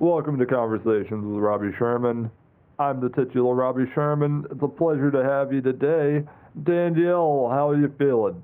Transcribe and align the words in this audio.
Welcome 0.00 0.38
to 0.38 0.46
Conversations 0.46 1.26
with 1.26 1.42
Robbie 1.42 1.72
Sherman. 1.78 2.30
I'm 2.78 3.02
the 3.02 3.10
titular 3.10 3.54
Robbie 3.54 3.84
Sherman. 3.94 4.46
It's 4.50 4.62
a 4.62 4.66
pleasure 4.66 5.10
to 5.10 5.22
have 5.22 5.52
you 5.52 5.60
today. 5.60 6.26
Danielle, 6.62 7.50
how 7.52 7.68
are 7.68 7.76
you 7.76 7.92
feeling? 7.98 8.42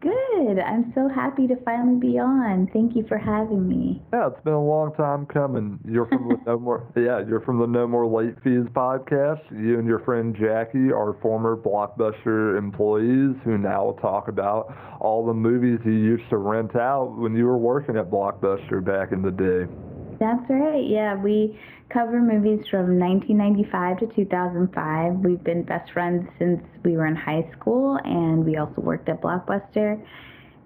Good. 0.00 0.58
I'm 0.58 0.90
so 0.96 1.08
happy 1.08 1.46
to 1.46 1.54
finally 1.64 2.00
be 2.00 2.18
on. 2.18 2.68
Thank 2.72 2.96
you 2.96 3.06
for 3.06 3.18
having 3.18 3.68
me. 3.68 4.02
Yeah, 4.12 4.26
it's 4.26 4.42
been 4.42 4.54
a 4.54 4.60
long 4.60 4.94
time 4.94 5.26
coming. 5.26 5.78
You're 5.88 6.06
from 6.06 6.26
the 6.26 6.40
No 6.44 6.58
More 6.58 6.92
Yeah, 6.96 7.24
you're 7.24 7.42
from 7.42 7.60
the 7.60 7.68
No 7.68 7.86
More 7.86 8.08
Late 8.08 8.34
Fees 8.42 8.66
podcast. 8.74 9.48
You 9.52 9.78
and 9.78 9.86
your 9.86 10.00
friend 10.00 10.34
Jackie 10.34 10.90
are 10.90 11.16
former 11.22 11.56
Blockbuster 11.56 12.58
employees 12.58 13.36
who 13.44 13.58
now 13.58 13.96
talk 14.02 14.26
about 14.26 14.74
all 14.98 15.24
the 15.24 15.34
movies 15.34 15.78
you 15.84 15.92
used 15.92 16.28
to 16.30 16.38
rent 16.38 16.74
out 16.74 17.16
when 17.16 17.36
you 17.36 17.44
were 17.44 17.58
working 17.58 17.96
at 17.96 18.10
Blockbuster 18.10 18.84
back 18.84 19.12
in 19.12 19.22
the 19.22 19.30
day. 19.30 19.72
That's 20.18 20.42
right. 20.48 20.84
Yeah, 20.86 21.14
we 21.14 21.58
cover 21.90 22.20
movies 22.20 22.64
from 22.70 22.98
1995 22.98 24.00
to 24.00 24.06
2005. 24.14 25.14
We've 25.16 25.42
been 25.42 25.62
best 25.62 25.92
friends 25.92 26.28
since 26.38 26.62
we 26.84 26.96
were 26.96 27.06
in 27.06 27.16
high 27.16 27.48
school, 27.58 27.98
and 28.04 28.44
we 28.44 28.56
also 28.56 28.80
worked 28.80 29.08
at 29.08 29.20
Blockbuster. 29.20 30.02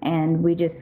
And 0.01 0.43
we 0.43 0.55
just 0.55 0.75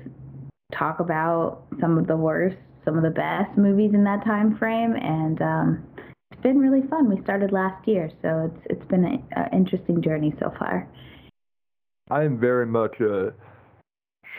talk 0.77 1.00
about 1.00 1.63
some 1.82 1.98
of 1.98 2.08
the 2.08 2.16
worst, 2.16 2.58
some 2.86 2.96
of 2.96 3.04
the 3.04 3.10
best 3.10 3.58
movies 3.58 3.91
in 3.94 4.04
that 4.04 4.24
time 4.24 4.58
frame, 4.58 4.94
and 4.94 5.41
um, 5.41 5.84
it's 6.32 6.41
been 6.41 6.60
really 6.60 6.88
fun. 6.88 7.10
We 7.10 7.22
started 7.24 7.52
last 7.52 7.88
year, 7.88 8.10
so 8.21 8.52
it's 8.54 8.68
it's 8.70 8.90
been 8.90 9.04
an 9.05 9.49
interesting 9.52 10.02
journey 10.02 10.34
so 10.40 10.54
far. 10.58 10.88
I 12.10 12.24
am 12.24 12.40
very 12.40 12.65
much 12.65 12.99
a 13.02 13.34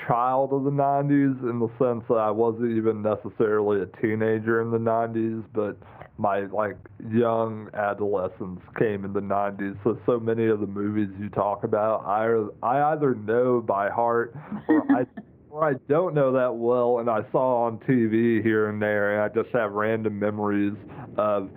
child 0.06 0.52
of 0.52 0.64
the 0.64 0.70
90s 0.70 1.40
in 1.48 1.58
the 1.58 1.68
sense 1.78 2.04
that 2.08 2.18
I 2.18 2.30
wasn't 2.30 2.76
even 2.76 3.02
necessarily 3.02 3.82
a 3.82 3.86
teenager 4.00 4.60
in 4.62 4.70
the 4.70 4.78
90s, 4.78 5.44
but 5.54 5.76
my 6.18 6.40
like 6.46 6.76
young 7.10 7.70
adolescence 7.74 8.60
came 8.78 9.04
in 9.04 9.12
the 9.12 9.20
90s. 9.20 9.76
So 9.84 9.98
so 10.06 10.20
many 10.20 10.46
of 10.46 10.60
the 10.60 10.66
movies 10.66 11.08
you 11.18 11.30
talk 11.30 11.64
about, 11.64 12.04
I 12.04 12.66
I 12.66 12.92
either 12.92 13.14
know 13.14 13.60
by 13.60 13.88
heart 13.88 14.34
or 14.68 14.82
I 14.92 15.06
or 15.50 15.68
I 15.68 15.74
don't 15.88 16.14
know 16.14 16.32
that 16.32 16.54
well, 16.54 16.98
and 16.98 17.10
I 17.10 17.22
saw 17.32 17.64
on 17.64 17.78
TV 17.78 18.42
here 18.42 18.68
and 18.68 18.80
there, 18.80 19.14
and 19.14 19.22
I 19.22 19.42
just 19.42 19.54
have 19.54 19.72
random 19.72 20.18
memories 20.18 20.74
of. 21.16 21.50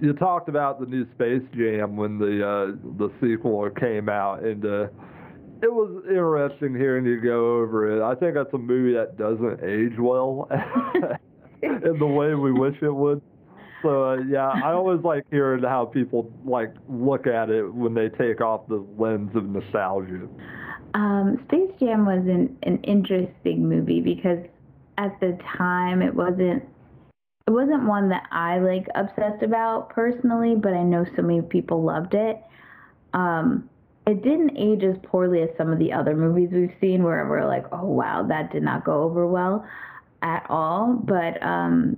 You 0.00 0.14
talked 0.14 0.48
about 0.48 0.80
the 0.80 0.86
new 0.86 1.04
Space 1.14 1.42
Jam 1.54 1.96
when 1.96 2.18
the 2.18 2.46
uh, 2.46 2.76
the 2.98 3.10
sequel 3.20 3.68
came 3.78 4.08
out, 4.08 4.42
and 4.42 4.64
uh, 4.64 4.86
it 5.62 5.72
was 5.72 6.02
interesting 6.08 6.74
hearing 6.74 7.06
you 7.06 7.20
go 7.20 7.58
over 7.58 7.96
it. 7.96 8.02
I 8.02 8.14
think 8.16 8.34
that's 8.34 8.52
a 8.52 8.58
movie 8.58 8.94
that 8.94 9.16
doesn't 9.16 9.62
age 9.62 9.96
well 9.98 10.48
in 11.62 11.98
the 11.98 12.06
way 12.06 12.34
we 12.34 12.52
wish 12.52 12.76
it 12.82 12.94
would. 12.94 13.22
So 13.82 14.10
uh, 14.10 14.16
yeah, 14.28 14.48
I 14.48 14.72
always 14.72 15.00
like 15.04 15.24
hearing 15.30 15.62
how 15.62 15.86
people 15.86 16.32
like 16.44 16.74
look 16.88 17.26
at 17.26 17.48
it 17.48 17.62
when 17.72 17.94
they 17.94 18.08
take 18.08 18.40
off 18.40 18.66
the 18.68 18.84
lens 18.98 19.34
of 19.36 19.44
nostalgia. 19.44 20.28
Um, 20.94 21.40
Space 21.48 21.70
Jam 21.80 22.06
was 22.06 22.26
an, 22.26 22.56
an 22.64 22.78
interesting 22.82 23.68
movie 23.68 24.00
because 24.00 24.38
at 24.98 25.18
the 25.20 25.38
time 25.56 26.02
it 26.02 26.14
wasn't 26.14 26.62
it 27.46 27.50
wasn't 27.50 27.84
one 27.86 28.08
that 28.10 28.24
I 28.30 28.58
like 28.58 28.86
obsessed 28.94 29.42
about 29.42 29.90
personally, 29.90 30.54
but 30.54 30.74
I 30.74 30.82
know 30.82 31.04
so 31.16 31.22
many 31.22 31.42
people 31.42 31.82
loved 31.82 32.14
it. 32.14 32.40
Um, 33.14 33.68
it 34.06 34.22
didn't 34.22 34.56
age 34.56 34.82
as 34.82 34.96
poorly 35.04 35.42
as 35.42 35.48
some 35.56 35.72
of 35.72 35.78
the 35.78 35.92
other 35.92 36.16
movies 36.16 36.50
we've 36.52 36.74
seen 36.80 37.02
where 37.02 37.26
we're 37.28 37.46
like, 37.46 37.64
oh 37.72 37.86
wow, 37.86 38.26
that 38.28 38.52
did 38.52 38.62
not 38.62 38.84
go 38.84 39.02
over 39.02 39.26
well 39.26 39.64
at 40.22 40.44
all. 40.48 41.00
But 41.04 41.40
um, 41.42 41.96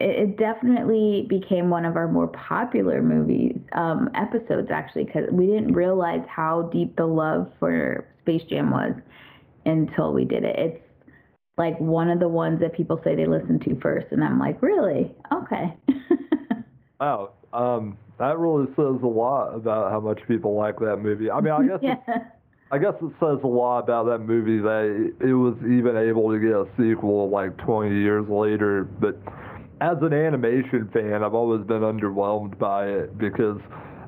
it, 0.00 0.30
it, 0.30 0.38
definitely 0.38 1.26
became 1.28 1.68
one 1.68 1.84
of 1.84 1.96
our 1.96 2.08
more 2.08 2.28
popular 2.28 3.02
movies 3.02 3.58
um, 3.72 4.08
episodes 4.14 4.68
actually 4.70 5.04
because 5.04 5.24
we 5.30 5.46
didn't 5.46 5.74
realize 5.74 6.22
how 6.26 6.70
deep 6.72 6.96
the 6.96 7.04
love 7.04 7.50
for 7.58 8.06
Space 8.22 8.42
Jam 8.48 8.70
was 8.70 8.94
until 9.66 10.14
we 10.14 10.24
did 10.24 10.44
it. 10.44 10.58
It's 10.58 10.82
like 11.58 11.78
one 11.78 12.08
of 12.08 12.18
the 12.18 12.28
ones 12.28 12.60
that 12.60 12.72
people 12.72 12.98
say 13.04 13.14
they 13.14 13.26
listen 13.26 13.60
to 13.60 13.78
first, 13.80 14.06
and 14.10 14.24
I'm 14.24 14.38
like, 14.38 14.62
really? 14.62 15.14
Okay. 15.30 15.76
wow. 17.00 17.32
Um, 17.52 17.96
that 18.18 18.38
really 18.38 18.66
says 18.76 19.02
a 19.02 19.06
lot 19.06 19.54
about 19.54 19.90
how 19.90 20.00
much 20.00 20.20
people 20.28 20.54
like 20.54 20.78
that 20.80 20.98
movie. 20.98 21.30
I 21.30 21.40
mean, 21.40 21.52
I 21.52 21.66
guess 21.66 21.80
yeah. 21.82 22.18
I 22.70 22.78
guess 22.78 22.94
it 23.02 23.12
says 23.20 23.38
a 23.44 23.46
lot 23.46 23.80
about 23.80 24.06
that 24.06 24.20
movie 24.20 24.58
that 24.58 25.12
it 25.20 25.34
was 25.34 25.54
even 25.58 25.94
able 25.94 26.30
to 26.32 26.38
get 26.38 26.52
a 26.52 26.66
sequel 26.78 27.28
like 27.28 27.54
20 27.58 27.94
years 27.94 28.26
later. 28.30 28.84
But 28.84 29.18
as 29.82 29.98
an 30.00 30.14
animation 30.14 30.88
fan, 30.90 31.22
I've 31.22 31.34
always 31.34 31.66
been 31.66 31.82
underwhelmed 31.82 32.58
by 32.58 32.86
it 32.86 33.18
because 33.18 33.58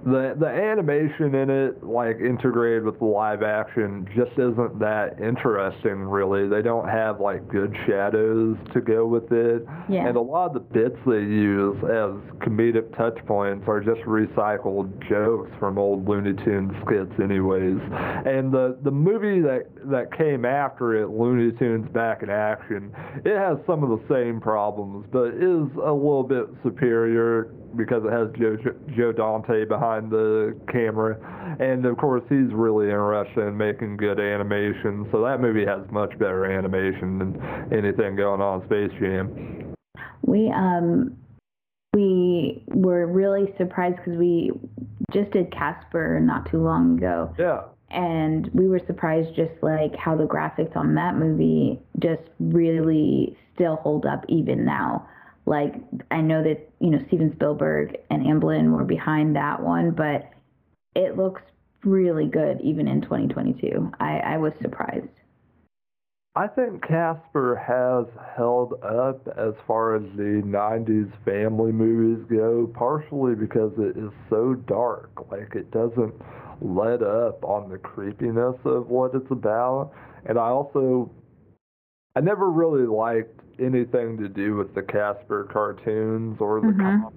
the 0.05 0.35
the 0.39 0.47
animation 0.47 1.35
in 1.35 1.49
it, 1.49 1.83
like 1.83 2.19
integrated 2.21 2.85
with 2.85 2.99
the 2.99 3.05
live 3.07 3.43
action, 3.43 4.07
just 4.15 4.33
isn't 4.33 4.79
that 4.79 5.19
interesting. 5.21 6.01
Really, 6.01 6.49
they 6.49 6.63
don't 6.63 6.89
have 6.89 7.21
like 7.21 7.49
good 7.49 7.75
shadows 7.87 8.57
to 8.75 8.81
go 8.81 9.07
with 9.07 9.33
it, 9.33 9.65
yeah. 9.89 10.07
and 10.07 10.17
a 10.17 10.21
lot 10.21 10.49
of 10.49 10.55
the 10.55 10.61
bits 10.61 10.97
they 11.07 11.25
use 11.25 11.77
as 11.85 12.13
comedic 12.45 12.95
touch 12.97 13.19
points 13.27 13.65
are 13.67 13.81
just 13.81 14.01
recycled 14.03 14.93
jokes 15.09 15.51
from 15.59 15.79
old 15.79 16.07
Looney 16.07 16.35
Tunes 16.45 16.73
skits, 16.85 17.13
anyways. 17.23 17.81
And 18.27 18.53
the 18.53 18.79
the 18.83 18.91
movie 18.91 19.41
that 19.41 19.69
that 19.87 20.17
came 20.17 20.45
after 20.45 21.03
it, 21.03 21.09
Looney 21.09 21.53
Tunes 21.59 21.89
Back 21.93 22.23
in 22.23 22.29
Action, 22.29 22.93
it 23.25 23.39
has 23.39 23.57
some 23.67 23.83
of 23.83 23.89
the 23.89 24.05
same 24.13 24.39
problems, 24.41 25.07
but 25.11 25.29
is 25.29 25.69
a 25.83 25.93
little 25.93 26.25
bit 26.25 26.47
superior 26.63 27.55
because 27.77 28.03
it 28.05 28.13
has 28.13 28.29
Joe 28.39 28.57
Joe 28.97 29.13
Dante 29.13 29.65
behind 29.65 30.11
the 30.11 30.57
camera, 30.71 31.17
and 31.61 31.85
of 31.87 31.97
course 31.97 32.23
he's 32.29 32.53
really 32.53 32.87
interested 32.87 33.47
in 33.47 33.57
making 33.57 33.97
good 33.97 34.21
animation. 34.21 35.07
So 35.13 35.23
that 35.23 35.41
movie 35.41 35.67
has 35.67 35.81
much 35.91 36.11
better 36.19 36.47
animation 36.47 37.19
than 37.19 37.73
anything 37.73 38.17
going 38.17 38.41
on 38.41 38.63
in 38.63 38.67
Space 38.69 38.99
Jam. 39.01 39.75
We 40.23 40.51
um 40.51 41.17
we 41.95 42.65
were 42.69 43.07
really 43.07 43.55
surprised 43.57 43.97
because 43.97 44.19
we 44.19 44.51
just 45.13 45.31
did 45.31 45.53
Casper 45.53 46.19
not 46.21 46.51
too 46.51 46.63
long 46.63 46.99
ago. 46.99 47.35
Yeah. 47.39 47.63
And 47.91 48.51
we 48.53 48.69
were 48.69 48.81
surprised 48.87 49.37
just 49.37 49.53
like 49.63 49.95
how 49.95 50.17
the 50.17 50.25
graphics 50.25 50.77
on 50.77 50.97
that 50.97 51.15
movie 51.15 51.79
just 52.01 52.23
really 52.41 53.37
still 53.55 53.77
hold 53.77 54.05
up 54.05 54.25
even 54.29 54.65
now. 54.65 55.09
Like 55.47 55.75
I 56.11 56.21
know 56.21 56.43
that 56.43 56.71
you 56.81 56.91
know 56.91 56.99
Steven 57.09 57.33
Spielberg 57.35 57.97
and 58.11 58.25
Amblin 58.25 58.71
were 58.71 58.85
behind 58.85 59.37
that 59.37 59.63
one, 59.63 59.91
but 59.91 60.31
it 60.95 61.17
looks 61.17 61.43
really 61.85 62.27
good 62.27 62.61
even 62.63 62.89
in 62.89 63.03
2022. 63.03 63.93
I, 64.01 64.19
I 64.19 64.37
was 64.39 64.53
surprised. 64.61 65.09
I 66.37 66.49
think 66.49 66.83
Casper 66.83 67.55
has 67.55 68.07
held 68.37 68.73
up 68.83 69.29
as 69.39 69.55
far 69.69 69.95
as 69.95 70.03
the 70.17 70.43
90s 70.45 71.13
family 71.25 71.71
movies 71.71 72.27
go, 72.29 72.69
partially 72.75 73.37
because 73.37 73.71
it 73.79 73.97
is 73.97 74.11
so 74.29 74.55
dark. 74.55 75.13
Like, 75.31 75.55
it 75.55 75.71
doesn't 75.71 76.13
let 76.61 77.03
up 77.05 77.45
on 77.45 77.71
the 77.71 77.79
creepiness 77.79 78.57
of 78.65 78.89
what 78.89 79.15
it's 79.15 79.31
about. 79.31 79.93
And 80.27 80.37
I 80.37 80.49
also, 80.49 81.09
I 82.17 82.21
never 82.21 82.51
really 82.51 82.87
liked 82.89 83.41
anything 83.59 84.17
to 84.19 84.29
do 84.29 84.57
with 84.57 84.75
the 84.75 84.83
Casper 84.83 85.49
cartoons 85.53 86.37
or 86.41 86.61
the 86.61 86.69
mm-hmm. 86.69 86.81
comics. 86.81 87.17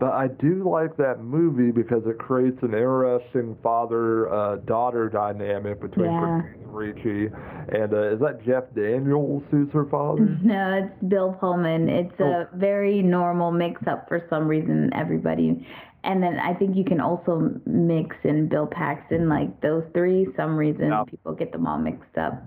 But 0.00 0.14
I 0.14 0.28
do 0.28 0.66
like 0.66 0.96
that 0.96 1.22
movie 1.22 1.70
because 1.70 2.02
it 2.06 2.18
creates 2.18 2.56
an 2.62 2.72
interesting 2.72 3.54
father-daughter 3.62 5.06
uh, 5.06 5.12
dynamic 5.12 5.78
between 5.78 6.06
yeah. 6.06 6.40
Ricci 6.64 7.26
and 7.26 7.92
uh, 7.92 8.14
is 8.14 8.20
that 8.20 8.40
Jeff 8.46 8.64
Daniels 8.74 9.42
who's 9.50 9.70
her 9.72 9.84
father? 9.84 10.38
No, 10.42 10.84
it's 10.84 11.04
Bill 11.06 11.36
Pullman. 11.38 11.90
It's 11.90 12.14
oh. 12.18 12.24
a 12.24 12.48
very 12.54 13.02
normal 13.02 13.52
mix-up 13.52 14.08
for 14.08 14.26
some 14.30 14.48
reason. 14.48 14.90
Everybody, 14.94 15.66
and 16.02 16.22
then 16.22 16.38
I 16.38 16.54
think 16.54 16.76
you 16.76 16.84
can 16.84 17.00
also 17.00 17.60
mix 17.66 18.16
in 18.24 18.48
Bill 18.48 18.66
Paxton, 18.66 19.28
like 19.28 19.60
those 19.60 19.84
three. 19.92 20.28
Some 20.34 20.56
reason 20.56 20.88
yeah. 20.88 21.04
people 21.04 21.34
get 21.34 21.52
them 21.52 21.66
all 21.66 21.78
mixed 21.78 22.16
up 22.16 22.42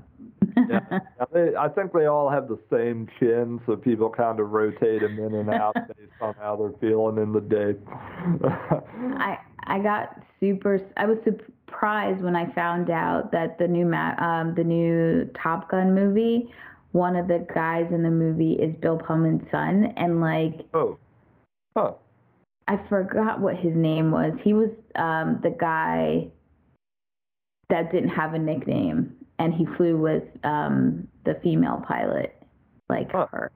yeah, 0.69 0.99
they, 1.31 1.55
I 1.55 1.69
think 1.69 1.93
they 1.93 2.05
all 2.05 2.29
have 2.29 2.47
the 2.47 2.59
same 2.71 3.07
chin, 3.19 3.59
so 3.65 3.75
people 3.75 4.09
kind 4.09 4.39
of 4.39 4.51
rotate 4.51 5.01
them 5.01 5.19
in 5.19 5.33
and 5.35 5.49
out 5.49 5.75
based 5.87 6.11
on 6.21 6.33
how 6.39 6.55
they're 6.55 6.79
feeling 6.79 7.17
in 7.17 7.33
the 7.33 7.41
day. 7.41 7.75
I 9.17 9.37
I 9.65 9.79
got 9.79 10.19
super. 10.39 10.79
I 10.97 11.05
was 11.05 11.17
surprised 11.23 12.23
when 12.23 12.35
I 12.35 12.51
found 12.53 12.89
out 12.89 13.31
that 13.31 13.57
the 13.57 13.67
new 13.67 13.91
um 13.93 14.53
the 14.55 14.63
new 14.63 15.29
Top 15.41 15.69
Gun 15.69 15.93
movie, 15.93 16.49
one 16.91 17.15
of 17.15 17.27
the 17.27 17.45
guys 17.53 17.85
in 17.91 18.03
the 18.03 18.11
movie 18.11 18.53
is 18.53 18.75
Bill 18.81 18.97
Pullman's 18.97 19.49
son, 19.51 19.93
and 19.97 20.21
like 20.21 20.65
oh, 20.73 20.97
huh. 21.75 21.93
I 22.67 22.79
forgot 22.87 23.41
what 23.41 23.57
his 23.57 23.75
name 23.75 24.11
was. 24.11 24.33
He 24.43 24.53
was 24.53 24.69
um 24.95 25.39
the 25.43 25.55
guy 25.59 26.27
that 27.69 27.91
didn't 27.91 28.09
have 28.09 28.33
a 28.33 28.39
nickname 28.39 29.15
and 29.39 29.53
he 29.53 29.65
flew 29.77 29.97
with 29.97 30.23
um, 30.43 31.07
the 31.25 31.35
female 31.43 31.83
pilot, 31.87 32.35
like 32.89 33.11
huh. 33.11 33.27
her 33.31 33.51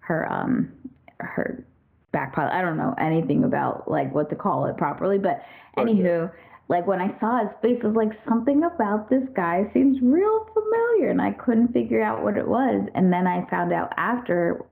her 0.00 0.32
um 0.32 0.72
her 1.20 1.64
back 2.12 2.34
pilot. 2.34 2.52
I 2.52 2.62
don't 2.62 2.76
know 2.76 2.94
anything 2.98 3.44
about 3.44 3.90
like 3.90 4.14
what 4.14 4.30
to 4.30 4.36
call 4.36 4.66
it 4.66 4.76
properly, 4.76 5.18
but 5.18 5.42
anywho, 5.76 6.30
like 6.68 6.86
when 6.86 7.00
I 7.00 7.18
saw 7.20 7.40
his 7.40 7.50
face, 7.62 7.80
I 7.82 7.88
was 7.88 7.96
like 7.96 8.12
something 8.28 8.62
about 8.64 9.10
this 9.10 9.24
guy 9.34 9.70
seems 9.74 10.00
real 10.00 10.48
familiar, 10.52 11.10
and 11.10 11.20
I 11.20 11.32
couldn't 11.32 11.72
figure 11.72 12.02
out 12.02 12.22
what 12.22 12.36
it 12.36 12.46
was. 12.46 12.88
And 12.94 13.12
then 13.12 13.26
I 13.26 13.48
found 13.50 13.72
out 13.72 13.92
after 13.96 14.64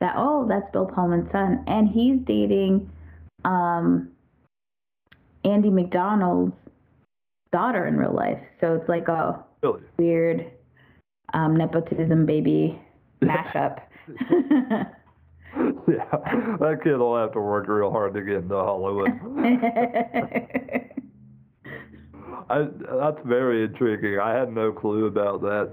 that, 0.00 0.14
oh, 0.16 0.46
that's 0.48 0.70
Bill 0.72 0.86
Pullman's 0.86 1.30
son, 1.30 1.64
and 1.66 1.88
he's 1.88 2.18
dating 2.26 2.90
um 3.44 4.10
Andie 5.44 5.70
MacDowell's 5.70 6.52
daughter 7.52 7.86
in 7.86 7.96
real 7.96 8.14
life. 8.14 8.38
So 8.60 8.74
it's 8.74 8.88
like 8.88 9.08
a 9.08 9.44
Weird 9.98 10.50
um, 11.32 11.56
nepotism 11.56 12.26
baby 12.26 12.80
mashup. 13.22 13.80
yeah, 15.88 16.04
that 16.58 16.80
kid 16.82 16.96
will 16.96 17.16
have 17.16 17.32
to 17.32 17.40
work 17.40 17.68
real 17.68 17.90
hard 17.90 18.14
to 18.14 18.22
get 18.22 18.36
into 18.36 18.54
Hollywood. 18.54 19.10
I, 22.48 22.66
that's 22.98 23.20
very 23.24 23.64
intriguing. 23.64 24.18
I 24.18 24.34
had 24.36 24.52
no 24.52 24.72
clue 24.72 25.06
about 25.06 25.40
that. 25.42 25.70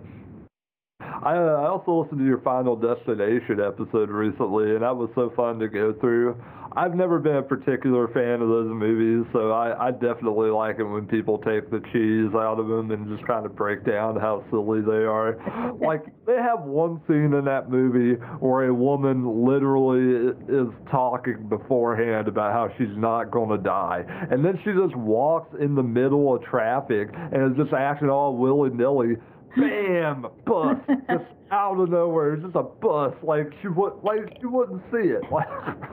I, 1.00 1.34
I 1.34 1.68
also 1.68 2.04
listened 2.04 2.20
to 2.20 2.26
your 2.26 2.42
Final 2.42 2.76
Destination 2.76 3.60
episode 3.60 4.10
recently, 4.10 4.76
and 4.76 4.84
that 4.84 4.96
was 4.96 5.10
so 5.16 5.32
fun 5.36 5.58
to 5.60 5.68
go 5.68 5.94
through. 5.94 6.40
I've 6.78 6.94
never 6.94 7.18
been 7.18 7.38
a 7.38 7.42
particular 7.42 8.08
fan 8.10 8.40
of 8.40 8.50
those 8.50 8.70
movies, 8.70 9.26
so 9.34 9.50
I, 9.50 9.88
I 9.88 9.92
definitely 9.92 10.52
like 10.52 10.78
it 10.78 10.84
when 10.84 11.08
people 11.08 11.40
take 11.40 11.72
the 11.72 11.82
cheese 11.92 12.30
out 12.36 12.60
of 12.60 12.68
them 12.68 12.92
and 12.92 13.08
just 13.10 13.28
kind 13.28 13.48
of 13.48 13.56
break 13.56 13.84
down 13.84 14.16
how 14.16 14.46
silly 14.52 14.82
they 14.82 15.04
are. 15.04 15.74
like, 15.82 16.06
they 16.28 16.36
have 16.36 16.62
one 16.62 17.02
scene 17.08 17.34
in 17.34 17.46
that 17.46 17.72
movie 17.72 18.22
where 18.40 18.66
a 18.68 18.74
woman 18.74 19.44
literally 19.44 20.36
is 20.48 20.68
talking 20.92 21.50
beforehand 21.50 22.28
about 22.28 22.54
how 22.54 22.70
she's 22.78 22.96
not 22.96 23.32
going 23.32 23.50
to 23.50 23.58
die. 23.58 24.04
And 24.30 24.46
then 24.46 24.60
she 24.64 24.70
just 24.72 24.96
walks 24.96 25.56
in 25.60 25.74
the 25.74 25.82
middle 25.82 26.36
of 26.36 26.44
traffic 26.44 27.10
and 27.12 27.52
is 27.52 27.58
just 27.58 27.74
acting 27.74 28.10
all 28.10 28.38
willy 28.38 28.70
nilly 28.70 29.16
bam, 29.56 30.28
bus, 30.46 30.78
just 31.10 31.26
out 31.52 31.80
of 31.80 31.90
nowhere, 31.90 32.36
It's 32.36 32.44
just 32.44 32.56
a 32.56 32.64
bus. 32.64 33.14
Like 33.24 33.52
you 33.64 33.74
would, 33.74 33.94
like 34.04 34.38
you 34.42 34.50
wouldn't 34.52 34.84
see 34.92 35.10
it. 35.10 35.24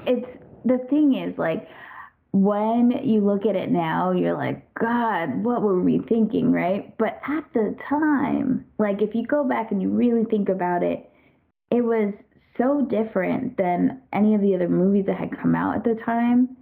It's 0.06 0.43
the 0.64 0.78
thing 0.90 1.14
is 1.14 1.36
like 1.38 1.68
when 2.32 2.90
you 3.04 3.20
look 3.20 3.46
at 3.46 3.54
it 3.54 3.70
now, 3.70 4.10
you're 4.10 4.36
like, 4.36 4.74
God, 4.74 5.44
what 5.44 5.62
were 5.62 5.80
we 5.80 6.00
thinking, 6.08 6.50
right? 6.50 6.92
But 6.98 7.20
at 7.28 7.44
the 7.54 7.76
time, 7.88 8.66
like 8.78 9.02
if 9.02 9.14
you 9.14 9.24
go 9.24 9.44
back 9.44 9.70
and 9.70 9.80
you 9.80 9.88
really 9.88 10.24
think 10.24 10.48
about 10.48 10.82
it, 10.82 11.08
it 11.70 11.82
was 11.82 12.12
so 12.58 12.86
different 12.90 13.56
than 13.56 14.02
any 14.12 14.34
of 14.34 14.40
the 14.40 14.54
other 14.54 14.68
movies 14.68 15.06
that 15.06 15.16
had 15.16 15.40
come 15.40 15.54
out 15.54 15.76
at 15.76 15.84
the 15.84 15.96
time. 16.04 16.56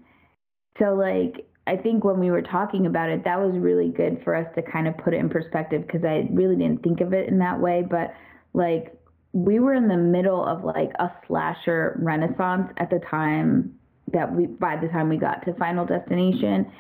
So 0.79 0.95
like 0.95 1.47
I 1.67 1.77
think 1.77 2.05
when 2.05 2.19
we 2.19 2.31
were 2.31 2.43
talking 2.43 2.87
about 2.87 3.09
it, 3.09 3.25
that 3.25 3.39
was 3.39 3.57
really 3.57 3.89
good 3.89 4.21
for 4.25 4.35
us 4.35 4.47
to 4.57 4.63
kind 4.63 4.89
of 4.89 4.99
put 4.99 5.15
it 5.15 5.21
in 5.21 5.31
perspective 5.31 5.87
because 5.87 6.05
I 6.05 6.29
really 6.33 6.57
didn't 6.57 6.83
think 6.83 7.01
of 7.01 7.15
it 7.15 7.29
in 7.29 7.39
that 7.39 7.59
way. 7.61 7.83
But 7.89 8.13
like 8.53 8.95
we 9.33 9.59
were 9.59 9.73
in 9.73 9.89
the 9.89 9.97
middle 9.97 10.45
of 10.45 10.65
like 10.65 10.91
a 10.99 11.11
slasher 11.27 11.99
renaissance 12.03 12.69
at 12.77 12.91
the 12.91 13.01
time 13.11 13.79
that 14.13 14.35
we 14.35 14.47
by 14.47 14.77
the 14.77 14.89
time 14.89 15.09
we 15.09 15.17
got 15.17 15.45
to 15.45 15.55
Final 15.55 15.85
Destination, 15.85 16.71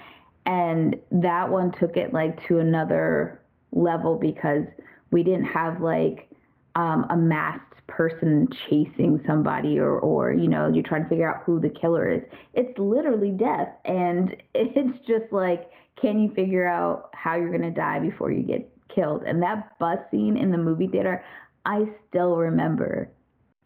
and 0.46 0.96
that 1.10 1.48
one 1.48 1.72
took 1.78 1.96
it 1.96 2.12
like 2.12 2.46
to 2.48 2.58
another 2.58 3.40
level 3.72 4.16
because 4.16 4.64
we 5.10 5.22
didn't 5.22 5.44
have 5.44 5.80
like 5.80 6.28
um, 6.74 7.06
a 7.10 7.16
masked 7.16 7.86
person 7.86 8.48
chasing 8.68 9.22
somebody 9.26 9.78
or 9.78 9.98
or 9.98 10.32
you 10.32 10.48
know 10.48 10.68
you're 10.72 10.82
trying 10.82 11.02
to 11.02 11.08
figure 11.08 11.28
out 11.28 11.42
who 11.44 11.60
the 11.60 11.70
killer 11.70 12.10
is. 12.10 12.22
It's 12.54 12.76
literally 12.78 13.30
death. 13.30 13.68
And 13.84 14.36
it's 14.54 14.98
just 15.06 15.32
like 15.32 15.70
can 16.00 16.18
you 16.18 16.32
figure 16.34 16.66
out 16.66 17.10
how 17.14 17.36
you're 17.36 17.50
going 17.50 17.62
to 17.62 17.70
die 17.70 18.00
before 18.00 18.32
you 18.32 18.42
get 18.42 18.68
killed? 18.92 19.22
And 19.24 19.42
that 19.42 19.78
bus 19.78 19.98
scene 20.10 20.36
in 20.36 20.50
the 20.50 20.58
movie 20.58 20.88
theater 20.88 21.22
i 21.64 21.84
still 22.08 22.36
remember 22.36 23.08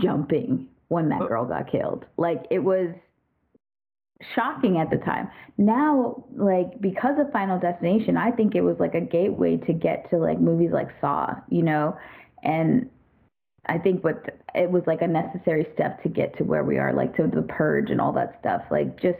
jumping 0.00 0.68
when 0.88 1.08
that 1.08 1.20
girl 1.20 1.44
got 1.44 1.70
killed. 1.70 2.04
Like 2.16 2.44
it 2.50 2.60
was 2.60 2.94
shocking 4.34 4.78
at 4.78 4.88
the 4.90 4.96
time 4.98 5.28
now 5.58 6.24
like 6.34 6.80
because 6.80 7.18
of 7.18 7.30
final 7.32 7.58
destination 7.58 8.16
i 8.16 8.30
think 8.30 8.54
it 8.54 8.62
was 8.62 8.76
like 8.80 8.94
a 8.94 9.00
gateway 9.00 9.58
to 9.58 9.74
get 9.74 10.08
to 10.08 10.16
like 10.16 10.40
movies 10.40 10.70
like 10.72 10.88
saw 11.00 11.34
you 11.50 11.62
know 11.62 11.94
and 12.42 12.88
I 13.68 13.78
think 13.78 14.04
what 14.04 14.24
it 14.54 14.70
was 14.70 14.82
like 14.86 15.02
a 15.02 15.06
necessary 15.06 15.66
step 15.74 16.02
to 16.02 16.08
get 16.08 16.36
to 16.38 16.44
where 16.44 16.64
we 16.64 16.78
are, 16.78 16.92
like 16.92 17.16
to 17.16 17.26
the 17.26 17.42
purge 17.42 17.90
and 17.90 18.00
all 18.00 18.12
that 18.12 18.36
stuff. 18.40 18.62
Like 18.70 19.00
just 19.00 19.18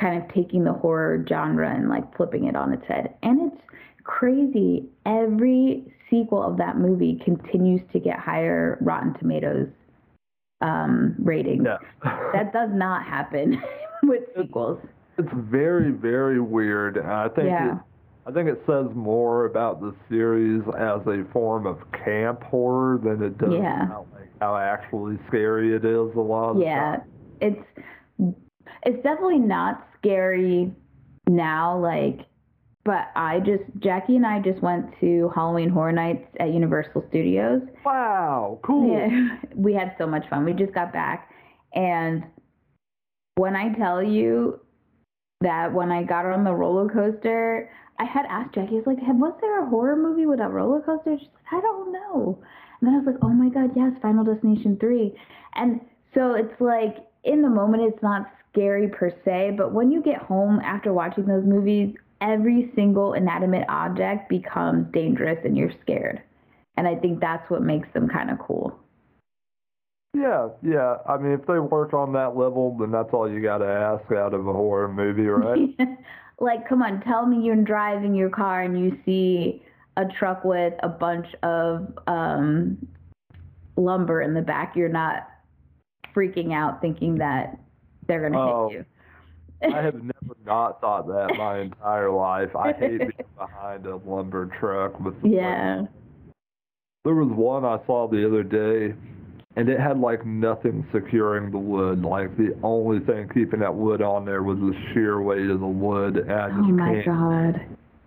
kind 0.00 0.22
of 0.22 0.32
taking 0.32 0.64
the 0.64 0.72
horror 0.72 1.24
genre 1.28 1.74
and 1.74 1.88
like 1.88 2.16
flipping 2.16 2.46
it 2.46 2.56
on 2.56 2.72
its 2.72 2.86
head. 2.86 3.14
And 3.22 3.52
it's 3.52 3.62
crazy. 4.04 4.88
Every 5.04 5.84
sequel 6.08 6.42
of 6.42 6.56
that 6.58 6.78
movie 6.78 7.20
continues 7.24 7.82
to 7.92 8.00
get 8.00 8.18
higher 8.18 8.78
Rotten 8.80 9.14
Tomatoes 9.18 9.68
um, 10.60 11.14
ratings. 11.18 11.64
Yeah. 11.66 11.78
that 12.32 12.52
does 12.52 12.70
not 12.72 13.04
happen 13.04 13.62
with 14.08 14.22
sequels. 14.36 14.80
It's 15.18 15.28
very, 15.34 15.90
very 15.90 16.40
weird. 16.40 16.98
I 16.98 17.28
think 17.28 17.48
Yeah. 17.48 17.72
it, 17.74 17.78
I 18.26 18.32
think 18.32 18.48
it 18.48 18.62
says 18.66 18.86
more 18.94 19.46
about 19.46 19.80
the 19.80 19.94
series 20.08 20.62
as 20.78 21.00
a 21.06 21.24
form 21.32 21.66
of 21.66 21.78
camp 22.04 22.42
horror 22.44 22.98
than 23.02 23.22
it 23.22 23.38
does 23.38 23.54
Yeah. 23.54 23.84
about 23.86 24.06
like 24.12 24.28
how 24.40 24.56
actually 24.56 25.18
scary 25.28 25.74
it 25.74 25.84
is 25.84 26.14
a 26.14 26.20
lot 26.20 26.50
of 26.50 26.56
the 26.58 26.62
yeah 26.64 26.96
time. 26.96 27.02
it's 27.40 28.34
it's 28.84 29.02
definitely 29.02 29.38
not 29.38 29.86
scary 29.98 30.70
now 31.28 31.76
like 31.78 32.20
but 32.84 33.08
i 33.16 33.40
just 33.40 33.64
jackie 33.80 34.14
and 34.16 34.24
i 34.26 34.38
just 34.40 34.62
went 34.62 34.86
to 35.00 35.30
halloween 35.34 35.68
horror 35.68 35.90
nights 35.92 36.24
at 36.38 36.52
universal 36.52 37.04
studios 37.08 37.62
Wow, 37.84 38.60
cool. 38.62 38.92
yeah, 38.92 39.36
we 39.56 39.74
had 39.74 39.94
so 39.98 40.06
much 40.06 40.28
fun 40.30 40.44
we 40.44 40.52
just 40.52 40.72
got 40.72 40.92
back 40.92 41.30
and 41.74 42.24
when 43.38 43.56
i 43.56 43.72
tell 43.74 44.02
you 44.02 44.60
that 45.40 45.72
when 45.72 45.90
i 45.90 46.02
got 46.02 46.26
on 46.26 46.44
the 46.44 46.52
roller 46.52 46.88
coaster 46.88 47.70
i 47.98 48.04
had 48.04 48.26
asked 48.28 48.54
jackie 48.54 48.74
i 48.74 48.78
was 48.78 48.86
like 48.86 48.98
was 49.00 49.34
there 49.40 49.62
a 49.62 49.68
horror 49.68 49.96
movie 49.96 50.26
with 50.26 50.40
a 50.40 50.48
roller 50.48 50.80
coaster 50.82 51.16
she's 51.18 51.28
like 51.28 51.58
i 51.58 51.60
don't 51.60 51.92
know 51.92 52.38
and 52.80 52.88
then 52.88 52.94
I 52.94 52.98
was 52.98 53.06
like, 53.06 53.22
oh 53.22 53.28
my 53.28 53.48
God, 53.48 53.70
yes, 53.74 53.92
Final 54.00 54.24
Destination 54.24 54.76
3. 54.78 55.12
And 55.54 55.80
so 56.14 56.34
it's 56.34 56.60
like, 56.60 57.06
in 57.24 57.42
the 57.42 57.48
moment, 57.48 57.82
it's 57.82 58.02
not 58.02 58.30
scary 58.50 58.88
per 58.88 59.10
se, 59.24 59.54
but 59.58 59.72
when 59.72 59.90
you 59.90 60.02
get 60.02 60.22
home 60.22 60.60
after 60.60 60.92
watching 60.92 61.26
those 61.26 61.44
movies, 61.44 61.94
every 62.20 62.70
single 62.74 63.14
inanimate 63.14 63.64
object 63.68 64.28
becomes 64.28 64.86
dangerous 64.92 65.38
and 65.44 65.56
you're 65.56 65.72
scared. 65.82 66.22
And 66.76 66.86
I 66.86 66.94
think 66.94 67.20
that's 67.20 67.48
what 67.50 67.62
makes 67.62 67.88
them 67.92 68.08
kind 68.08 68.30
of 68.30 68.38
cool. 68.38 68.78
Yeah, 70.18 70.48
yeah. 70.62 70.96
I 71.08 71.16
mean, 71.18 71.32
if 71.32 71.46
they 71.46 71.58
work 71.58 71.94
on 71.94 72.12
that 72.14 72.36
level, 72.36 72.76
then 72.78 72.90
that's 72.90 73.10
all 73.12 73.30
you 73.30 73.40
got 73.40 73.58
to 73.58 73.66
ask 73.66 74.10
out 74.12 74.34
of 74.34 74.46
a 74.46 74.52
horror 74.52 74.88
movie, 74.88 75.26
right? 75.26 75.68
like, 76.40 76.68
come 76.68 76.82
on, 76.82 77.00
tell 77.02 77.26
me 77.26 77.44
you're 77.44 77.56
driving 77.56 78.14
your 78.14 78.30
car 78.30 78.62
and 78.62 78.78
you 78.78 78.98
see 79.04 79.62
a 79.96 80.04
truck 80.18 80.44
with 80.44 80.74
a 80.82 80.88
bunch 80.88 81.26
of 81.42 81.92
um, 82.06 82.86
lumber 83.76 84.22
in 84.22 84.34
the 84.34 84.42
back. 84.42 84.74
You're 84.74 84.88
not 84.88 85.28
freaking 86.14 86.52
out 86.52 86.80
thinking 86.80 87.16
that 87.18 87.58
they're 88.06 88.20
going 88.20 88.32
to 88.32 88.38
Oh, 88.38 88.68
hit 88.70 88.78
you. 88.78 88.84
I 89.74 89.82
have 89.82 89.94
never 89.94 90.36
not 90.44 90.80
thought 90.80 91.08
that 91.08 91.36
my 91.36 91.60
entire 91.60 92.10
life. 92.10 92.54
I 92.54 92.72
hate 92.72 92.98
being 92.98 93.12
behind 93.38 93.86
a 93.86 93.96
lumber 93.96 94.50
truck 94.60 94.98
with 95.00 95.20
the 95.20 95.28
yeah. 95.28 95.82
There 97.04 97.14
was 97.14 97.30
one 97.30 97.64
I 97.64 97.84
saw 97.86 98.08
the 98.08 98.26
other 98.26 98.42
day, 98.42 98.94
and 99.58 99.68
it 99.68 99.80
had 99.80 99.98
like 99.98 100.24
nothing 100.24 100.86
securing 100.92 101.50
the 101.50 101.58
wood. 101.58 102.02
Like 102.02 102.36
the 102.36 102.56
only 102.62 103.00
thing 103.00 103.28
keeping 103.34 103.58
that 103.58 103.74
wood 103.74 104.00
on 104.00 104.24
there 104.24 104.44
was 104.44 104.56
the 104.58 104.72
sheer 104.94 105.20
weight 105.20 105.50
of 105.50 105.58
the 105.58 105.66
wood. 105.66 106.16
And 106.16 106.32
I 106.32 106.46
just 106.48 106.60
Oh 106.60 106.72
my 106.72 106.92
can't, 106.92 107.06
God. 107.06 107.54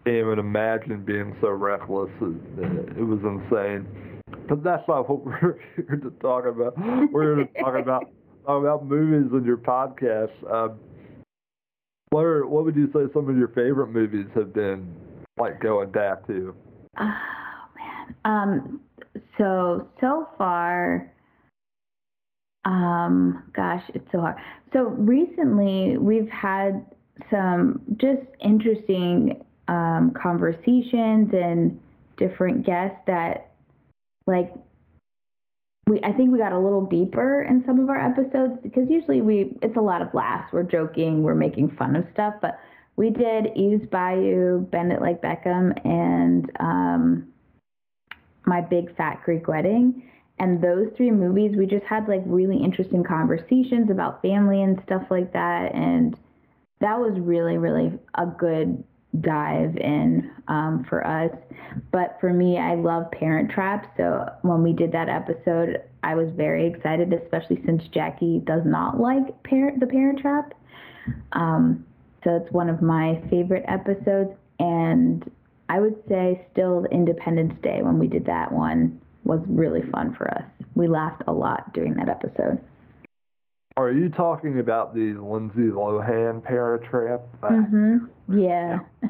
can't 0.06 0.16
even 0.16 0.40
imagine 0.40 1.04
being 1.04 1.36
so 1.42 1.50
reckless. 1.50 2.10
It, 2.22 2.98
it 2.98 3.04
was 3.04 3.20
insane. 3.24 3.86
But 4.48 4.64
that's 4.64 4.88
not 4.88 5.10
what 5.10 5.26
we're 5.26 5.60
here 5.76 6.00
to 6.02 6.10
talk 6.22 6.46
about. 6.46 6.74
We're 7.12 7.36
here 7.36 7.46
to 7.46 7.62
talk 7.62 7.76
about 7.82 8.06
talk 8.46 8.62
about 8.62 8.86
movies 8.86 9.30
and 9.34 9.46
your 9.46 9.58
podcast. 9.58 10.32
Um, 10.50 10.80
what 12.12 12.22
are 12.22 12.48
what 12.48 12.64
would 12.64 12.78
you 12.78 12.88
say 12.94 13.12
some 13.14 13.30
of 13.30 13.38
your 13.38 13.50
favorite 13.50 13.88
movies 13.88 14.28
have 14.36 14.54
been 14.54 14.96
like 15.38 15.60
going 15.60 15.92
back 15.92 16.26
to? 16.28 16.56
Oh 16.98 17.68
man. 17.76 18.16
Um. 18.24 18.80
So 19.38 19.90
so 20.00 20.30
far. 20.38 21.12
Um. 22.66 23.44
Gosh, 23.54 23.84
it's 23.94 24.08
so 24.12 24.22
hard. 24.22 24.36
So 24.74 24.84
recently 24.90 25.98
we've 25.98 26.30
had 26.30 26.86
some 27.30 27.82
just 27.98 28.22
interesting 28.40 29.44
um, 29.68 30.14
conversations 30.22 31.30
and 31.34 31.80
different 32.18 32.66
guests 32.66 32.98
that 33.08 33.52
like 34.28 34.54
we 35.88 36.00
I 36.04 36.12
think 36.14 36.32
we 36.32 36.38
got 36.38 36.54
a 36.54 36.60
little 36.60 36.86
deeper 36.86 37.44
in 37.44 37.64
some 37.66 37.80
of 37.80 37.90
our 37.90 38.00
episodes 38.00 38.60
because 38.62 38.90
usually 38.90 39.22
we 39.22 39.58
it's 39.62 39.78
a 39.78 39.82
lot 39.82 40.02
of 40.02 40.14
laughs. 40.14 40.54
We're 40.54 40.64
joking, 40.64 41.24
we're 41.24 41.36
making 41.36 41.76
fun 41.78 41.96
of 41.96 42.06
stuff, 42.14 42.36
but 42.42 42.60
we 42.96 43.10
did 43.10 43.48
Eve's 43.56 43.86
Bayou, 43.90 44.60
Bend 44.60 44.92
It 44.92 45.02
Like 45.02 45.22
Beckham, 45.22 45.74
and 45.86 46.52
um, 46.60 47.28
My 48.46 48.62
Big 48.62 48.96
Fat 48.96 49.22
Greek 49.24 49.48
Wedding. 49.48 50.04
And 50.42 50.60
those 50.60 50.88
three 50.98 51.12
movies, 51.12 51.56
we 51.56 51.68
just 51.68 51.86
had 51.86 52.08
like 52.08 52.24
really 52.26 52.58
interesting 52.58 53.04
conversations 53.04 53.92
about 53.92 54.24
family 54.24 54.64
and 54.64 54.82
stuff 54.88 55.04
like 55.12 55.32
that. 55.34 55.76
And 55.76 56.18
that 56.80 56.98
was 57.00 57.14
really, 57.20 57.60
really 57.60 57.92
a 58.16 58.26
good 58.26 58.84
dive 59.20 59.78
in 59.78 60.32
um, 60.48 60.84
for 60.90 61.06
us. 61.06 61.30
But 61.92 62.18
for 62.20 62.34
me, 62.34 62.58
I 62.58 62.74
love 62.74 63.12
Parent 63.12 63.52
Trap. 63.52 63.94
So 63.98 64.28
when 64.42 64.64
we 64.64 64.74
did 64.74 64.92
that 64.94 65.10
episode, 65.10 65.84
I 66.02 66.16
was 66.16 66.30
very 66.36 66.66
excited, 66.66 67.14
especially 67.14 67.62
since 67.64 67.84
Jackie 67.94 68.42
does 68.44 68.64
not 68.66 69.00
like 69.00 69.44
parent 69.44 69.80
the 69.80 69.86
Parent 69.86 70.22
Trap. 70.22 70.56
Um, 71.34 71.86
so 72.24 72.36
it's 72.38 72.52
one 72.52 72.68
of 72.68 72.82
my 72.82 73.22
favorite 73.30 73.66
episodes. 73.68 74.32
And 74.60 75.30
I 75.70 75.80
would 75.80 76.02
say 76.10 76.48
still 76.52 76.86
Independence 76.86 77.54
Day 77.62 77.84
when 77.84 78.00
we 78.00 78.08
did 78.08 78.26
that 78.26 78.52
one 78.52 79.00
was 79.24 79.42
really 79.48 79.82
fun 79.92 80.16
for 80.16 80.30
us. 80.32 80.44
We 80.76 80.88
laughed 80.88 81.24
a 81.28 81.34
lot 81.34 81.74
during 81.74 81.96
that 81.96 82.10
episode. 82.10 82.60
Are 83.78 83.92
you 83.92 84.10
talking 84.10 84.60
about 84.60 84.94
the 84.94 85.14
Lindsay 85.14 85.70
Lohan 85.72 86.44
Parent 86.44 86.84
Trap? 86.84 87.22
Mhm. 87.42 88.10
Yeah. 88.28 88.80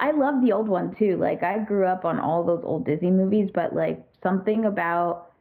I 0.00 0.12
love 0.12 0.42
the 0.42 0.52
old 0.52 0.68
one 0.68 0.94
too. 0.98 1.16
Like 1.16 1.42
I 1.42 1.58
grew 1.58 1.86
up 1.86 2.04
on 2.04 2.18
all 2.18 2.44
those 2.44 2.62
old 2.64 2.86
Disney 2.86 3.10
movies, 3.10 3.50
but 3.54 3.74
like 3.74 4.02
something 4.22 4.64
about 4.64 5.32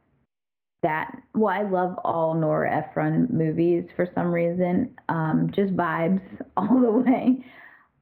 that. 0.84 1.12
Well, 1.34 1.54
I 1.54 1.64
love 1.64 1.98
all 2.04 2.34
Nora 2.34 2.72
Ephron 2.72 3.28
movies 3.32 3.86
for 3.96 4.08
some 4.14 4.32
reason. 4.32 4.96
Um, 5.10 5.50
just 5.56 5.76
vibes 5.76 6.22
all 6.58 6.80
the 6.80 6.92
way. 6.92 7.46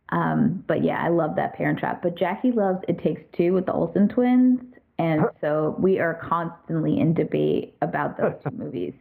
Um, 0.09 0.63
but 0.67 0.83
yeah, 0.83 1.01
I 1.01 1.09
love 1.09 1.35
that 1.35 1.55
Parent 1.55 1.79
Trap. 1.79 2.01
But 2.01 2.17
Jackie 2.17 2.51
loves 2.51 2.79
It 2.87 2.99
Takes 2.99 3.21
Two 3.35 3.53
with 3.53 3.65
the 3.65 3.73
Olsen 3.73 4.07
twins, 4.07 4.59
and 4.97 5.21
so 5.41 5.75
we 5.79 5.99
are 5.99 6.19
constantly 6.27 6.99
in 6.99 7.13
debate 7.13 7.75
about 7.81 8.17
those 8.17 8.33
two 8.43 8.55
movies. 8.55 8.93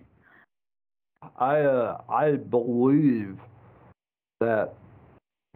I 1.38 1.60
uh, 1.60 2.00
I 2.08 2.32
believe 2.32 3.38
that 4.40 4.74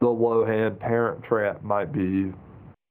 the 0.00 0.06
Lohan 0.06 0.78
Parent 0.78 1.22
Trap 1.24 1.62
might 1.62 1.92
be 1.92 2.32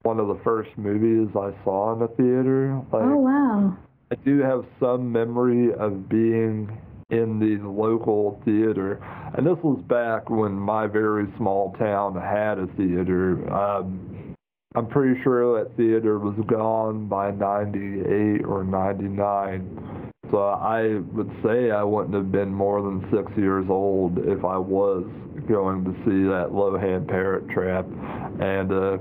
one 0.03 0.19
of 0.19 0.27
the 0.27 0.39
first 0.43 0.69
movies 0.77 1.29
I 1.35 1.51
saw 1.63 1.93
in 1.93 1.99
the 1.99 2.07
theater. 2.09 2.81
Like, 2.91 3.03
oh 3.03 3.17
wow! 3.17 3.77
I 4.11 4.15
do 4.15 4.39
have 4.39 4.65
some 4.79 5.11
memory 5.11 5.73
of 5.73 6.07
being 6.07 6.77
in 7.09 7.39
the 7.39 7.65
local 7.67 8.41
theater, 8.45 9.01
and 9.35 9.47
this 9.47 9.57
was 9.63 9.81
back 9.87 10.29
when 10.29 10.51
my 10.53 10.87
very 10.87 11.27
small 11.37 11.73
town 11.79 12.15
had 12.15 12.59
a 12.59 12.67
theater. 12.77 13.51
Um, 13.53 14.16
I'm 14.77 14.85
pretty 14.85 15.19
sure 15.23 15.57
that 15.57 15.75
theater 15.75 16.19
was 16.19 16.35
gone 16.47 17.07
by 17.07 17.31
98 17.31 18.45
or 18.45 18.63
99. 18.63 20.11
So 20.29 20.37
I 20.37 20.99
would 21.13 21.31
say 21.43 21.71
I 21.71 21.81
wouldn't 21.81 22.13
have 22.13 22.31
been 22.31 22.53
more 22.53 22.83
than 22.83 23.01
six 23.11 23.35
years 23.35 23.65
old 23.69 24.19
if 24.19 24.45
I 24.45 24.55
was 24.59 25.03
going 25.49 25.83
to 25.83 25.91
see 26.05 26.29
that 26.29 26.49
Lohan 26.51 27.07
Parent 27.07 27.49
Trap, 27.49 27.87
and 28.39 28.71
uh, 28.71 28.97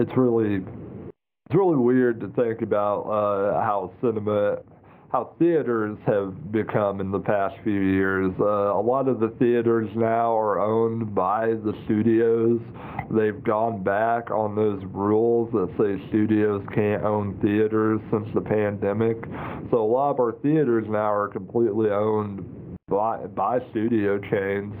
it's 0.00 0.10
really 0.16 0.56
it's 0.56 1.54
really 1.54 1.76
weird 1.76 2.18
to 2.18 2.28
think 2.30 2.62
about 2.62 3.02
uh, 3.02 3.62
how 3.62 3.92
cinema 4.00 4.56
how 5.12 5.34
theaters 5.38 5.96
have 6.06 6.52
become 6.52 7.00
in 7.00 7.10
the 7.10 7.20
past 7.20 7.54
few 7.62 7.80
years. 7.80 8.32
Uh, 8.40 8.74
a 8.74 8.80
lot 8.80 9.08
of 9.08 9.20
the 9.20 9.28
theaters 9.38 9.88
now 9.94 10.36
are 10.36 10.60
owned 10.60 11.14
by 11.14 11.46
the 11.46 11.72
studios. 11.84 12.60
They've 13.10 13.42
gone 13.44 13.82
back 13.84 14.30
on 14.30 14.56
those 14.56 14.82
rules 14.92 15.52
that 15.52 15.68
say 15.78 16.08
studios 16.08 16.64
can't 16.74 17.04
own 17.04 17.38
theaters 17.40 18.00
since 18.10 18.28
the 18.34 18.40
pandemic. 18.40 19.16
So 19.70 19.78
a 19.78 19.86
lot 19.86 20.10
of 20.10 20.20
our 20.20 20.32
theaters 20.42 20.86
now 20.88 21.12
are 21.12 21.28
completely 21.28 21.90
owned 21.90 22.76
by 22.88 23.18
by 23.26 23.58
studio 23.70 24.18
chains, 24.18 24.72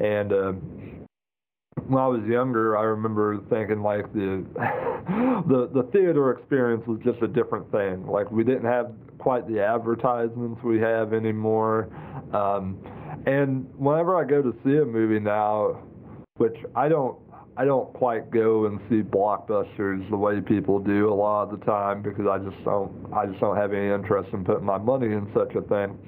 and 0.00 0.32
uh, 0.32 0.52
when 1.88 2.02
I 2.02 2.06
was 2.06 2.22
younger, 2.26 2.76
I 2.76 2.82
remember 2.82 3.38
thinking 3.48 3.82
like 3.82 4.12
the 4.12 4.44
the 5.48 5.70
the 5.72 5.88
theater 5.92 6.32
experience 6.32 6.86
was 6.86 6.98
just 7.04 7.22
a 7.22 7.28
different 7.28 7.70
thing. 7.70 8.06
Like 8.06 8.30
we 8.30 8.44
didn't 8.44 8.64
have 8.64 8.92
quite 9.26 9.48
the 9.48 9.60
advertisements 9.60 10.62
we 10.62 10.78
have 10.78 11.12
anymore. 11.12 11.88
Um, 12.32 12.78
and 13.26 13.66
whenever 13.76 14.14
I 14.14 14.22
go 14.22 14.40
to 14.40 14.54
see 14.64 14.76
a 14.76 14.84
movie 14.84 15.18
now, 15.18 15.82
which 16.36 16.54
I 16.76 16.88
don't 16.88 17.18
I 17.56 17.64
don't 17.64 17.92
quite 17.92 18.30
go 18.30 18.66
and 18.66 18.78
see 18.88 19.02
blockbusters 19.02 20.08
the 20.10 20.16
way 20.16 20.40
people 20.40 20.78
do 20.78 21.12
a 21.12 21.12
lot 21.12 21.50
of 21.50 21.58
the 21.58 21.66
time 21.66 22.02
because 22.02 22.28
I 22.30 22.38
just 22.38 22.64
don't 22.64 23.12
I 23.12 23.26
just 23.26 23.40
don't 23.40 23.56
have 23.56 23.72
any 23.72 23.92
interest 23.92 24.32
in 24.32 24.44
putting 24.44 24.64
my 24.64 24.78
money 24.78 25.08
in 25.08 25.28
such 25.34 25.56
a 25.56 25.62
thing. 25.62 25.98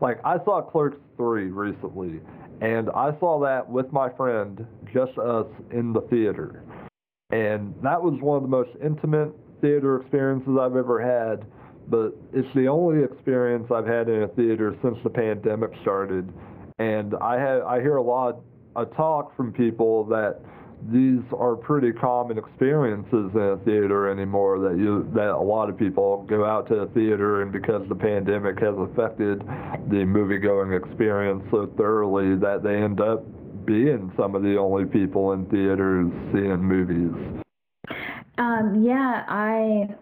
Like 0.00 0.20
I 0.24 0.36
saw 0.44 0.62
Clerks 0.62 0.98
3 1.16 1.46
recently 1.46 2.20
and 2.60 2.88
I 2.90 3.18
saw 3.18 3.40
that 3.40 3.68
with 3.68 3.92
my 3.92 4.10
friend, 4.10 4.64
just 4.94 5.18
us 5.18 5.46
in 5.72 5.92
the 5.92 6.02
theater. 6.02 6.62
And 7.30 7.74
that 7.82 8.00
was 8.00 8.14
one 8.20 8.36
of 8.36 8.42
the 8.42 8.48
most 8.48 8.70
intimate 8.80 9.32
theater 9.60 10.00
experiences 10.00 10.56
I've 10.56 10.76
ever 10.76 11.00
had. 11.00 11.44
But 11.90 12.16
it's 12.32 12.48
the 12.54 12.68
only 12.68 13.04
experience 13.04 13.70
I've 13.70 13.86
had 13.86 14.08
in 14.08 14.22
a 14.22 14.28
theater 14.28 14.76
since 14.82 14.96
the 15.02 15.10
pandemic 15.10 15.70
started. 15.82 16.32
And 16.78 17.14
I 17.20 17.38
have 17.38 17.62
I 17.64 17.80
hear 17.80 17.96
a 17.96 18.02
lot 18.02 18.40
of 18.76 18.94
talk 18.96 19.36
from 19.36 19.52
people 19.52 20.04
that 20.04 20.40
these 20.88 21.20
are 21.36 21.56
pretty 21.56 21.92
common 21.92 22.38
experiences 22.38 23.30
in 23.34 23.40
a 23.40 23.56
theater 23.64 24.08
anymore 24.10 24.58
that 24.60 24.78
you 24.78 25.10
that 25.14 25.30
a 25.30 25.42
lot 25.42 25.68
of 25.68 25.76
people 25.76 26.24
go 26.28 26.46
out 26.46 26.68
to 26.68 26.74
a 26.76 26.86
theater 26.88 27.42
and 27.42 27.52
because 27.52 27.86
the 27.88 27.94
pandemic 27.94 28.58
has 28.60 28.74
affected 28.78 29.40
the 29.90 30.04
movie 30.06 30.38
going 30.38 30.72
experience 30.72 31.42
so 31.50 31.70
thoroughly 31.76 32.34
that 32.36 32.62
they 32.62 32.76
end 32.76 33.00
up 33.00 33.22
being 33.66 34.10
some 34.16 34.34
of 34.34 34.42
the 34.42 34.56
only 34.56 34.86
people 34.86 35.32
in 35.32 35.44
theaters 35.46 36.10
seeing 36.32 36.62
movies. 36.62 37.12
Um, 38.38 38.82
yeah, 38.82 39.24
I 39.28 39.94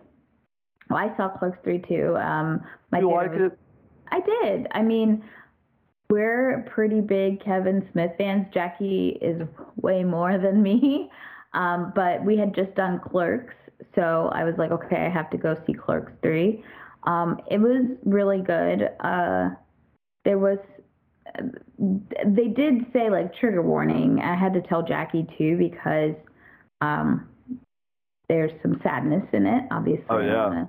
well, 0.90 0.98
I 0.98 1.16
saw 1.16 1.28
Clerks 1.28 1.58
three 1.64 1.80
too. 1.80 2.16
Um, 2.16 2.62
my 2.90 3.00
you 3.00 3.10
like 3.10 3.32
was, 3.32 3.52
it? 3.52 3.58
I 4.10 4.20
did. 4.20 4.66
I 4.72 4.82
mean, 4.82 5.22
we're 6.10 6.66
pretty 6.72 7.00
big 7.00 7.44
Kevin 7.44 7.86
Smith 7.92 8.12
fans. 8.16 8.46
Jackie 8.52 9.18
is 9.20 9.42
way 9.76 10.04
more 10.04 10.38
than 10.38 10.62
me. 10.62 11.10
Um, 11.54 11.94
but 11.96 12.22
we 12.22 12.36
had 12.36 12.54
just 12.54 12.74
done 12.74 13.00
Clerks, 13.00 13.54
so 13.94 14.30
I 14.34 14.44
was 14.44 14.54
like, 14.58 14.70
okay, 14.70 15.06
I 15.06 15.08
have 15.08 15.30
to 15.30 15.38
go 15.38 15.56
see 15.66 15.72
Clerks 15.72 16.12
3. 16.22 16.62
Um, 17.04 17.40
it 17.50 17.58
was 17.58 17.86
really 18.04 18.42
good. 18.42 18.90
Uh, 19.00 19.50
there 20.26 20.38
was, 20.38 20.58
they 22.26 22.48
did 22.48 22.84
say 22.92 23.08
like 23.08 23.34
trigger 23.34 23.62
warning. 23.62 24.20
I 24.20 24.36
had 24.36 24.52
to 24.54 24.60
tell 24.60 24.82
Jackie 24.82 25.26
too 25.38 25.56
because 25.56 26.14
um, 26.82 27.28
there's 28.28 28.52
some 28.62 28.78
sadness 28.82 29.24
in 29.32 29.46
it. 29.46 29.64
Obviously, 29.70 30.04
oh, 30.10 30.18
yeah. 30.18 30.66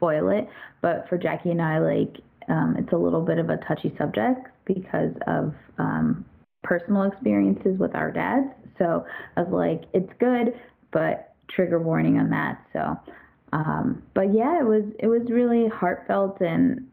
Spoil 0.00 0.30
it. 0.30 0.48
But 0.80 1.06
for 1.08 1.18
Jackie 1.18 1.50
and 1.50 1.60
I, 1.60 1.78
like, 1.78 2.16
um, 2.48 2.74
it's 2.78 2.92
a 2.92 2.96
little 2.96 3.20
bit 3.20 3.38
of 3.38 3.50
a 3.50 3.58
touchy 3.68 3.94
subject 3.98 4.48
because 4.64 5.12
of 5.26 5.54
um, 5.78 6.24
personal 6.62 7.02
experiences 7.02 7.78
with 7.78 7.94
our 7.94 8.10
dads. 8.10 8.46
So 8.78 9.04
I 9.36 9.42
was 9.42 9.52
like, 9.52 9.88
it's 9.92 10.10
good, 10.18 10.54
but 10.90 11.34
trigger 11.54 11.78
warning 11.78 12.18
on 12.18 12.30
that. 12.30 12.64
So, 12.72 12.98
um, 13.52 14.02
but 14.14 14.34
yeah, 14.34 14.58
it 14.60 14.64
was 14.64 14.84
it 14.98 15.06
was 15.06 15.22
really 15.28 15.68
heartfelt 15.68 16.40
and 16.40 16.86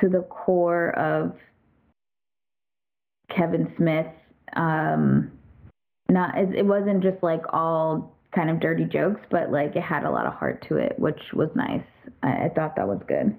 to 0.00 0.08
the 0.08 0.22
core 0.22 0.90
of 0.98 1.32
Kevin 3.34 3.72
Smith. 3.76 4.06
Um, 4.56 5.32
not 6.10 6.36
it, 6.36 6.54
it 6.54 6.66
wasn't 6.66 7.02
just 7.02 7.22
like 7.22 7.42
all 7.52 8.14
kind 8.34 8.50
of 8.50 8.60
dirty 8.60 8.84
jokes, 8.84 9.20
but 9.30 9.50
like 9.50 9.74
it 9.76 9.82
had 9.82 10.04
a 10.04 10.10
lot 10.10 10.26
of 10.26 10.34
heart 10.34 10.64
to 10.68 10.76
it, 10.76 10.98
which 10.98 11.20
was 11.32 11.48
nice. 11.54 11.84
I, 12.22 12.44
I 12.44 12.48
thought 12.54 12.76
that 12.76 12.86
was 12.86 13.00
good. 13.08 13.36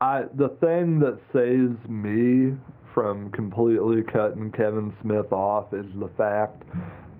I 0.00 0.24
the 0.34 0.48
thing 0.60 0.98
that 1.00 1.18
saves 1.32 1.78
me 1.88 2.56
from 2.94 3.30
completely 3.32 4.02
cutting 4.02 4.50
Kevin 4.52 4.92
Smith 5.02 5.32
off 5.32 5.72
is 5.72 5.86
the 5.98 6.10
fact 6.16 6.62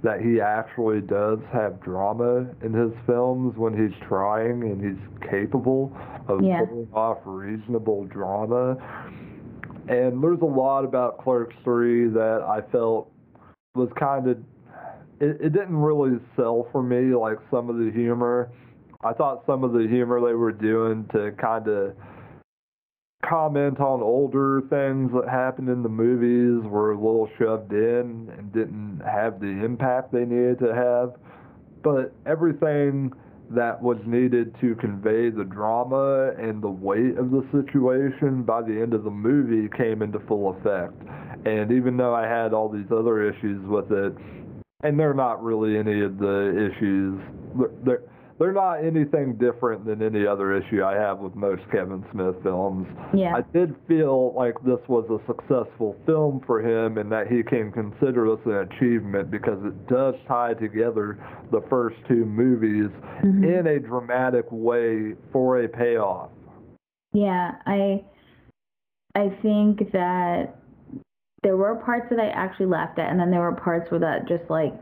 that 0.03 0.21
he 0.21 0.41
actually 0.41 1.01
does 1.03 1.39
have 1.53 1.81
drama 1.81 2.47
in 2.65 2.73
his 2.73 2.93
films 3.07 3.55
when 3.57 3.75
he's 3.75 3.97
trying 4.09 4.63
and 4.63 4.83
he's 4.83 5.31
capable 5.31 5.95
of 6.27 6.43
yeah. 6.43 6.65
pulling 6.65 6.89
off 6.95 7.19
reasonable 7.25 8.05
drama. 8.07 8.77
And 9.89 10.23
there's 10.23 10.41
a 10.41 10.47
lot 10.47 10.85
about 10.85 11.19
Clerks 11.19 11.55
3 11.65 12.09
that 12.11 12.43
I 12.49 12.63
felt 12.73 13.13
was 13.75 13.91
kind 13.99 14.29
of 14.29 14.39
it, 15.21 15.37
it 15.41 15.53
didn't 15.53 15.77
really 15.77 16.19
sell 16.35 16.67
for 16.73 16.83
me 16.83 17.15
like 17.15 17.37
some 17.51 17.69
of 17.69 17.77
the 17.77 17.91
humor 17.93 18.51
I 19.03 19.15
thought 19.15 19.45
some 19.47 19.65
of 19.65 19.73
the 19.73 19.87
humor 19.89 20.21
they 20.21 20.35
were 20.35 20.53
doing 20.53 21.09
to 21.13 21.33
kind 21.41 21.67
of 21.69 21.97
comment 23.29 23.81
on 23.81 24.03
older 24.03 24.63
things 24.69 25.11
that 25.13 25.29
happened 25.29 25.69
in 25.69 25.83
the 25.83 25.89
movies 25.89 26.69
were 26.69 26.93
a 26.93 26.97
little 26.97 27.29
shoved 27.39 27.73
in 27.73 28.31
and 28.37 28.53
didn't 28.53 29.01
have 29.05 29.41
the 29.41 29.65
impact 29.65 30.13
they 30.13 30.25
needed 30.25 30.59
to 30.59 30.75
have. 30.75 31.15
But 31.83 32.13
everything 32.27 33.13
that 33.51 33.81
was 33.83 33.99
needed 34.07 34.55
to 34.61 34.75
convey 34.77 35.31
the 35.31 35.45
drama 35.45 36.33
and 36.39 36.63
the 36.63 36.71
weight 36.71 37.17
of 37.17 37.31
the 37.31 37.45
situation 37.53 38.43
by 38.43 38.63
the 38.63 38.81
end 38.81 38.95
of 38.95 39.05
the 39.05 39.11
movie 39.11 39.69
came 39.77 40.03
into 40.03 40.21
full 40.21 40.51
effect. 40.57 40.95
And 41.47 41.73
even 41.73 41.97
though 41.97 42.15
I 42.15 42.29
had 42.29 42.53
all 42.53 42.69
these 42.69 42.91
other 42.93 43.29
issues 43.29 43.65
with 43.67 43.91
it, 43.91 44.15
and 44.83 44.99
they're 44.99 45.15
not 45.15 45.43
really 45.43 45.77
any 45.79 46.03
of 46.03 46.19
the 46.19 46.71
issues, 46.71 47.21
they're, 47.59 47.71
they're 47.85 48.03
not 48.53 48.83
anything 48.83 49.37
different 49.37 49.85
than 49.85 50.01
any 50.03 50.27
other 50.27 50.57
issue 50.57 50.83
I 50.83 50.95
have 50.95 51.19
with 51.19 51.35
most 51.35 51.63
Kevin 51.71 52.03
Smith 52.11 52.37
films. 52.43 52.87
Yeah. 53.13 53.37
I 53.37 53.43
did 53.53 53.77
feel 53.87 54.33
like 54.35 54.55
this 54.65 54.81
was 54.89 55.05
a 55.11 55.21
successful 55.27 55.95
film 56.07 56.41
for 56.47 56.61
him 56.61 56.97
and 56.97 57.13
that 57.13 57.27
he 57.29 57.43
can 57.43 57.71
consider 57.71 58.35
this 58.35 58.47
an 58.47 58.67
achievement 58.73 59.31
because 59.31 59.63
it 59.65 59.87
does 59.89 60.15
tie 60.27 60.55
together 60.55 61.19
the 61.53 61.61
first 61.69 61.97
two 62.09 62.25
movies 62.25 62.91
Mhm. 63.23 63.45
in 63.61 63.67
a 63.67 63.79
dramatic 63.79 64.47
way 64.51 65.15
for 65.33 65.59
a 65.63 65.69
payoff. 65.69 66.31
Yeah, 67.13 67.57
I 67.67 68.05
I 69.15 69.29
think 69.43 69.93
that 69.93 70.57
there 71.43 71.57
were 71.57 71.75
parts 71.75 72.09
that 72.11 72.21
I 72.21 72.29
actually 72.29 72.67
laughed 72.67 72.99
at, 72.99 73.11
and 73.11 73.19
then 73.19 73.31
there 73.31 73.41
were 73.41 73.53
parts 73.53 73.91
where 73.91 74.01
that 74.01 74.27
just 74.29 74.49
like 74.49 74.73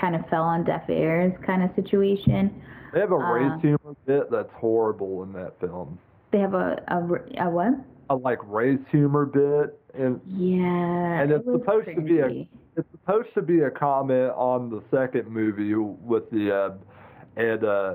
kind 0.00 0.16
of 0.16 0.26
fell 0.28 0.42
on 0.42 0.64
deaf 0.64 0.90
ears 0.90 1.32
kind 1.46 1.62
of 1.62 1.70
situation. 1.76 2.62
They 2.94 3.00
have 3.00 3.10
a 3.10 3.16
Uh, 3.16 3.32
race 3.32 3.60
humor 3.60 3.96
bit 4.06 4.30
that's 4.30 4.52
horrible 4.54 5.24
in 5.24 5.32
that 5.32 5.58
film. 5.58 5.98
They 6.30 6.38
have 6.38 6.54
a 6.54 6.80
a, 6.88 7.46
a 7.46 7.50
what? 7.50 7.74
A 8.10 8.14
like 8.14 8.38
race 8.48 8.78
humor 8.90 9.26
bit 9.26 9.78
and 9.94 10.20
Yeah, 10.26 10.62
And 10.62 11.32
it's 11.32 11.44
was 11.44 11.60
supposed 11.60 11.88
to 11.94 12.00
be 12.00 12.20
a- 12.20 12.48
it's 12.76 12.90
supposed 12.92 13.32
to 13.34 13.42
be 13.42 13.60
a 13.62 13.70
comment 13.70 14.32
on 14.36 14.70
the 14.70 14.80
second 14.92 15.28
movie 15.28 15.74
with 15.74 16.30
the 16.30 16.54
uh, 16.54 16.70
and 17.36 17.64
uh, 17.64 17.94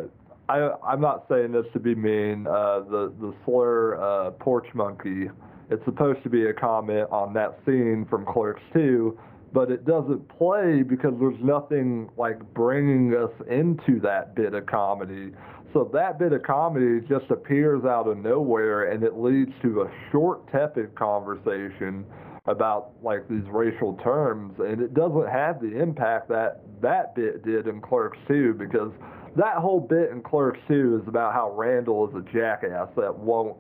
I 0.50 0.70
I'm 0.86 1.00
not 1.00 1.26
saying 1.30 1.54
this 1.54 1.66
to 1.74 1.80
be 1.80 1.96
mean. 1.96 2.46
Uh, 2.46 2.82
the 2.82 3.14
the 3.22 3.34
slur 3.46 3.96
uh, 3.96 4.32
porch 4.32 4.68
monkey. 4.74 5.30
It's 5.70 5.86
supposed 5.86 6.24
to 6.24 6.30
be 6.30 6.48
a 6.48 6.54
comment 6.54 7.08
on 7.12 7.32
that 7.36 7.60
scene 7.66 8.06
from 8.10 8.26
Clerks 8.26 8.62
2, 8.74 9.16
but 9.54 9.72
it 9.72 9.86
doesn't 9.86 10.28
play 10.38 10.84
because 10.84 11.14
there's 11.20 11.42
nothing 11.42 12.10
like 12.18 12.40
bringing 12.54 13.16
us 13.16 13.32
into 13.50 14.00
that 14.02 14.36
bit 14.36 14.54
of 14.54 14.66
comedy. 14.66 15.32
So 15.74 15.90
that 15.94 16.20
bit 16.20 16.34
of 16.34 16.44
comedy 16.44 17.06
just 17.08 17.30
appears 17.30 17.84
out 17.86 18.08
of 18.08 18.18
nowhere 18.18 18.92
and 18.92 19.04
it 19.04 19.18
leads 19.18 19.52
to 19.62 19.82
a 19.82 19.92
short, 20.12 20.52
tepid 20.52 20.96
conversation 20.96 22.06
about 22.46 22.92
like 23.04 23.28
these 23.30 23.44
racial 23.52 23.94
terms 24.04 24.56
and 24.60 24.82
it 24.82 24.94
doesn't 24.94 25.30
have 25.30 25.62
the 25.62 25.80
impact 25.80 26.30
that 26.30 26.62
that 26.82 27.14
bit 27.16 27.44
did 27.44 27.68
in 27.68 27.82
Clerks 27.82 28.18
2 28.28 28.54
because 28.54 28.92
that 29.36 29.58
whole 29.58 29.80
bit 29.80 30.10
in 30.10 30.22
Clerks 30.22 30.60
2 30.68 31.02
is 31.02 31.08
about 31.08 31.34
how 31.34 31.52
Randall 31.52 32.10
is 32.10 32.16
a 32.16 32.34
jackass 32.34 32.90
that 32.96 33.16
won't 33.16 33.58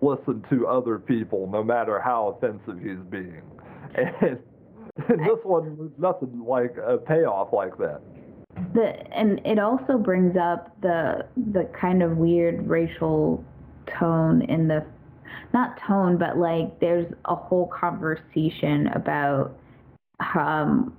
listen 0.00 0.44
to 0.50 0.66
other 0.66 0.98
people 0.98 1.48
no 1.50 1.64
matter 1.64 2.00
how 2.00 2.36
offensive 2.36 2.78
he's 2.80 3.04
being. 3.10 3.42
And, 4.20 4.38
this 5.08 5.38
one 5.44 5.76
was 5.76 5.90
nothing 5.98 6.44
like 6.44 6.76
a 6.84 6.98
payoff 6.98 7.52
like 7.52 7.76
that. 7.78 8.00
the 8.74 8.92
and 9.16 9.40
it 9.44 9.58
also 9.58 9.96
brings 9.98 10.36
up 10.36 10.78
the 10.80 11.24
the 11.52 11.64
kind 11.80 12.02
of 12.02 12.16
weird 12.16 12.66
racial 12.68 13.44
tone 13.98 14.42
in 14.42 14.68
the 14.68 14.84
not 15.54 15.78
tone 15.86 16.18
but 16.18 16.36
like 16.36 16.78
there's 16.80 17.10
a 17.26 17.34
whole 17.34 17.68
conversation 17.68 18.88
about 18.88 19.56
um 20.36 20.92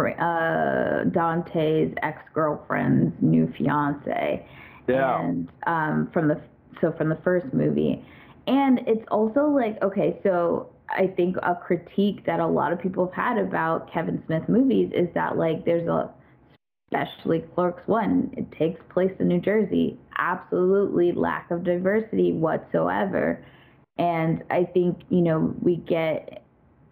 uh 0.00 1.04
Dante's 1.12 1.92
ex-girlfriend's 2.02 3.12
new 3.20 3.52
fiance 3.58 4.46
Yeah. 4.88 5.20
and 5.20 5.48
um 5.66 6.08
from 6.12 6.28
the 6.28 6.40
so 6.80 6.92
from 6.96 7.08
the 7.08 7.18
first 7.24 7.52
movie 7.52 8.04
and 8.46 8.80
it's 8.86 9.04
also 9.10 9.46
like 9.48 9.80
okay 9.82 10.18
so 10.22 10.70
i 10.90 11.06
think 11.06 11.36
a 11.38 11.54
critique 11.54 12.24
that 12.26 12.40
a 12.40 12.46
lot 12.46 12.72
of 12.72 12.80
people 12.80 13.06
have 13.06 13.14
had 13.14 13.38
about 13.38 13.92
kevin 13.92 14.22
smith 14.26 14.48
movies 14.48 14.90
is 14.94 15.08
that 15.14 15.36
like 15.36 15.64
there's 15.64 15.88
a 15.88 16.10
especially 16.90 17.40
clerks 17.54 17.82
one 17.86 18.32
it 18.36 18.50
takes 18.58 18.80
place 18.92 19.12
in 19.20 19.28
new 19.28 19.40
jersey 19.40 19.98
absolutely 20.16 21.12
lack 21.12 21.50
of 21.50 21.64
diversity 21.64 22.32
whatsoever 22.32 23.44
and 23.98 24.42
i 24.50 24.64
think 24.64 24.98
you 25.10 25.20
know 25.20 25.54
we 25.60 25.76
get 25.76 26.44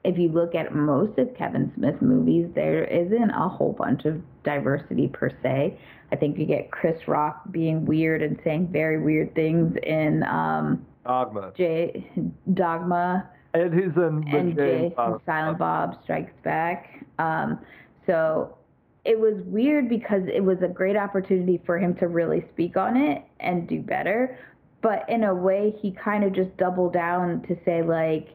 if 0.06 0.16
you 0.16 0.28
look 0.28 0.54
at 0.54 0.72
most 0.72 1.18
of 1.18 1.36
Kevin 1.36 1.72
Smith 1.74 2.00
movies, 2.00 2.48
there 2.54 2.84
isn't 2.84 3.30
a 3.30 3.48
whole 3.48 3.72
bunch 3.72 4.04
of 4.04 4.22
diversity 4.44 5.08
per 5.08 5.30
se. 5.42 5.76
I 6.12 6.16
think 6.16 6.38
you 6.38 6.46
get 6.46 6.70
Chris 6.70 6.96
Rock 7.08 7.42
being 7.50 7.84
weird 7.84 8.22
and 8.22 8.38
saying 8.44 8.68
very 8.70 9.02
weird 9.02 9.34
things 9.34 9.76
in 9.82 10.22
um, 10.22 10.86
Dogma. 11.04 11.52
J 11.56 12.08
Dogma 12.54 13.28
And 13.62 13.74
he's 13.74 13.96
in 13.96 14.20
the 14.30 14.36
and 14.36 14.56
James 14.56 14.92
Bond. 14.94 15.20
Silent 15.24 15.58
Bob 15.58 15.98
Strikes 16.04 16.32
Back. 16.42 17.04
Um, 17.18 17.58
so 18.06 18.56
it 19.04 19.18
was 19.18 19.34
weird 19.46 19.88
because 19.88 20.22
it 20.32 20.44
was 20.44 20.58
a 20.62 20.68
great 20.68 20.96
opportunity 20.96 21.60
for 21.64 21.78
him 21.78 21.94
to 21.96 22.08
really 22.08 22.44
speak 22.52 22.76
on 22.76 22.96
it 22.96 23.24
and 23.40 23.68
do 23.68 23.80
better. 23.80 24.38
But 24.82 25.08
in 25.08 25.24
a 25.24 25.34
way, 25.34 25.74
he 25.80 25.92
kind 25.92 26.24
of 26.24 26.32
just 26.32 26.54
doubled 26.56 26.92
down 26.92 27.42
to 27.42 27.56
say 27.64 27.82
like 27.82 28.28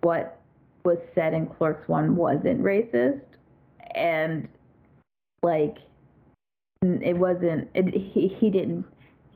what 0.00 0.40
was 0.84 0.98
said 1.14 1.34
in 1.34 1.46
Clerks 1.46 1.86
One 1.88 2.16
wasn't 2.16 2.62
racist, 2.62 3.20
and 3.94 4.48
like 5.42 5.76
it 6.82 7.16
wasn't. 7.16 7.68
It, 7.74 7.94
he 7.94 8.28
he 8.28 8.50
didn't. 8.50 8.84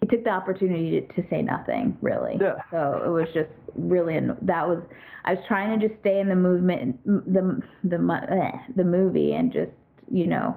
He 0.01 0.07
took 0.07 0.25
the 0.25 0.31
opportunity 0.31 1.01
to, 1.01 1.23
to 1.23 1.29
say 1.29 1.43
nothing 1.43 1.97
really. 2.01 2.39
Yeah. 2.41 2.55
So 2.71 3.03
it 3.05 3.09
was 3.11 3.29
just 3.35 3.51
really 3.75 4.19
that 4.43 4.69
was. 4.69 4.83
I 5.25 5.35
was 5.35 5.45
trying 5.47 5.79
to 5.79 5.89
just 5.89 6.01
stay 6.01 6.21
in 6.21 6.29
the 6.29 6.35
movement, 6.35 6.99
the 7.05 7.61
the 7.85 7.99
mu- 7.99 8.15
eh, 8.15 8.53
the 8.77 8.85
movie, 8.85 9.35
and 9.35 9.53
just 9.53 9.73
you 10.11 10.27
know, 10.27 10.57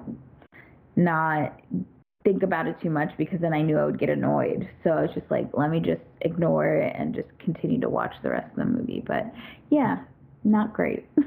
not 0.96 1.60
think 2.24 2.42
about 2.42 2.66
it 2.66 2.76
too 2.82 2.90
much 2.90 3.10
because 3.18 3.40
then 3.40 3.52
I 3.52 3.60
knew 3.60 3.78
I 3.78 3.84
would 3.84 3.98
get 3.98 4.08
annoyed. 4.08 4.68
So 4.82 4.90
I 4.90 5.02
was 5.02 5.10
just 5.14 5.30
like, 5.30 5.46
let 5.52 5.70
me 5.70 5.78
just 5.78 6.00
ignore 6.22 6.76
it 6.76 6.96
and 6.98 7.14
just 7.14 7.28
continue 7.38 7.78
to 7.80 7.90
watch 7.90 8.14
the 8.22 8.30
rest 8.30 8.50
of 8.50 8.56
the 8.56 8.64
movie. 8.64 9.04
But 9.06 9.30
yeah, 9.70 9.98
not 10.42 10.72
great. 10.72 11.06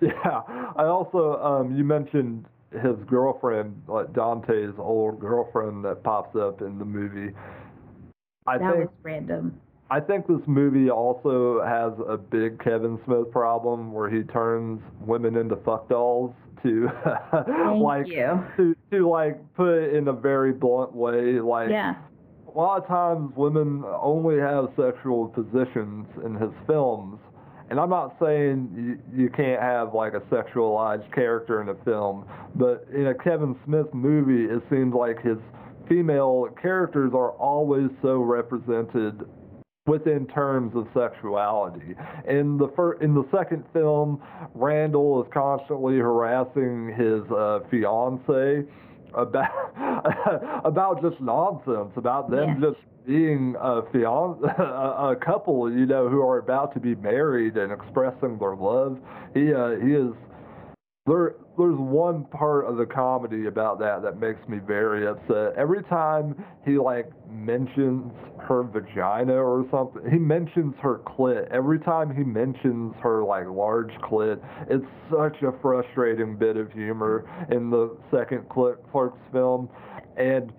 Yeah. 0.00 0.42
I 0.76 0.84
also 0.84 1.36
um 1.36 1.74
you 1.74 1.84
mentioned 1.84 2.44
his 2.82 2.96
girlfriend, 3.06 3.80
like 3.88 4.12
Dante's 4.12 4.74
old 4.78 5.20
girlfriend 5.20 5.84
that 5.84 6.02
pops 6.02 6.36
up 6.36 6.60
in 6.62 6.78
the 6.78 6.84
movie. 6.84 7.34
I 8.46 8.58
that 8.58 8.72
think 8.74 8.84
was 8.90 8.94
random. 9.02 9.60
I 9.90 10.00
think 10.00 10.26
this 10.26 10.40
movie 10.46 10.90
also 10.90 11.62
has 11.62 11.92
a 12.08 12.16
big 12.16 12.58
Kevin 12.62 12.98
Smith 13.04 13.30
problem 13.30 13.92
where 13.92 14.10
he 14.10 14.22
turns 14.24 14.80
women 15.00 15.36
into 15.36 15.56
fuck 15.56 15.88
dolls 15.88 16.34
to 16.62 16.88
like 17.78 18.06
you. 18.06 18.42
to 18.56 18.74
to 18.90 19.08
like 19.08 19.36
put 19.54 19.68
it 19.68 19.94
in 19.94 20.08
a 20.08 20.12
very 20.12 20.52
blunt 20.52 20.94
way 20.94 21.38
like 21.38 21.68
Yeah. 21.68 21.94
a 22.48 22.50
lot 22.58 22.80
of 22.82 22.88
times 22.88 23.32
women 23.36 23.84
only 24.00 24.38
have 24.38 24.68
sexual 24.76 25.28
positions 25.28 26.06
in 26.24 26.34
his 26.34 26.50
films 26.66 27.18
and 27.70 27.80
I'm 27.80 27.90
not 27.90 28.16
saying 28.20 29.00
you, 29.14 29.22
you 29.24 29.30
can't 29.30 29.60
have 29.60 29.94
like 29.94 30.14
a 30.14 30.20
sexualized 30.20 31.12
character 31.14 31.62
in 31.62 31.68
a 31.70 31.74
film, 31.84 32.26
but 32.54 32.86
in 32.92 33.08
a 33.08 33.14
Kevin 33.14 33.56
Smith 33.64 33.92
movie, 33.92 34.52
it 34.52 34.62
seems 34.70 34.94
like 34.94 35.20
his 35.22 35.38
female 35.88 36.48
characters 36.60 37.12
are 37.14 37.32
always 37.32 37.90
so 38.02 38.18
represented 38.18 39.22
within 39.86 40.26
terms 40.28 40.74
of 40.74 40.86
sexuality. 40.94 41.94
In 42.26 42.56
the 42.56 42.68
fir- 42.74 42.94
in 43.02 43.14
the 43.14 43.24
second 43.30 43.64
film, 43.72 44.22
Randall 44.54 45.22
is 45.22 45.28
constantly 45.32 45.98
harassing 45.98 46.88
his 46.96 47.22
uh, 47.30 47.60
fiance 47.70 48.64
about 49.16 50.62
about 50.64 51.02
just 51.02 51.20
nonsense, 51.20 51.90
about 51.96 52.30
them 52.30 52.60
Yeah. 52.60 52.70
just 52.70 52.80
being 53.06 53.54
a 53.60 53.82
fiance, 53.92 54.40
a, 54.58 55.14
couple, 55.20 55.70
you 55.70 55.84
know, 55.84 56.08
who 56.08 56.22
are 56.22 56.38
about 56.38 56.72
to 56.72 56.80
be 56.80 56.94
married 56.94 57.56
and 57.58 57.70
expressing 57.70 58.38
their 58.38 58.56
love. 58.56 58.98
He 59.34 59.52
uh, 59.52 59.72
he 59.84 59.92
is 59.92 60.14
there. 61.06 61.36
There's 61.56 61.78
one 61.78 62.24
part 62.24 62.66
of 62.66 62.78
the 62.78 62.86
comedy 62.86 63.46
about 63.46 63.78
that 63.78 64.02
that 64.02 64.18
makes 64.18 64.40
me 64.48 64.58
very 64.58 65.06
upset. 65.06 65.54
Every 65.56 65.84
time 65.84 66.34
he 66.66 66.78
like 66.78 67.08
mentions 67.30 68.12
her 68.48 68.64
vagina 68.64 69.34
or 69.34 69.64
something, 69.70 70.02
he 70.10 70.18
mentions 70.18 70.74
her 70.82 70.98
clit. 71.06 71.48
Every 71.52 71.78
time 71.78 72.12
he 72.14 72.24
mentions 72.24 72.92
her 73.02 73.22
like 73.22 73.46
large 73.46 73.92
clit, 74.02 74.40
it's 74.68 74.84
such 75.08 75.40
a 75.42 75.52
frustrating 75.62 76.36
bit 76.36 76.56
of 76.56 76.72
humor 76.72 77.24
in 77.52 77.70
the 77.70 77.96
second 78.10 78.46
Cl- 78.52 78.76
Clerks 78.90 79.20
film, 79.30 79.68
and 80.16 80.52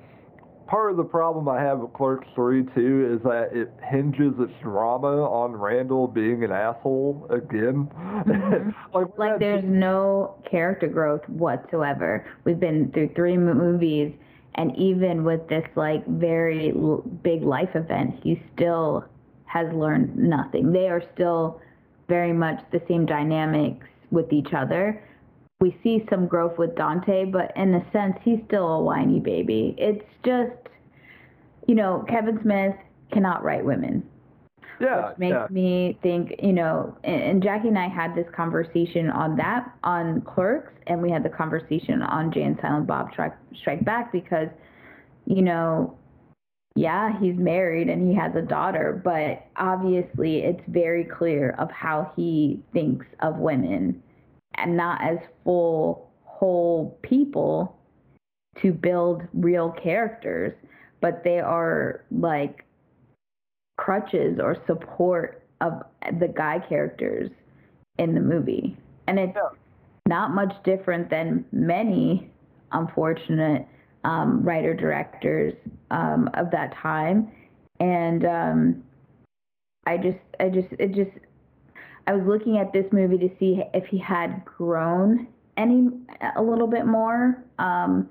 part 0.68 0.92
of 0.92 0.98
the 0.98 1.04
problem 1.04 1.48
I 1.48 1.62
have 1.62 1.80
with 1.80 1.94
Clerks 1.94 2.28
3 2.36 2.64
too 2.76 3.18
is 3.18 3.24
that 3.24 3.50
it 3.54 3.72
hinges 3.90 4.34
its 4.40 4.54
drama 4.62 5.24
on 5.24 5.54
Randall 5.54 6.08
being 6.08 6.44
an 6.44 6.52
asshole 6.52 7.28
again. 7.30 7.90
Mm-hmm. 7.96 8.70
like, 8.94 9.18
like 9.18 9.40
there's 9.40 9.64
no 9.66 10.36
character 10.50 10.88
growth 10.88 11.28
whatsoever. 11.30 12.26
We've 12.44 12.60
been 12.60 12.92
through 12.92 13.12
three 13.16 13.38
movies, 13.38 14.14
and 14.56 14.76
even 14.78 15.24
with 15.24 15.48
this 15.50 15.66
like 15.76 16.06
very 16.08 16.72
l- 16.72 17.04
big 17.24 17.44
life 17.44 17.76
event, 17.76 18.20
he 18.24 18.42
still 18.56 19.06
has 19.46 19.72
learned 19.74 20.16
nothing. 20.18 20.72
They 20.72 20.90
are 20.90 21.04
still 21.14 21.62
very 22.08 22.34
much 22.34 22.60
the 22.72 22.82
same 22.88 23.06
dynamics 23.06 23.86
with 24.12 24.32
each 24.32 24.54
other. 24.54 25.02
We 25.62 25.78
see 25.84 26.06
some 26.10 26.28
growth 26.28 26.58
with 26.58 26.76
Dante, 26.76 27.26
but 27.26 27.52
in 27.56 27.74
a 27.74 27.92
sense, 27.92 28.16
he's 28.24 28.40
still 28.48 28.68
a 28.68 28.82
whiny 28.82 29.20
baby. 29.20 29.76
It's 29.78 30.04
just, 30.26 30.52
you 31.68 31.76
know, 31.76 32.06
Kevin 32.10 32.40
Smith 32.42 32.76
cannot 33.12 33.44
write 33.44 33.64
women. 33.64 34.04
Yeah, 34.80 35.10
which 35.10 35.18
makes 35.18 35.34
yeah. 35.34 35.48
me 35.50 35.98
think, 36.04 36.36
you 36.44 36.52
know, 36.52 36.98
and, 37.06 37.22
and 37.22 37.44
Jackie 37.44 37.70
and 37.70 37.80
I 37.80 37.88
had 37.88 38.14
this 38.14 38.28
conversation 38.36 39.10
on 39.10 39.38
that 39.38 39.74
on 39.84 40.22
Clerks, 40.22 40.74
and 40.88 41.02
we 41.02 41.10
had 41.10 41.24
the 41.24 41.30
conversation 41.30 42.02
on 42.02 42.32
Jay 42.34 42.44
and 42.44 42.58
Silent 42.62 42.86
Bob 42.86 43.12
Strike, 43.14 43.36
Strike 43.62 43.86
Back 43.86 44.12
because, 44.12 44.50
you 45.26 45.42
know, 45.42 45.98
yeah, 46.76 47.18
he's 47.22 47.38
married 47.38 47.88
and 47.88 48.10
he 48.10 48.14
has 48.18 48.36
a 48.36 48.42
daughter, 48.42 49.02
but 49.02 49.46
obviously 49.56 50.40
it's 50.40 50.62
very 50.68 51.06
clear 51.06 51.52
of 51.58 51.72
how 51.72 52.12
he 52.18 52.62
thinks 52.74 53.06
of 53.22 53.38
women 53.38 54.04
and 54.58 54.76
not 54.76 55.02
as 55.02 55.18
full 55.44 56.10
whole 56.24 56.98
people 57.02 57.78
to 58.62 58.72
build 58.72 59.24
real 59.34 59.72
characters, 59.72 60.54
but 61.02 61.24
they 61.24 61.40
are 61.40 62.04
like 62.12 62.66
crutches 63.78 64.40
or 64.40 64.56
support 64.68 65.44
of 65.62 65.84
the 66.20 66.28
guy 66.28 66.60
characters 66.68 67.30
in 67.98 68.14
the 68.14 68.22
movie. 68.22 68.78
And 69.08 69.20
it's 69.20 69.36
Yeah. 69.36 69.50
not 70.08 70.32
much 70.32 70.54
different 70.64 71.10
than 71.10 71.46
many 71.52 72.30
unfortunate 72.72 73.68
um, 74.04 74.44
writer 74.44 74.74
directors 74.74 75.54
um, 75.92 76.30
of 76.34 76.52
that 76.52 76.76
time. 76.76 77.32
And 77.80 78.26
um, 78.26 78.84
I 79.86 79.98
just, 79.98 80.20
I 80.40 80.50
just, 80.50 80.68
it 80.80 80.94
just, 80.94 81.12
I 82.08 82.14
was 82.14 82.24
looking 82.28 82.58
at 82.58 82.72
this 82.72 82.86
movie 82.92 83.18
to 83.18 83.30
see 83.40 83.62
if 83.74 83.86
he 83.86 83.98
had 83.98 84.44
grown 84.46 85.28
any 85.58 85.90
a 86.36 86.42
little 86.42 86.68
bit 86.68 86.86
more. 86.86 87.44
Um, 87.60 88.10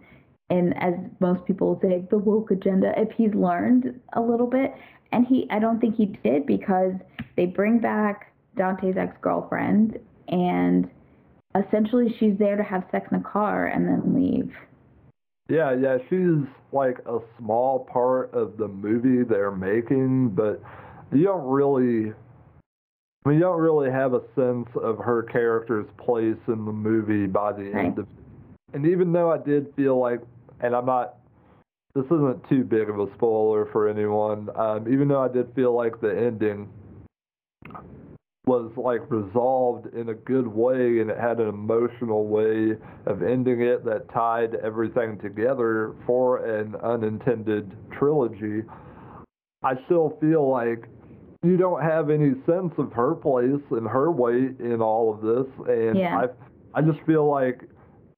and 0.50 0.74
as 0.82 0.94
most 1.20 1.44
people 1.46 1.78
say, 1.82 2.04
the 2.10 2.18
woke 2.18 2.50
agenda, 2.50 2.92
if 2.96 3.08
he's 3.16 3.34
learned 3.34 4.00
a 4.14 4.20
little 4.20 4.46
bit. 4.46 4.74
And 5.12 5.26
he, 5.26 5.46
I 5.50 5.58
don't 5.58 5.80
think 5.80 5.96
he 5.96 6.06
did 6.06 6.46
because 6.46 6.92
they 7.36 7.46
bring 7.46 7.78
back 7.78 8.32
Dante's 8.56 8.96
ex 8.96 9.16
girlfriend 9.20 9.98
and 10.28 10.90
essentially 11.54 12.14
she's 12.18 12.36
there 12.38 12.56
to 12.56 12.62
have 12.62 12.84
sex 12.90 13.06
in 13.10 13.18
a 13.18 13.22
car 13.22 13.66
and 13.66 13.86
then 13.86 14.14
leave. 14.14 14.52
Yeah, 15.48 15.74
yeah, 15.74 15.98
she's 16.08 16.48
like 16.72 16.98
a 17.06 17.18
small 17.38 17.80
part 17.92 18.32
of 18.32 18.56
the 18.56 18.66
movie 18.66 19.22
they're 19.22 19.50
making, 19.50 20.30
but 20.30 20.60
you 21.12 21.24
don't 21.24 21.46
really 21.46 22.12
I 23.24 23.30
mean, 23.30 23.38
you 23.38 23.44
don't 23.44 23.60
really 23.60 23.90
have 23.90 24.12
a 24.12 24.20
sense 24.34 24.68
of 24.82 24.98
her 24.98 25.22
character's 25.22 25.86
place 25.96 26.36
in 26.46 26.64
the 26.66 26.72
movie 26.72 27.26
by 27.26 27.52
the 27.52 27.70
Right. 27.70 27.86
end 27.86 27.98
of 27.98 28.04
it. 28.04 28.74
And 28.74 28.86
even 28.86 29.12
though 29.12 29.30
I 29.30 29.38
did 29.38 29.72
feel 29.74 29.98
like 29.98 30.20
and 30.60 30.74
I'm 30.74 30.86
not 30.86 31.16
this 31.94 32.04
isn't 32.06 32.48
too 32.48 32.64
big 32.64 32.90
of 32.90 32.98
a 32.98 33.06
spoiler 33.14 33.66
for 33.66 33.88
anyone, 33.88 34.48
um, 34.56 34.92
even 34.92 35.06
though 35.06 35.22
I 35.22 35.28
did 35.28 35.54
feel 35.54 35.72
like 35.72 36.00
the 36.00 36.08
ending 36.08 36.68
was 38.46 38.70
like 38.76 39.00
resolved 39.10 39.94
in 39.94 40.08
a 40.08 40.14
good 40.14 40.46
way 40.46 41.00
and 41.00 41.08
it 41.08 41.18
had 41.18 41.38
an 41.38 41.48
emotional 41.48 42.26
way 42.26 42.76
of 43.06 43.22
ending 43.22 43.62
it 43.62 43.84
that 43.84 44.12
tied 44.12 44.56
everything 44.56 45.18
together 45.20 45.94
for 46.04 46.44
an 46.44 46.74
unintended 46.76 47.72
trilogy. 47.96 48.64
I 49.62 49.74
still 49.86 50.18
feel 50.20 50.48
like 50.50 50.88
you 51.44 51.56
don't 51.56 51.82
have 51.82 52.10
any 52.10 52.32
sense 52.46 52.72
of 52.78 52.92
her 52.92 53.14
place 53.14 53.60
and 53.70 53.86
her 53.86 54.10
weight 54.10 54.58
in 54.60 54.80
all 54.80 55.12
of 55.12 55.20
this 55.20 55.46
and 55.68 55.96
Yeah. 55.98 56.18
I 56.74 56.78
I 56.78 56.82
just 56.82 57.00
feel 57.02 57.28
like 57.28 57.62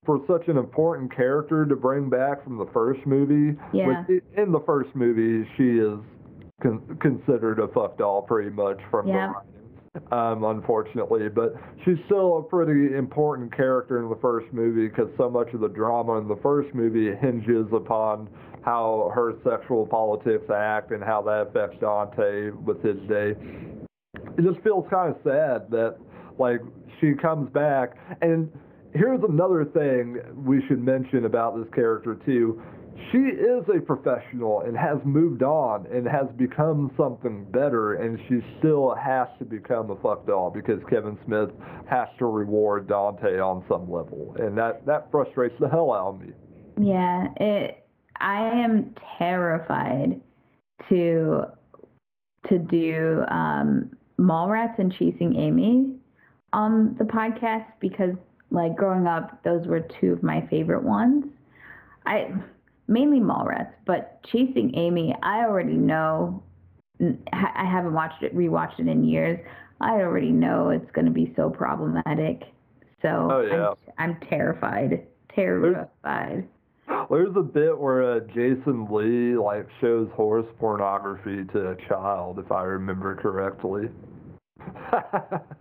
for 0.07 0.21
such 0.27 0.49
an 0.49 0.57
important 0.57 1.15
character 1.15 1.67
to 1.67 1.77
bring 1.77 2.09
back 2.09 2.43
from 2.45 2.57
the 2.57 2.67
first 2.73 3.05
movie, 3.07 3.59
Yeah. 3.73 4.05
which 4.09 4.23
in 4.37 4.53
the 4.53 4.61
first 4.61 4.95
movie 4.95 5.47
she 5.57 5.79
is 5.79 5.99
con- 6.62 6.97
considered 7.01 7.59
a 7.59 7.69
fuck 7.69 7.99
doll 7.99 8.23
pretty 8.23 8.51
much 8.51 8.79
from 8.91 9.09
Yeah. 9.09 9.27
the 9.29 9.33
writing 9.35 9.53
um, 10.12 10.45
unfortunately. 10.45 11.29
But 11.29 11.55
she's 11.85 11.99
still 12.07 12.39
a 12.39 12.43
pretty 12.43 12.95
important 12.95 13.55
character 13.55 14.03
in 14.03 14.09
the 14.09 14.17
first 14.17 14.47
movie 14.53 14.89
because 14.89 15.09
so 15.17 15.29
much 15.29 15.53
of 15.55 15.61
the 15.61 15.69
drama 15.69 16.19
in 16.19 16.29
the 16.29 16.37
first 16.37 16.75
movie 16.75 17.15
hinges 17.17 17.67
upon 17.73 18.29
how 18.66 19.12
her 19.14 19.35
sexual 19.44 19.87
politics 19.87 20.50
act 20.52 20.90
and 20.90 21.02
how 21.02 21.22
that 21.22 21.46
affects 21.48 21.79
Dante 21.81 22.50
with 22.50 22.83
his 22.83 22.96
day. 23.09 23.35
It 24.37 24.42
just 24.42 24.61
feels 24.64 24.85
kind 24.90 25.14
of 25.14 25.16
sad 25.22 25.70
that 25.70 25.96
like 26.37 26.61
she 27.00 27.14
comes 27.14 27.48
back 27.52 27.96
and 28.20 28.50
here's 28.92 29.20
another 29.26 29.64
thing 29.64 30.18
we 30.44 30.61
should 30.66 30.83
mention 30.83 31.26
about 31.26 31.57
this 31.57 31.66
character 31.74 32.18
too 32.26 32.61
she 33.12 33.18
is 33.18 33.62
a 33.74 33.81
professional 33.81 34.62
and 34.62 34.76
has 34.76 34.98
moved 35.05 35.42
on 35.42 35.87
and 35.87 36.07
has 36.07 36.26
become 36.37 36.90
something 36.96 37.44
better 37.50 37.94
and 37.94 38.18
she 38.29 38.40
still 38.59 38.94
has 38.94 39.29
to 39.38 39.44
become 39.44 39.90
a 39.90 39.96
fuck 39.96 40.26
doll 40.26 40.50
because 40.50 40.81
Kevin 40.90 41.18
Smith 41.24 41.50
has 41.88 42.09
to 42.18 42.26
reward 42.26 42.88
Dante 42.88 43.38
on 43.38 43.64
some 43.68 43.90
level 43.90 44.35
and 44.38 44.57
that 44.59 44.85
that 44.87 45.11
frustrates 45.11 45.55
the 45.61 45.68
hell 45.68 45.92
out 45.92 46.14
of 46.14 46.20
me. 46.20 46.33
Yeah, 46.79 47.29
it. 47.38 47.86
I 48.20 48.42
am 48.64 48.94
terrified 49.18 50.20
to 50.88 51.44
to 52.48 52.59
do 52.59 53.24
um, 53.29 53.90
Mallrats 54.18 54.79
and 54.79 54.92
Chasing 54.92 55.37
Amy 55.37 55.96
on 56.52 56.94
the 56.96 57.05
podcast 57.05 57.66
because, 57.81 58.14
like, 58.50 58.76
growing 58.76 59.07
up, 59.07 59.42
those 59.42 59.66
were 59.66 59.81
two 60.00 60.12
of 60.12 60.22
my 60.22 60.46
favorite 60.48 60.85
ones. 60.85 61.24
I 62.07 62.33
mainly 62.87 63.18
Mallrats, 63.18 63.72
but 63.85 64.20
Chasing 64.31 64.74
Amy, 64.76 65.14
I 65.22 65.40
already 65.44 65.74
know. 65.74 66.42
I 67.00 67.68
haven't 67.70 67.92
watched 67.92 68.22
it, 68.22 68.35
rewatched 68.35 68.79
it 68.79 68.88
in 68.88 69.05
years. 69.05 69.38
I 69.81 69.96
already 69.96 70.31
know 70.31 70.70
it's 70.70 70.90
going 70.92 71.05
to 71.05 71.11
be 71.11 71.33
so 71.37 71.50
problematic. 71.50 72.44
So 73.02 73.29
Oh, 73.31 73.40
yeah. 73.42 73.74
I'm, 73.98 74.12
I'm 74.12 74.20
terrified, 74.31 75.07
terrified. 75.35 75.88
There's 76.31 76.44
a 77.11 77.42
bit 77.42 77.79
where 77.79 78.16
uh, 78.16 78.21
Jason 78.29 78.87
Lee 78.90 79.37
like 79.37 79.66
shows 79.81 80.09
horse 80.14 80.47
pornography 80.59 81.45
to 81.53 81.71
a 81.71 81.77
child 81.88 82.38
if 82.38 82.51
I 82.51 82.62
remember 82.62 83.14
correctly. 83.16 83.88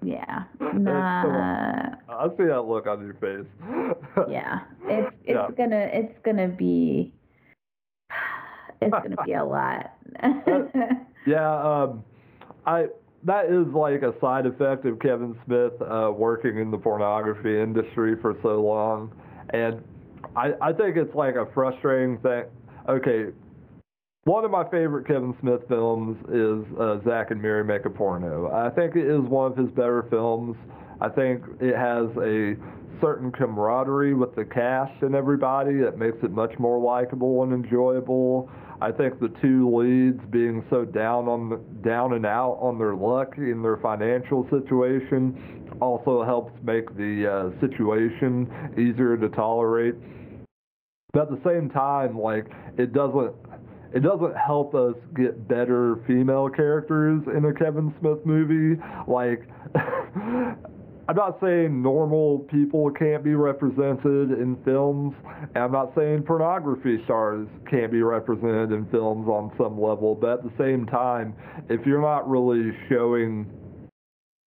Yeah. 0.01 0.43
Nah. 0.73 1.95
I 2.09 2.27
see 2.37 2.45
that 2.45 2.61
look 2.61 2.87
on 2.87 3.03
your 3.03 3.15
face. 3.15 3.47
Yeah. 4.29 4.59
It's 4.83 5.15
it's 5.23 5.29
Yeah. 5.29 5.47
gonna 5.57 5.89
it's 5.93 6.17
gonna 6.23 6.47
be 6.47 7.11
it's 8.81 8.91
gonna 8.91 9.23
be 9.25 9.33
a 9.33 9.43
lot. 9.43 9.93
Yeah, 11.27 11.81
um, 11.81 12.03
I 12.67 12.87
that 13.23 13.45
is 13.45 13.65
like 13.73 14.03
a 14.03 14.13
side 14.21 14.45
effect 14.45 14.85
of 14.85 14.99
Kevin 14.99 15.35
Smith 15.45 15.73
uh, 15.81 16.11
working 16.15 16.59
in 16.59 16.69
the 16.69 16.77
pornography 16.77 17.59
industry 17.59 18.15
for 18.21 18.35
so 18.43 18.61
long, 18.61 19.11
and 19.49 19.81
I 20.35 20.51
I 20.61 20.73
think 20.73 20.97
it's 20.97 21.15
like 21.15 21.35
a 21.35 21.47
frustrating 21.53 22.17
thing. 22.19 22.45
Okay, 22.87 23.31
one 24.25 24.43
of 24.43 24.51
my 24.51 24.63
favorite 24.63 25.07
Kevin 25.07 25.35
Smith 25.39 25.61
films 25.67 26.17
is 26.29 26.79
uh, 26.79 26.97
Zack 27.05 27.31
and 27.31 27.41
Miri 27.41 27.63
Make 27.63 27.85
a 27.85 27.89
Porno. 27.89 28.51
I 28.51 28.69
think 28.71 28.95
it 28.95 29.05
is 29.05 29.21
one 29.21 29.51
of 29.51 29.57
his 29.57 29.69
better 29.69 30.05
films. 30.09 30.57
I 30.99 31.09
think 31.09 31.43
it 31.59 31.75
has 31.75 32.07
a 32.17 32.55
certain 33.01 33.31
camaraderie 33.31 34.13
with 34.13 34.33
the 34.35 34.45
cast 34.45 35.03
and 35.03 35.13
everybody 35.13 35.77
that 35.77 35.97
makes 35.97 36.17
it 36.23 36.31
much 36.31 36.57
more 36.57 36.79
likable 36.79 37.43
and 37.43 37.53
enjoyable. 37.53 38.49
I 38.81 38.91
think 38.91 39.19
the 39.19 39.33
two 39.41 39.69
leads 39.75 40.19
being 40.31 40.65
so 40.69 40.85
down 40.85 41.27
on 41.27 41.49
the, 41.49 41.57
down 41.87 42.13
and 42.13 42.25
out 42.25 42.57
on 42.59 42.77
their 42.77 42.95
luck 42.95 43.37
in 43.37 43.61
their 43.61 43.77
financial 43.77 44.47
situation 44.49 45.69
also 45.81 46.23
helps 46.23 46.53
make 46.63 46.87
the 46.97 47.51
uh, 47.55 47.61
situation 47.61 48.49
easier 48.73 49.17
to 49.17 49.29
tolerate. 49.29 49.95
But 51.15 51.31
at 51.31 51.41
the 51.41 51.49
same 51.49 51.69
time, 51.69 52.19
like 52.19 52.45
it 52.77 52.91
doesn't 52.91 53.33
it 53.93 54.03
doesn't 54.03 54.35
help 54.35 54.75
us 54.75 54.95
get 55.15 55.47
better 55.47 56.03
female 56.05 56.49
characters 56.49 57.23
in 57.33 57.45
a 57.45 57.53
Kevin 57.53 57.95
Smith 58.01 58.19
movie. 58.25 58.77
Like 59.07 59.47
I'm 61.07 61.15
not 61.15 61.37
saying 61.41 61.81
normal 61.81 62.39
people 62.51 62.91
can't 62.91 63.23
be 63.23 63.33
represented 63.33 64.31
in 64.31 64.57
films, 64.65 65.15
I'm 65.55 65.71
not 65.71 65.93
saying 65.95 66.23
pornography 66.23 67.01
stars 67.05 67.47
can't 67.69 67.93
be 67.93 68.01
represented 68.01 68.73
in 68.73 68.85
films 68.91 69.29
on 69.29 69.53
some 69.57 69.79
level, 69.79 70.15
but 70.15 70.39
at 70.39 70.43
the 70.43 70.51
same 70.57 70.85
time, 70.85 71.33
if 71.69 71.85
you're 71.85 72.01
not 72.01 72.29
really 72.29 72.71
showing 72.89 73.49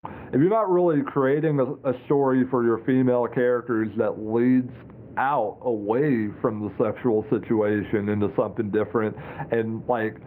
if 0.03 0.41
you're 0.41 0.49
not 0.49 0.69
really 0.69 1.01
creating 1.01 1.59
a, 1.61 1.89
a 1.89 1.93
story 2.05 2.43
for 2.49 2.65
your 2.65 2.79
female 2.85 3.25
characters 3.27 3.87
that 3.97 4.19
leads 4.19 4.71
out 5.17 5.59
away 5.63 6.29
from 6.41 6.61
the 6.61 6.71
sexual 6.83 7.25
situation 7.29 8.09
into 8.09 8.31
something 8.35 8.69
different 8.71 9.15
and 9.51 9.83
like 9.87 10.17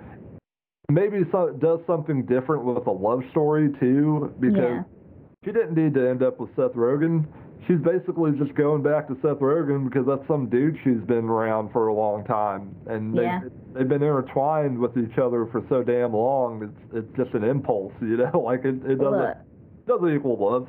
maybe 0.91 1.23
so, 1.31 1.51
does 1.61 1.81
something 1.87 2.27
different 2.27 2.65
with 2.65 2.87
a 2.87 2.91
love 2.91 3.23
story 3.31 3.71
too 3.81 4.35
because 4.41 4.59
yeah. 4.59 4.83
she 5.45 5.53
didn't 5.53 5.75
need 5.75 5.95
to 5.95 6.09
end 6.09 6.23
up 6.23 6.41
with 6.41 6.51
Seth 6.57 6.73
Rogen. 6.73 7.27
She's 7.69 7.79
basically 7.79 8.33
just 8.33 8.55
going 8.55 8.83
back 8.83 9.07
to 9.09 9.15
Seth 9.23 9.39
Rogen 9.39 9.89
because 9.89 10.07
that's 10.07 10.27
some 10.27 10.49
dude 10.49 10.77
she's 10.83 11.01
been 11.07 11.27
around 11.27 11.71
for 11.73 11.89
a 11.89 11.95
long 11.95 12.25
time, 12.25 12.75
and 12.87 13.17
they, 13.17 13.23
yeah. 13.23 13.41
they've 13.75 13.89
been 13.89 14.03
intertwined 14.03 14.79
with 14.79 14.97
each 14.97 15.19
other 15.19 15.47
for 15.53 15.63
so 15.69 15.83
damn 15.83 16.13
long. 16.13 16.63
It's 16.65 17.05
it's 17.05 17.17
just 17.17 17.35
an 17.35 17.45
impulse, 17.45 17.93
you 18.01 18.17
know. 18.17 18.31
Like 18.51 18.65
it, 18.65 18.77
it 18.87 18.99
doesn't 18.99 19.13
Look, 19.13 19.37
doesn't 19.87 20.17
equal 20.17 20.39
love. 20.41 20.69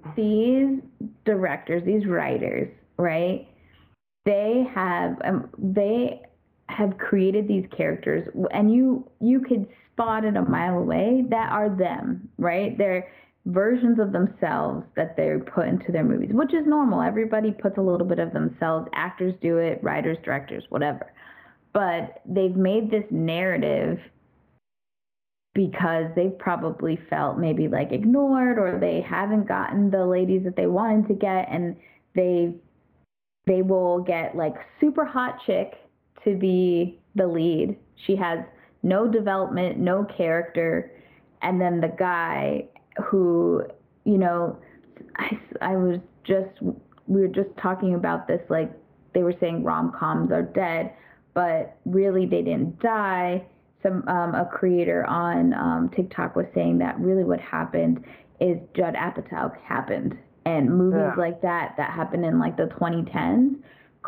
these 0.16 0.80
directors, 1.24 1.82
these 1.84 2.06
writers, 2.06 2.68
right? 2.96 3.46
They 4.24 4.66
have 4.74 5.16
um, 5.24 5.48
they 5.58 6.22
have 6.68 6.96
created 6.98 7.48
these 7.48 7.66
characters, 7.76 8.28
and 8.52 8.72
you 8.72 9.08
you 9.20 9.40
could 9.40 9.66
spot 9.92 10.24
it 10.24 10.36
a 10.36 10.42
mile 10.42 10.78
away 10.78 11.24
that 11.28 11.50
are 11.52 11.68
them, 11.68 12.28
right? 12.38 12.76
They're 12.78 13.08
versions 13.46 13.98
of 13.98 14.12
themselves 14.12 14.84
that 14.94 15.16
they 15.16 15.32
put 15.52 15.66
into 15.66 15.90
their 15.90 16.04
movies, 16.04 16.30
which 16.32 16.54
is 16.54 16.66
normal. 16.66 17.02
Everybody 17.02 17.50
puts 17.50 17.76
a 17.78 17.82
little 17.82 18.06
bit 18.06 18.18
of 18.18 18.32
themselves. 18.32 18.88
Actors 18.94 19.34
do 19.42 19.58
it, 19.58 19.82
writers, 19.82 20.16
directors, 20.24 20.64
whatever. 20.68 21.12
But 21.72 22.20
they've 22.26 22.54
made 22.54 22.90
this 22.90 23.04
narrative 23.10 23.98
because 25.54 26.06
they've 26.14 26.38
probably 26.38 26.98
felt 27.10 27.38
maybe 27.38 27.68
like 27.68 27.92
ignored 27.92 28.58
or 28.58 28.78
they 28.78 29.00
haven't 29.00 29.48
gotten 29.48 29.90
the 29.90 30.06
ladies 30.06 30.44
that 30.44 30.56
they 30.56 30.66
wanted 30.66 31.08
to 31.08 31.14
get 31.14 31.48
and 31.50 31.76
they 32.14 32.54
they 33.46 33.62
will 33.62 34.00
get 34.00 34.36
like 34.36 34.54
super 34.80 35.04
hot 35.04 35.38
chick 35.46 35.74
to 36.24 36.36
be 36.36 37.00
the 37.14 37.26
lead. 37.26 37.76
She 38.06 38.16
has 38.16 38.38
no 38.82 39.08
development, 39.08 39.78
no 39.78 40.04
character, 40.16 40.92
and 41.42 41.60
then 41.60 41.80
the 41.80 41.92
guy 41.98 42.68
who, 43.04 43.64
you 44.04 44.18
know, 44.18 44.58
I 45.16 45.38
I 45.60 45.76
was 45.76 45.98
just 46.24 46.62
we 47.06 47.20
were 47.20 47.28
just 47.28 47.50
talking 47.60 47.94
about 47.94 48.28
this 48.28 48.40
like 48.48 48.70
they 49.14 49.22
were 49.22 49.34
saying 49.40 49.62
rom-coms 49.62 50.30
are 50.32 50.42
dead, 50.42 50.92
but 51.34 51.76
really 51.84 52.26
they 52.26 52.42
didn't 52.42 52.80
die. 52.80 53.44
Some 53.82 54.06
um, 54.08 54.34
a 54.34 54.46
creator 54.46 55.04
on 55.06 55.52
um, 55.54 55.90
TikTok 55.94 56.36
was 56.36 56.46
saying 56.54 56.78
that 56.78 56.98
really 57.00 57.24
what 57.24 57.40
happened 57.40 58.04
is 58.40 58.58
Judd 58.76 58.94
Apatow 58.94 59.54
happened, 59.62 60.16
and 60.44 60.70
movies 60.70 61.00
yeah. 61.00 61.14
like 61.16 61.40
that 61.42 61.74
that 61.76 61.90
happened 61.90 62.24
in 62.24 62.38
like 62.38 62.56
the 62.56 62.64
2010s 62.80 63.56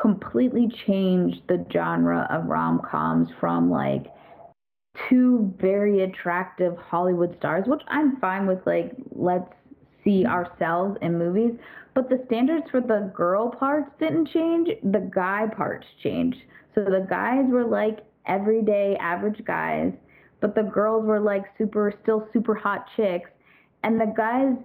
completely 0.01 0.68
changed 0.87 1.40
the 1.49 1.64
genre 1.73 2.27
of 2.31 2.47
rom 2.47 2.81
coms 2.90 3.29
from 3.38 3.70
like 3.70 4.07
two 5.09 5.53
very 5.61 6.03
attractive 6.03 6.77
Hollywood 6.77 7.35
stars, 7.38 7.64
which 7.66 7.83
I'm 7.88 8.16
fine 8.20 8.47
with. 8.47 8.61
Like, 8.66 8.92
let's 9.12 9.51
see 10.03 10.25
ourselves 10.25 10.97
in 11.03 11.18
movies. 11.18 11.59
But 11.94 12.09
the 12.09 12.23
standards 12.27 12.66
for 12.70 12.81
the 12.81 13.12
girl 13.14 13.51
parts 13.51 13.90
didn't 13.99 14.29
change, 14.29 14.68
the 14.83 15.11
guy 15.14 15.47
parts 15.57 15.87
changed. 16.03 16.38
So 16.75 16.85
the 16.85 17.07
guys 17.09 17.44
were 17.49 17.64
like 17.64 18.01
everyday 18.27 18.97
average 18.97 19.44
guys, 19.44 19.92
but 20.40 20.55
the 20.55 20.62
girls 20.62 21.05
were 21.05 21.20
like 21.20 21.44
super, 21.57 21.92
still 22.03 22.29
super 22.33 22.55
hot 22.55 22.87
chicks. 22.97 23.31
And 23.85 24.01
the 24.01 24.12
guys, 24.16 24.57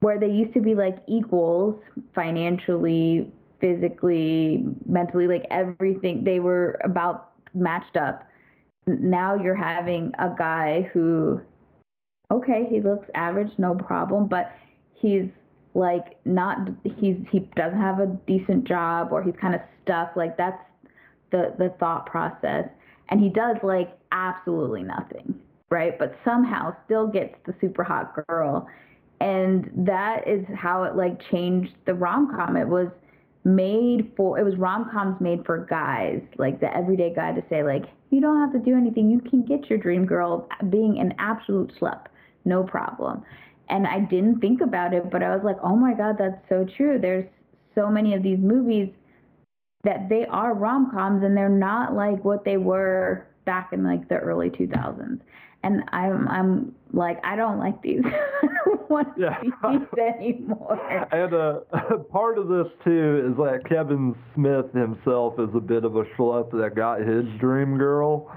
where 0.00 0.18
they 0.18 0.28
used 0.28 0.54
to 0.54 0.60
be 0.60 0.74
like 0.74 0.98
equals 1.06 1.80
financially, 2.14 3.30
physically, 3.60 4.64
mentally, 4.86 5.26
like 5.26 5.44
everything, 5.50 6.24
they 6.24 6.40
were 6.40 6.78
about 6.84 7.32
matched 7.54 7.96
up. 7.96 8.26
Now 8.86 9.34
you're 9.34 9.54
having 9.54 10.12
a 10.18 10.30
guy 10.36 10.88
who, 10.92 11.40
okay, 12.30 12.66
he 12.70 12.80
looks 12.80 13.08
average, 13.14 13.50
no 13.58 13.74
problem, 13.74 14.28
but 14.28 14.52
he's 14.94 15.28
like 15.74 16.16
not 16.24 16.58
he's 16.98 17.16
he 17.30 17.40
doesn't 17.54 17.80
have 17.80 18.00
a 18.00 18.06
decent 18.26 18.64
job 18.64 19.12
or 19.12 19.22
he's 19.22 19.34
kind 19.40 19.54
of 19.54 19.60
stuck 19.82 20.16
like 20.16 20.36
that's 20.36 20.60
the 21.30 21.54
the 21.58 21.68
thought 21.78 22.06
process. 22.06 22.68
And 23.10 23.20
he 23.20 23.28
does 23.28 23.56
like 23.62 23.96
absolutely 24.12 24.82
nothing 24.82 25.38
right? 25.70 25.98
But 25.98 26.16
somehow 26.24 26.74
still 26.84 27.06
gets 27.06 27.34
the 27.46 27.54
super 27.60 27.84
hot 27.84 28.14
girl 28.26 28.68
and 29.20 29.70
that 29.74 30.26
is 30.28 30.44
how 30.54 30.84
it 30.84 30.96
like 30.96 31.20
changed 31.30 31.72
the 31.86 31.94
rom-com. 31.94 32.56
It 32.56 32.68
was 32.68 32.88
made 33.44 34.12
for 34.16 34.38
it 34.38 34.44
was 34.44 34.56
rom-coms 34.56 35.20
made 35.20 35.44
for 35.46 35.64
guys 35.64 36.20
like 36.36 36.60
the 36.60 36.76
everyday 36.76 37.14
guy 37.14 37.32
to 37.32 37.42
say 37.48 37.62
like 37.62 37.84
you 38.10 38.20
don't 38.20 38.40
have 38.40 38.52
to 38.52 38.58
do 38.58 38.76
anything. 38.76 39.10
You 39.10 39.20
can 39.20 39.42
get 39.42 39.70
your 39.70 39.78
dream 39.78 40.06
girl 40.06 40.48
being 40.70 40.98
an 40.98 41.14
absolute 41.18 41.72
slut 41.80 42.06
no 42.44 42.62
problem. 42.62 43.22
And 43.70 43.86
i 43.86 44.00
didn't 44.00 44.40
think 44.40 44.60
about 44.60 44.94
it 44.94 45.10
but 45.10 45.22
i 45.22 45.34
was 45.34 45.44
like 45.44 45.56
oh 45.62 45.76
my 45.76 45.94
god 45.94 46.16
that's 46.18 46.40
so 46.48 46.66
true. 46.76 46.98
There's 47.00 47.28
so 47.74 47.88
many 47.88 48.14
of 48.14 48.22
these 48.22 48.38
movies 48.38 48.88
that 49.84 50.08
they 50.08 50.26
are 50.26 50.54
rom 50.54 50.90
coms 50.90 51.22
and 51.22 51.36
they're 51.36 51.48
not 51.48 51.94
like 51.94 52.24
what 52.24 52.44
they 52.44 52.56
were 52.56 53.26
back 53.44 53.72
in 53.72 53.84
like 53.84 54.08
the 54.08 54.16
early 54.16 54.50
2000s. 54.50 55.20
And 55.62 55.82
I'm 55.88 56.28
I'm 56.28 56.74
like 56.92 57.18
I 57.24 57.36
don't 57.36 57.58
like 57.58 57.82
these. 57.82 58.02
I 58.04 58.46
don't 58.64 58.90
want 58.90 59.16
to 59.16 59.22
yeah. 59.22 59.38
these 59.42 59.52
anymore. 59.98 60.80
And 61.12 61.34
uh, 61.34 61.98
part 62.12 62.38
of 62.38 62.48
this 62.48 62.66
too 62.84 63.30
is 63.30 63.36
that 63.38 63.68
Kevin 63.68 64.14
Smith 64.34 64.72
himself 64.72 65.34
is 65.38 65.48
a 65.54 65.60
bit 65.60 65.84
of 65.84 65.96
a 65.96 66.04
schlup 66.16 66.50
that 66.52 66.74
got 66.74 67.00
his 67.00 67.24
dream 67.40 67.76
girl. 67.76 68.30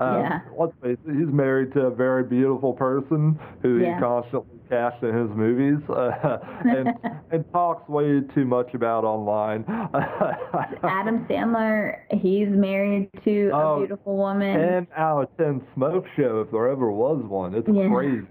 Um, 0.00 0.20
yeah. 0.20 0.40
Let's 0.58 0.72
face 0.82 0.96
it, 1.06 1.14
he's 1.14 1.32
married 1.32 1.74
to 1.74 1.82
a 1.82 1.90
very 1.90 2.24
beautiful 2.24 2.72
person 2.72 3.38
who 3.62 3.78
yeah. 3.78 3.96
he 3.96 4.00
constantly 4.00 4.58
casts 4.70 5.02
in 5.02 5.14
his 5.14 5.28
movies 5.36 5.78
uh, 5.90 6.38
and, 6.64 6.88
and 7.30 7.44
talks 7.52 7.86
way 7.88 8.20
too 8.34 8.46
much 8.46 8.72
about 8.72 9.04
online. 9.04 9.64
Adam 10.82 11.26
Sandler, 11.28 11.98
he's 12.12 12.48
married 12.48 13.10
to 13.24 13.50
a 13.50 13.62
oh, 13.62 13.78
beautiful 13.80 14.16
woman. 14.16 14.58
And 14.58 14.86
out 14.96 15.22
of 15.22 15.36
10 15.36 15.62
Smoke 15.74 16.06
Show, 16.16 16.40
if 16.40 16.50
there 16.50 16.68
ever 16.68 16.90
was 16.90 17.22
one. 17.26 17.54
It's 17.54 17.68
yeah. 17.70 17.88
crazy. 17.88 18.26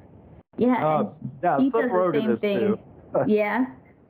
Yeah, 0.58 0.86
uh, 0.86 1.10
yeah, 1.44 1.60
he 1.60 1.70
does 1.70 1.90
the 1.90 2.12
same 2.14 2.38
thing. 2.40 2.76
yeah. 3.28 3.66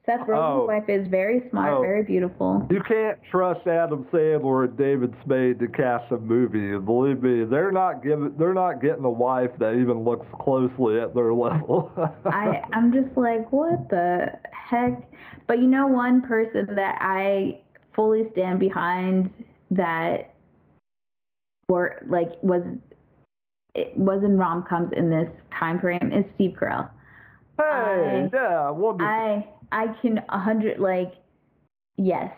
Seth 0.09 0.27
Rogen's 0.27 0.63
oh. 0.63 0.65
wife 0.65 0.89
is 0.89 1.07
very 1.07 1.43
smart, 1.51 1.73
oh. 1.73 1.81
very 1.81 2.03
beautiful. 2.03 2.67
You 2.71 2.81
can't 2.81 3.19
trust 3.29 3.67
Adam 3.67 4.07
Sandler 4.11 4.65
and 4.65 4.75
David 4.75 5.13
Spade 5.23 5.59
to 5.59 5.67
cast 5.67 6.11
a 6.11 6.17
movie. 6.17 6.77
Believe 6.83 7.21
me, 7.21 7.45
they're 7.45 7.71
not 7.71 8.01
giving, 8.01 8.33
they're 8.39 8.55
not 8.55 8.81
getting 8.81 9.03
a 9.03 9.09
wife 9.09 9.51
that 9.59 9.73
even 9.73 10.03
looks 10.03 10.25
closely 10.41 10.99
at 10.99 11.13
their 11.13 11.31
level. 11.31 11.91
I, 12.25 12.61
I'm 12.73 12.91
just 12.91 13.15
like, 13.15 13.51
what 13.51 13.87
the 13.89 14.31
heck? 14.51 15.07
But 15.47 15.59
you 15.59 15.67
know, 15.67 15.85
one 15.85 16.23
person 16.23 16.67
that 16.75 16.97
I 17.01 17.61
fully 17.95 18.23
stand 18.31 18.59
behind 18.59 19.31
that 19.69 20.33
were 21.67 22.03
like 22.07 22.31
was 22.41 22.63
it 23.75 23.95
was 23.95 24.23
in 24.23 24.39
rom 24.39 24.65
coms 24.67 24.91
in 24.97 25.11
this 25.11 25.29
time 25.57 25.79
frame 25.79 26.11
is 26.11 26.25
Steve 26.33 26.55
Carell. 26.59 26.89
Hey, 27.59 27.63
I, 27.63 28.29
yeah, 28.33 28.71
wonderful. 28.71 29.07
I 29.07 29.45
I 29.71 29.87
can 30.01 30.21
a 30.29 30.39
hundred 30.39 30.79
like 30.79 31.13
yes. 31.97 32.31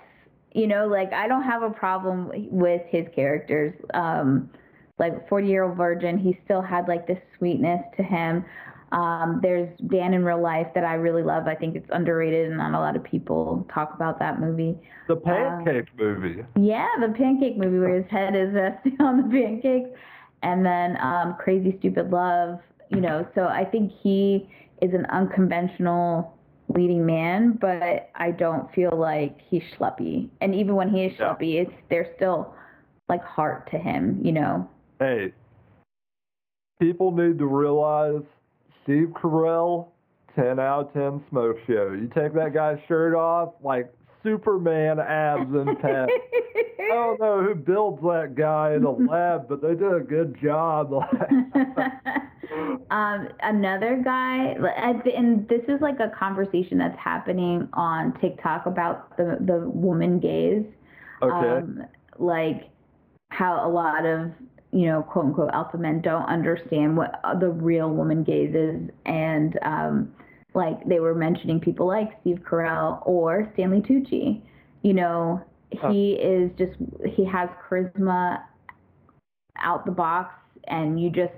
You 0.53 0.67
know, 0.67 0.87
like 0.87 1.13
I 1.13 1.27
don't 1.27 1.43
have 1.43 1.63
a 1.63 1.69
problem 1.69 2.29
with 2.51 2.81
his 2.89 3.05
characters. 3.15 3.73
Um 3.93 4.49
like 4.99 5.27
40 5.27 5.47
year 5.47 5.63
old 5.63 5.77
virgin, 5.77 6.17
he 6.17 6.37
still 6.45 6.61
had 6.61 6.87
like 6.87 7.07
this 7.07 7.17
sweetness 7.37 7.81
to 7.97 8.03
him. 8.03 8.45
Um, 8.91 9.39
there's 9.41 9.69
Dan 9.87 10.13
in 10.13 10.23
real 10.23 10.41
life 10.41 10.67
that 10.75 10.83
I 10.83 10.95
really 10.95 11.23
love. 11.23 11.47
I 11.47 11.55
think 11.55 11.75
it's 11.75 11.89
underrated 11.91 12.49
and 12.49 12.57
not 12.57 12.73
a 12.73 12.79
lot 12.79 12.95
of 12.95 13.03
people 13.03 13.65
talk 13.73 13.93
about 13.95 14.19
that 14.19 14.39
movie. 14.39 14.77
The 15.07 15.15
pancake 15.15 15.87
uh, 15.97 16.03
movie. 16.03 16.43
Yeah, 16.59 16.87
the 16.99 17.13
pancake 17.17 17.57
movie 17.57 17.79
where 17.79 18.01
his 18.01 18.11
head 18.11 18.35
is 18.35 18.53
resting 18.53 18.97
on 18.99 19.17
the 19.17 19.23
pancakes. 19.23 19.89
And 20.43 20.65
then 20.65 20.97
um, 21.01 21.35
Crazy 21.39 21.75
Stupid 21.79 22.11
Love, 22.11 22.59
you 22.89 22.99
know, 22.99 23.25
so 23.35 23.45
I 23.45 23.63
think 23.63 23.91
he 24.03 24.49
is 24.81 24.93
an 24.93 25.05
unconventional 25.05 26.37
leading 26.75 27.05
man, 27.05 27.57
but 27.59 28.09
I 28.15 28.31
don't 28.31 28.71
feel 28.73 28.91
like 28.95 29.37
he's 29.49 29.63
schleppy. 29.77 30.29
And 30.41 30.55
even 30.55 30.75
when 30.75 30.89
he 30.89 31.03
is 31.03 31.13
yeah. 31.19 31.33
schleppy, 31.33 31.61
it's 31.61 31.73
there's 31.89 32.07
still 32.15 32.53
like 33.09 33.23
heart 33.23 33.69
to 33.71 33.77
him, 33.77 34.19
you 34.23 34.31
know. 34.31 34.69
Hey, 34.99 35.33
people 36.79 37.11
need 37.11 37.37
to 37.39 37.45
realize 37.45 38.23
Steve 38.83 39.09
Carell 39.09 39.87
10 40.35 40.59
out 40.59 40.87
of 40.87 40.93
10 40.93 41.23
smoke 41.29 41.57
show. 41.67 41.91
You 41.91 42.09
take 42.15 42.33
that 42.33 42.53
guy's 42.53 42.77
shirt 42.87 43.15
off, 43.15 43.53
like 43.63 43.93
Superman 44.23 44.99
abs 44.99 45.53
and 45.53 45.77
pecs. 45.77 46.07
I 46.79 46.87
don't 46.93 47.19
know 47.19 47.43
who 47.43 47.55
builds 47.55 48.01
that 48.01 48.35
guy 48.35 48.73
in 48.73 48.83
the 48.83 48.91
lab, 48.91 49.47
but 49.47 49.61
they 49.61 49.75
did 49.75 49.93
a 49.93 49.99
good 49.99 50.37
job. 50.41 50.93
um, 52.91 53.29
another 53.41 54.01
guy, 54.03 54.55
and 55.15 55.47
this 55.47 55.61
is 55.67 55.79
like 55.81 55.99
a 55.99 56.09
conversation 56.17 56.77
that's 56.77 56.97
happening 56.99 57.69
on 57.73 58.19
TikTok 58.19 58.65
about 58.65 59.15
the 59.17 59.37
the 59.41 59.69
woman 59.69 60.19
gaze. 60.19 60.65
Okay. 61.21 61.33
Um, 61.33 61.83
like 62.17 62.69
how 63.29 63.65
a 63.65 63.69
lot 63.69 64.05
of 64.05 64.31
you 64.71 64.87
know 64.87 65.03
quote 65.03 65.25
unquote 65.25 65.51
alpha 65.53 65.77
men 65.77 66.01
don't 66.01 66.25
understand 66.25 66.97
what 66.97 67.21
the 67.39 67.49
real 67.49 67.89
woman 67.89 68.23
gaze 68.23 68.53
is, 68.53 68.89
and 69.05 69.57
um, 69.63 70.13
like 70.53 70.85
they 70.87 70.99
were 70.99 71.15
mentioning 71.15 71.59
people 71.59 71.87
like 71.87 72.09
Steve 72.21 72.41
Carell 72.49 73.01
or 73.05 73.49
Stanley 73.53 73.81
Tucci. 73.81 74.41
You 74.83 74.93
know, 74.93 75.41
he 75.91 76.13
is 76.13 76.51
just 76.57 76.73
he 77.15 77.25
has 77.25 77.49
charisma 77.69 78.43
out 79.57 79.85
the 79.85 79.91
box, 79.91 80.35
and 80.67 81.01
you 81.01 81.09
just 81.09 81.33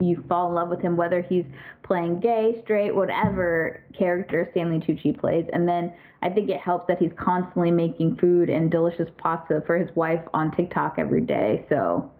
you 0.00 0.24
fall 0.28 0.48
in 0.48 0.54
love 0.54 0.68
with 0.68 0.80
him 0.80 0.96
whether 0.96 1.22
he's 1.22 1.44
playing 1.82 2.20
gay, 2.20 2.60
straight, 2.64 2.94
whatever 2.94 3.82
character 3.96 4.48
Stanley 4.52 4.78
Tucci 4.78 5.18
plays. 5.18 5.46
And 5.52 5.68
then 5.68 5.92
I 6.22 6.30
think 6.30 6.50
it 6.50 6.60
helps 6.60 6.86
that 6.88 6.98
he's 6.98 7.12
constantly 7.18 7.70
making 7.70 8.16
food 8.16 8.50
and 8.50 8.70
delicious 8.70 9.08
pasta 9.18 9.62
for 9.66 9.76
his 9.76 9.94
wife 9.96 10.22
on 10.34 10.54
TikTok 10.56 10.96
every 10.98 11.20
day. 11.20 11.64
So 11.68 12.10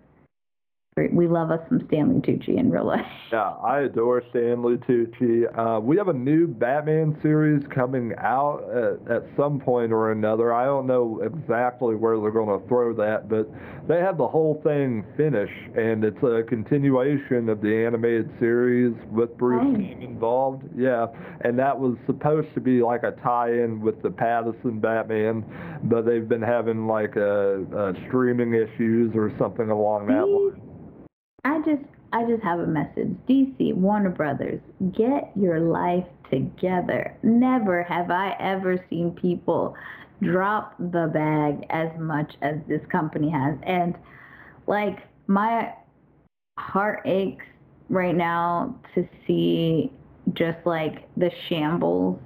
we 1.12 1.28
love 1.28 1.50
us 1.50 1.60
some 1.68 1.84
Stanley 1.86 2.20
Tucci 2.20 2.58
in 2.58 2.70
real 2.70 2.86
life. 2.86 3.06
Yeah, 3.30 3.56
I 3.62 3.80
adore 3.80 4.22
Stanley 4.30 4.78
Tucci. 4.88 5.44
Uh, 5.54 5.80
we 5.80 5.98
have 5.98 6.08
a 6.08 6.14
new 6.14 6.46
Batman 6.46 7.14
series 7.20 7.62
coming 7.74 8.14
out 8.16 8.64
at, 8.72 9.16
at 9.16 9.22
some 9.36 9.60
point 9.60 9.92
or 9.92 10.12
another. 10.12 10.54
I 10.54 10.64
don't 10.64 10.86
know 10.86 11.20
exactly 11.20 11.94
where 11.94 12.18
they're 12.18 12.30
going 12.30 12.58
to 12.58 12.66
throw 12.68 12.94
that, 12.94 13.28
but 13.28 13.46
they 13.86 13.98
have 13.98 14.16
the 14.16 14.26
whole 14.26 14.62
thing 14.64 15.04
finished, 15.14 15.76
and 15.76 16.04
it's 16.04 16.22
a 16.22 16.42
continuation 16.48 17.50
of 17.50 17.60
the 17.60 17.84
animated 17.86 18.30
series 18.40 18.94
with 19.10 19.36
Bruce. 19.36 19.62
Timm 19.76 20.00
involved. 20.00 20.64
Yeah, 20.74 21.08
and 21.42 21.58
that 21.58 21.78
was 21.78 21.96
supposed 22.06 22.48
to 22.54 22.60
be 22.60 22.80
like 22.80 23.02
a 23.02 23.12
tie-in 23.22 23.82
with 23.82 24.00
the 24.02 24.08
Pattinson 24.08 24.80
Batman, 24.80 25.44
but 25.84 26.06
they've 26.06 26.28
been 26.28 26.40
having 26.40 26.86
like 26.86 27.16
a, 27.16 27.60
a 27.76 28.06
streaming 28.08 28.54
issues 28.54 29.12
or 29.14 29.32
something 29.38 29.68
along 29.68 30.06
that 30.06 30.26
line. 30.26 30.67
I 31.44 31.58
just 31.58 31.82
I 32.12 32.24
just 32.24 32.42
have 32.42 32.60
a 32.60 32.66
message. 32.66 33.08
DC, 33.28 33.74
Warner 33.74 34.10
Brothers, 34.10 34.60
get 34.92 35.30
your 35.36 35.60
life 35.60 36.06
together. 36.30 37.16
Never 37.22 37.82
have 37.82 38.10
I 38.10 38.34
ever 38.40 38.82
seen 38.88 39.12
people 39.12 39.76
drop 40.22 40.74
the 40.78 41.10
bag 41.12 41.66
as 41.70 41.88
much 41.98 42.34
as 42.42 42.56
this 42.66 42.80
company 42.90 43.30
has. 43.30 43.56
And 43.62 43.94
like 44.66 44.98
my 45.26 45.72
heart 46.58 47.02
aches 47.04 47.44
right 47.88 48.16
now 48.16 48.74
to 48.94 49.06
see 49.26 49.92
just 50.32 50.58
like 50.64 51.08
the 51.16 51.30
shambles 51.48 52.18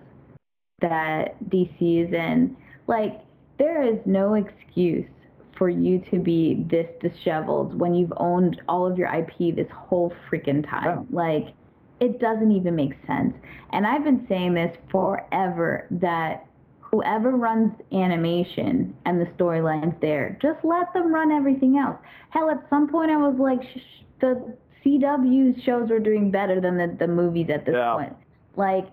that 0.81 1.39
DC 1.51 2.07
is 2.07 2.13
in. 2.13 2.57
Like 2.87 3.21
there 3.59 3.83
is 3.83 3.99
no 4.07 4.35
excuse 4.35 5.07
for 5.57 5.69
you 5.69 6.03
to 6.11 6.19
be 6.19 6.65
this 6.69 6.87
disheveled 7.01 7.79
when 7.79 7.95
you've 7.95 8.13
owned 8.17 8.61
all 8.69 8.91
of 8.91 8.99
your 8.99 9.09
IP 9.15 9.55
this 9.55 9.71
whole 9.71 10.13
freaking 10.31 10.69
time. 10.69 10.85
Yeah. 10.85 11.17
Like, 11.17 11.55
it 12.01 12.19
doesn't 12.19 12.51
even 12.51 12.75
make 12.75 12.95
sense. 13.07 13.35
And 13.73 13.87
I've 13.87 14.05
been 14.05 14.27
saying 14.29 14.55
this 14.55 14.77
forever 14.91 15.87
that 15.91 16.47
whoever 16.81 17.31
runs 17.31 17.73
animation 17.93 18.95
and 19.07 19.21
the 19.21 19.27
storylines 19.33 19.99
there, 20.01 20.37
just 20.43 20.65
let 20.65 20.93
them 20.93 21.13
run 21.15 21.31
everything 21.31 21.79
else. 21.79 21.97
Hell, 22.31 22.51
at 22.51 22.69
some 22.69 22.89
point 22.89 23.11
I 23.11 23.17
was 23.17 23.37
like, 23.39 23.63
sh- 23.63 24.05
the 24.21 24.57
CW 24.85 25.65
shows 25.65 25.91
were 25.91 26.01
doing 26.01 26.31
better 26.31 26.61
than 26.61 26.77
the, 26.77 26.97
the 26.99 27.07
movies 27.07 27.49
at 27.53 27.65
this 27.65 27.75
yeah. 27.77 27.95
point. 27.95 28.17
Like, 28.57 28.89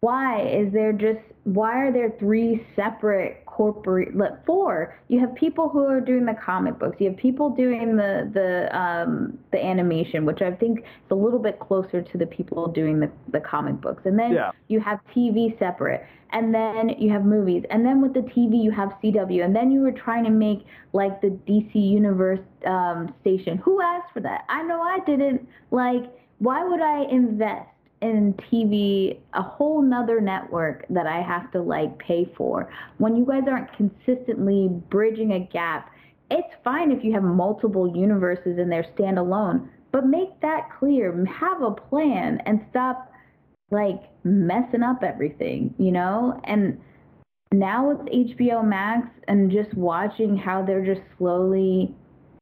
why 0.00 0.46
is 0.46 0.72
there 0.72 0.92
just 0.92 1.20
why 1.44 1.78
are 1.78 1.92
there 1.92 2.12
three 2.18 2.66
separate 2.76 3.42
corporate 3.54 4.16
look 4.16 4.44
four 4.44 4.98
you 5.06 5.20
have 5.20 5.32
people 5.36 5.68
who 5.68 5.86
are 5.86 6.00
doing 6.00 6.24
the 6.24 6.34
comic 6.44 6.76
books. 6.76 6.96
You 6.98 7.10
have 7.10 7.16
people 7.16 7.50
doing 7.50 7.96
the 7.96 8.28
the 8.34 8.76
um 8.76 9.38
the 9.52 9.64
animation 9.64 10.26
which 10.26 10.42
i 10.42 10.50
think 10.50 10.80
is 10.80 11.10
a 11.10 11.14
little 11.14 11.38
bit 11.38 11.60
closer 11.60 12.02
to 12.02 12.18
the 12.18 12.26
people 12.26 12.66
doing 12.66 12.98
the, 12.98 13.10
the 13.30 13.40
comic 13.40 13.80
books. 13.80 14.02
And 14.06 14.18
then 14.18 14.32
yeah. 14.32 14.50
you 14.66 14.80
have 14.80 14.98
tv 15.14 15.56
separate. 15.58 16.04
And 16.32 16.52
then 16.52 16.88
you 16.98 17.12
have 17.12 17.24
movies. 17.24 17.62
And 17.70 17.86
then 17.86 18.02
with 18.02 18.12
the 18.12 18.26
tv 18.34 18.60
you 18.60 18.72
have 18.72 18.88
cw 19.02 19.44
and 19.44 19.54
then 19.54 19.70
you 19.70 19.82
were 19.82 19.92
trying 19.92 20.24
to 20.24 20.30
make 20.30 20.66
like 20.92 21.20
the 21.20 21.28
dc 21.48 21.74
universe 21.74 22.40
um 22.66 23.14
station. 23.20 23.58
Who 23.58 23.80
asked 23.80 24.12
for 24.12 24.20
that? 24.20 24.44
I 24.48 24.64
know 24.64 24.80
i 24.82 24.98
didn't. 25.06 25.48
Like 25.70 26.04
why 26.38 26.64
would 26.64 26.80
i 26.80 27.04
invest 27.04 27.73
in 28.04 28.34
TV 28.34 29.18
a 29.32 29.42
whole 29.42 29.80
nother 29.80 30.20
network 30.20 30.84
that 30.90 31.06
I 31.06 31.22
have 31.22 31.50
to 31.52 31.62
like 31.62 31.98
pay 31.98 32.30
for. 32.36 32.70
When 32.98 33.16
you 33.16 33.24
guys 33.24 33.44
aren't 33.48 33.74
consistently 33.74 34.68
bridging 34.90 35.32
a 35.32 35.40
gap, 35.40 35.90
it's 36.30 36.54
fine 36.62 36.92
if 36.92 37.02
you 37.02 37.12
have 37.14 37.22
multiple 37.22 37.96
universes 37.96 38.58
and 38.58 38.70
they're 38.70 38.86
standalone, 38.96 39.68
but 39.90 40.06
make 40.06 40.38
that 40.42 40.68
clear. 40.78 41.12
Have 41.26 41.62
a 41.62 41.70
plan 41.70 42.42
and 42.44 42.60
stop 42.70 43.10
like 43.70 44.02
messing 44.22 44.82
up 44.82 45.02
everything, 45.02 45.74
you 45.78 45.90
know? 45.90 46.38
And 46.44 46.78
now 47.52 47.88
with 47.88 48.06
HBO 48.06 48.62
Max 48.66 49.08
and 49.28 49.50
just 49.50 49.72
watching 49.74 50.36
how 50.36 50.62
they're 50.62 50.84
just 50.84 51.06
slowly 51.16 51.94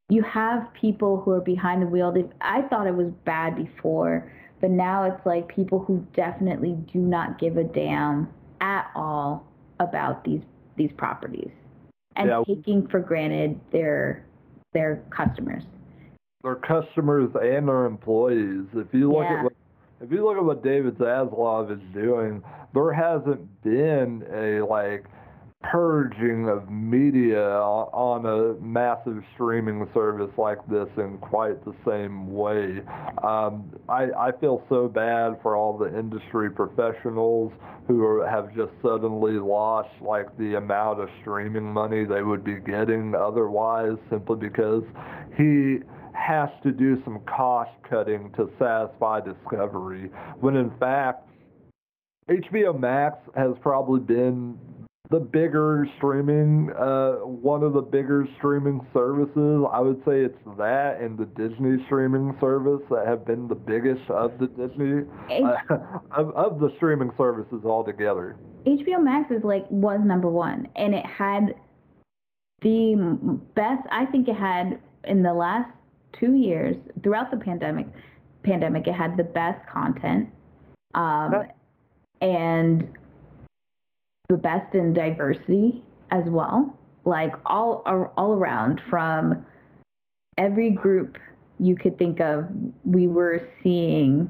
you 0.08 0.22
have 0.24 0.68
people 0.74 1.22
who 1.22 1.30
are 1.30 1.40
behind 1.40 1.80
the 1.80 1.86
wheel. 1.86 2.12
I 2.42 2.62
thought 2.62 2.86
it 2.86 2.94
was 2.94 3.10
bad 3.24 3.56
before 3.56 4.30
but 4.62 4.70
now 4.70 5.02
it's 5.04 5.26
like 5.26 5.54
people 5.54 5.80
who 5.80 6.06
definitely 6.14 6.78
do 6.92 7.00
not 7.00 7.38
give 7.38 7.58
a 7.58 7.64
damn 7.64 8.28
at 8.62 8.90
all 8.94 9.44
about 9.80 10.24
these 10.24 10.40
these 10.76 10.92
properties 10.96 11.50
and 12.16 12.28
yeah. 12.28 12.42
taking 12.46 12.86
for 12.88 13.00
granted 13.00 13.60
their 13.72 14.24
their 14.72 15.02
customers. 15.14 15.64
Their 16.42 16.54
customers 16.54 17.30
and 17.34 17.68
their 17.68 17.84
employees. 17.84 18.64
If 18.74 18.86
you 18.92 19.12
look 19.12 19.24
yeah. 19.24 19.38
at 19.38 19.44
what 19.44 19.52
if 20.00 20.10
you 20.10 20.24
look 20.24 20.36
at 20.36 20.44
what 20.44 20.62
David 20.62 20.96
Zaslav 20.96 21.72
is 21.72 21.82
doing, 21.92 22.42
there 22.72 22.92
hasn't 22.92 23.62
been 23.62 24.24
a 24.32 24.64
like 24.64 25.04
purging 25.62 26.48
of 26.48 26.70
media 26.70 27.42
on 27.42 28.26
a 28.26 28.60
massive 28.62 29.22
streaming 29.34 29.88
service 29.94 30.30
like 30.36 30.58
this 30.68 30.88
in 30.96 31.18
quite 31.18 31.64
the 31.64 31.74
same 31.86 32.32
way. 32.32 32.80
Um, 33.22 33.70
I, 33.88 34.08
I 34.18 34.30
feel 34.40 34.64
so 34.68 34.88
bad 34.88 35.38
for 35.42 35.56
all 35.56 35.78
the 35.78 35.96
industry 35.98 36.50
professionals 36.50 37.52
who 37.86 38.04
are, 38.04 38.28
have 38.28 38.54
just 38.54 38.72
suddenly 38.82 39.32
lost 39.32 39.90
like 40.00 40.26
the 40.38 40.56
amount 40.56 41.00
of 41.00 41.08
streaming 41.20 41.64
money 41.64 42.04
they 42.04 42.22
would 42.22 42.44
be 42.44 42.56
getting 42.56 43.14
otherwise 43.14 43.96
simply 44.10 44.36
because 44.36 44.82
he 45.36 45.78
has 46.14 46.48
to 46.62 46.72
do 46.72 47.00
some 47.04 47.20
cost 47.20 47.70
cutting 47.88 48.30
to 48.36 48.50
satisfy 48.58 49.20
discovery 49.20 50.10
when 50.40 50.56
in 50.56 50.70
fact 50.78 51.28
HBO 52.30 52.78
Max 52.78 53.16
has 53.34 53.52
probably 53.62 54.00
been 54.00 54.56
the 55.12 55.20
bigger 55.20 55.86
streaming, 55.98 56.70
uh, 56.72 57.16
one 57.26 57.62
of 57.62 57.74
the 57.74 57.82
bigger 57.82 58.26
streaming 58.38 58.80
services. 58.94 59.64
I 59.70 59.78
would 59.78 60.02
say 60.06 60.24
it's 60.24 60.38
that 60.56 61.00
and 61.00 61.18
the 61.18 61.26
Disney 61.26 61.84
streaming 61.84 62.34
service 62.40 62.80
that 62.90 63.06
have 63.06 63.26
been 63.26 63.46
the 63.46 63.54
biggest 63.54 64.10
of 64.10 64.38
the 64.38 64.46
Disney 64.46 65.02
uh, 65.30 65.76
of, 66.10 66.34
of 66.34 66.60
the 66.60 66.72
streaming 66.76 67.10
services 67.18 67.60
altogether. 67.64 68.36
HBO 68.66 69.04
Max 69.04 69.30
is 69.30 69.44
like 69.44 69.66
was 69.70 70.00
number 70.02 70.28
one, 70.28 70.66
and 70.76 70.94
it 70.94 71.04
had 71.04 71.54
the 72.62 73.38
best. 73.54 73.86
I 73.90 74.06
think 74.06 74.28
it 74.28 74.36
had 74.36 74.80
in 75.04 75.22
the 75.22 75.34
last 75.34 75.70
two 76.18 76.34
years 76.36 76.74
throughout 77.02 77.30
the 77.30 77.36
pandemic. 77.36 77.86
Pandemic, 78.44 78.86
it 78.86 78.94
had 78.94 79.16
the 79.16 79.24
best 79.24 79.64
content, 79.68 80.28
um, 80.94 81.44
and 82.20 82.88
the 84.28 84.36
best 84.36 84.74
in 84.74 84.92
diversity 84.92 85.82
as 86.10 86.24
well, 86.26 86.76
like 87.04 87.32
all 87.46 87.82
all 88.16 88.32
around 88.32 88.80
from 88.88 89.44
every 90.38 90.70
group 90.70 91.18
you 91.58 91.76
could 91.76 91.98
think 91.98 92.20
of, 92.20 92.46
we 92.84 93.06
were 93.06 93.48
seeing 93.62 94.28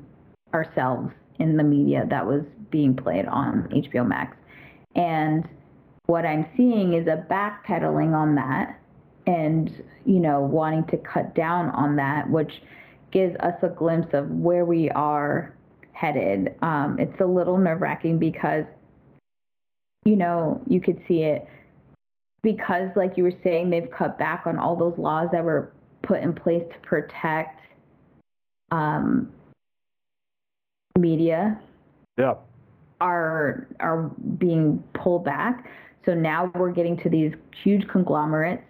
ourselves 0.52 1.10
in 1.38 1.56
the 1.56 1.64
media 1.64 2.06
that 2.10 2.26
was 2.26 2.42
being 2.70 2.94
played 2.94 3.26
on 3.26 3.68
HBO 3.68 4.06
Max. 4.06 4.36
And 4.94 5.48
what 6.06 6.26
I'm 6.26 6.46
seeing 6.56 6.94
is 6.94 7.06
a 7.06 7.24
backpedaling 7.30 8.14
on 8.14 8.34
that 8.34 8.78
and, 9.26 9.70
you 10.04 10.18
know, 10.18 10.40
wanting 10.40 10.84
to 10.86 10.98
cut 10.98 11.34
down 11.34 11.70
on 11.70 11.96
that, 11.96 12.28
which 12.28 12.52
gives 13.12 13.36
us 13.40 13.54
a 13.62 13.68
glimpse 13.68 14.12
of 14.12 14.28
where 14.30 14.64
we 14.64 14.90
are 14.90 15.54
headed. 15.92 16.54
Um, 16.62 16.98
it's 16.98 17.20
a 17.20 17.26
little 17.26 17.56
nerve 17.56 17.80
wracking 17.80 18.18
because, 18.18 18.64
you 20.04 20.16
know, 20.16 20.60
you 20.66 20.80
could 20.80 21.00
see 21.06 21.22
it 21.22 21.46
because, 22.42 22.90
like 22.96 23.16
you 23.16 23.24
were 23.24 23.34
saying, 23.44 23.70
they've 23.70 23.90
cut 23.90 24.18
back 24.18 24.42
on 24.46 24.58
all 24.58 24.76
those 24.76 24.98
laws 24.98 25.28
that 25.32 25.44
were 25.44 25.72
put 26.02 26.20
in 26.20 26.32
place 26.32 26.64
to 26.72 26.78
protect 26.86 27.60
um, 28.70 29.32
media. 30.98 31.60
Yeah. 32.18 32.34
Are 33.00 33.66
are 33.80 34.10
being 34.38 34.82
pulled 34.94 35.24
back. 35.24 35.68
So 36.04 36.14
now 36.14 36.50
we're 36.54 36.72
getting 36.72 36.96
to 36.98 37.08
these 37.08 37.32
huge 37.62 37.86
conglomerates. 37.88 38.62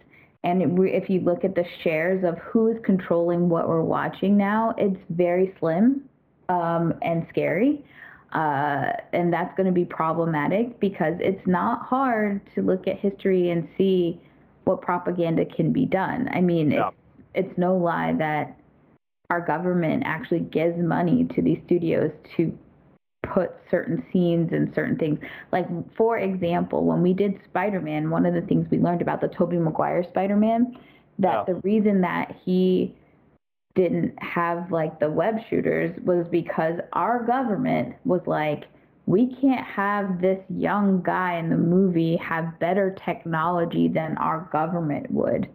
And 0.44 0.78
if 0.80 1.08
you 1.08 1.20
look 1.20 1.44
at 1.44 1.54
the 1.54 1.64
shares 1.82 2.24
of 2.24 2.38
who 2.38 2.68
is 2.68 2.76
controlling 2.84 3.48
what 3.48 3.68
we're 3.68 3.82
watching 3.82 4.36
now, 4.36 4.74
it's 4.76 4.98
very 5.10 5.54
slim 5.60 6.02
um, 6.48 6.94
and 7.02 7.26
scary. 7.30 7.84
Uh, 8.32 8.92
and 9.12 9.30
that's 9.32 9.54
going 9.56 9.66
to 9.66 9.72
be 9.72 9.84
problematic 9.84 10.80
because 10.80 11.14
it's 11.20 11.46
not 11.46 11.84
hard 11.84 12.40
to 12.54 12.62
look 12.62 12.88
at 12.88 12.98
history 12.98 13.50
and 13.50 13.68
see 13.76 14.18
what 14.64 14.80
propaganda 14.80 15.44
can 15.44 15.72
be 15.72 15.84
done. 15.84 16.28
I 16.32 16.40
mean, 16.40 16.70
yeah. 16.70 16.88
it's, 17.34 17.46
it's 17.46 17.58
no 17.58 17.76
lie 17.76 18.14
that 18.18 18.56
our 19.28 19.40
government 19.40 20.04
actually 20.06 20.40
gives 20.40 20.78
money 20.78 21.26
to 21.34 21.42
these 21.42 21.58
studios 21.66 22.10
to 22.36 22.56
put 23.34 23.52
certain 23.70 24.04
scenes 24.12 24.50
and 24.52 24.72
certain 24.74 24.96
things. 24.96 25.18
Like, 25.52 25.66
for 25.96 26.18
example, 26.18 26.84
when 26.84 27.02
we 27.02 27.12
did 27.12 27.38
Spider 27.44 27.80
Man, 27.80 28.10
one 28.10 28.26
of 28.26 28.34
the 28.34 28.42
things 28.42 28.66
we 28.70 28.78
learned 28.78 29.02
about 29.02 29.20
the 29.20 29.28
Tobey 29.28 29.58
Maguire 29.58 30.04
Spider 30.08 30.36
Man, 30.36 30.76
that 31.18 31.44
yeah. 31.46 31.54
the 31.54 31.54
reason 31.56 32.00
that 32.00 32.34
he 32.44 32.94
didn't 33.74 34.14
have 34.22 34.70
like 34.70 35.00
the 35.00 35.10
web 35.10 35.36
shooters 35.48 35.96
was 36.04 36.26
because 36.30 36.74
our 36.92 37.24
government 37.24 37.94
was 38.04 38.20
like, 38.26 38.64
we 39.06 39.34
can't 39.40 39.66
have 39.66 40.20
this 40.20 40.38
young 40.48 41.02
guy 41.02 41.38
in 41.38 41.50
the 41.50 41.56
movie 41.56 42.16
have 42.16 42.58
better 42.60 42.94
technology 43.04 43.88
than 43.88 44.16
our 44.18 44.48
government 44.52 45.10
would. 45.10 45.48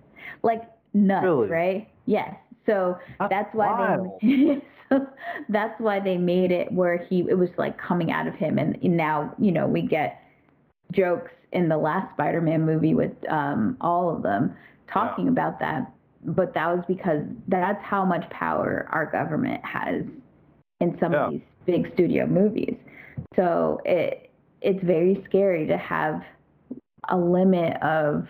Like 0.43 0.63
nuts, 0.93 1.24
really? 1.24 1.47
right? 1.47 1.89
Yes. 2.05 2.36
So 2.65 2.97
that's, 3.20 3.30
that's 3.30 3.55
why 3.55 3.97
they 4.22 4.61
so 4.89 5.07
that's 5.49 5.80
why 5.80 5.99
they 5.99 6.18
made 6.18 6.51
it 6.51 6.72
where 6.72 7.05
he 7.09 7.26
it 7.30 7.38
was 7.38 7.49
like 7.57 7.78
coming 7.78 8.11
out 8.11 8.28
of 8.28 8.36
him 8.36 8.57
and 8.57 8.78
now, 8.84 9.34
you 9.39 9.51
know, 9.51 9.68
we 9.68 9.82
get 9.82 10.22
jokes 10.91 11.32
in 11.53 11.70
the 11.70 11.78
last 11.78 12.13
Spider-Man 12.13 12.65
movie 12.65 12.93
with 12.93 13.11
um, 13.30 13.78
all 13.80 14.13
of 14.13 14.24
them 14.24 14.55
talking 14.91 15.26
yeah. 15.26 15.32
about 15.32 15.59
that 15.59 15.91
but 16.24 16.53
that 16.53 16.68
was 16.76 16.84
because 16.88 17.22
that's 17.47 17.84
how 17.84 18.03
much 18.03 18.30
power 18.30 18.88
our 18.91 19.05
government 19.05 19.63
has 19.65 20.03
in 20.80 20.97
some 20.99 21.13
yeah. 21.13 21.26
of 21.26 21.32
these 21.32 21.41
big 21.65 21.93
studio 21.93 22.26
movies. 22.26 22.76
So 23.36 23.82
it 23.86 24.32
it's 24.61 24.84
very 24.84 25.24
scary 25.26 25.68
to 25.68 25.78
have 25.78 26.22
a 27.09 27.18
limit 27.18 27.82
of 27.82 28.28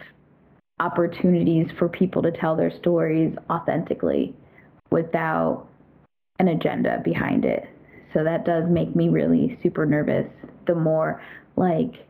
opportunities 0.79 1.67
for 1.79 1.89
people 1.89 2.21
to 2.21 2.31
tell 2.31 2.55
their 2.55 2.71
stories 2.79 3.35
authentically 3.49 4.35
without 4.91 5.67
an 6.39 6.49
agenda 6.49 7.01
behind 7.03 7.45
it. 7.45 7.67
So 8.13 8.23
that 8.23 8.45
does 8.45 8.65
make 8.69 8.95
me 8.95 9.09
really 9.09 9.57
super 9.63 9.85
nervous. 9.85 10.27
The 10.67 10.75
more 10.75 11.21
like 11.55 12.05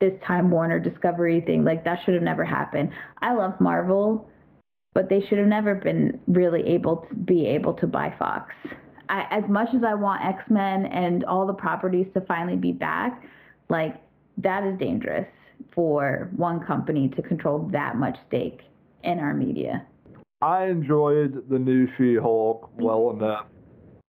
this 0.00 0.12
Time 0.26 0.50
Warner 0.50 0.78
Discovery 0.78 1.40
thing, 1.40 1.64
like 1.64 1.84
that 1.84 2.00
should 2.04 2.14
have 2.14 2.22
never 2.22 2.44
happened. 2.44 2.90
I 3.20 3.34
love 3.34 3.60
Marvel, 3.60 4.28
but 4.94 5.08
they 5.08 5.20
should 5.28 5.38
have 5.38 5.46
never 5.46 5.74
been 5.74 6.20
really 6.26 6.62
able 6.66 7.06
to 7.08 7.14
be 7.14 7.46
able 7.46 7.74
to 7.74 7.86
buy 7.86 8.14
Fox. 8.18 8.54
I, 9.08 9.26
as 9.30 9.44
much 9.48 9.68
as 9.74 9.82
I 9.84 9.94
want 9.94 10.24
X 10.24 10.42
Men 10.48 10.86
and 10.86 11.24
all 11.24 11.46
the 11.46 11.54
properties 11.54 12.06
to 12.14 12.20
finally 12.22 12.56
be 12.56 12.72
back, 12.72 13.22
like 13.68 13.96
that 14.38 14.64
is 14.64 14.78
dangerous 14.78 15.26
for 15.74 16.30
one 16.36 16.60
company 16.60 17.08
to 17.16 17.22
control 17.22 17.68
that 17.72 17.96
much 17.96 18.16
stake 18.28 18.60
in 19.04 19.18
our 19.18 19.34
media. 19.34 19.86
I 20.42 20.66
enjoyed 20.66 21.48
the 21.50 21.58
new 21.58 21.86
She-Hulk 21.96 22.70
well 22.78 23.10
mm-hmm. 23.12 23.24
enough. 23.24 23.46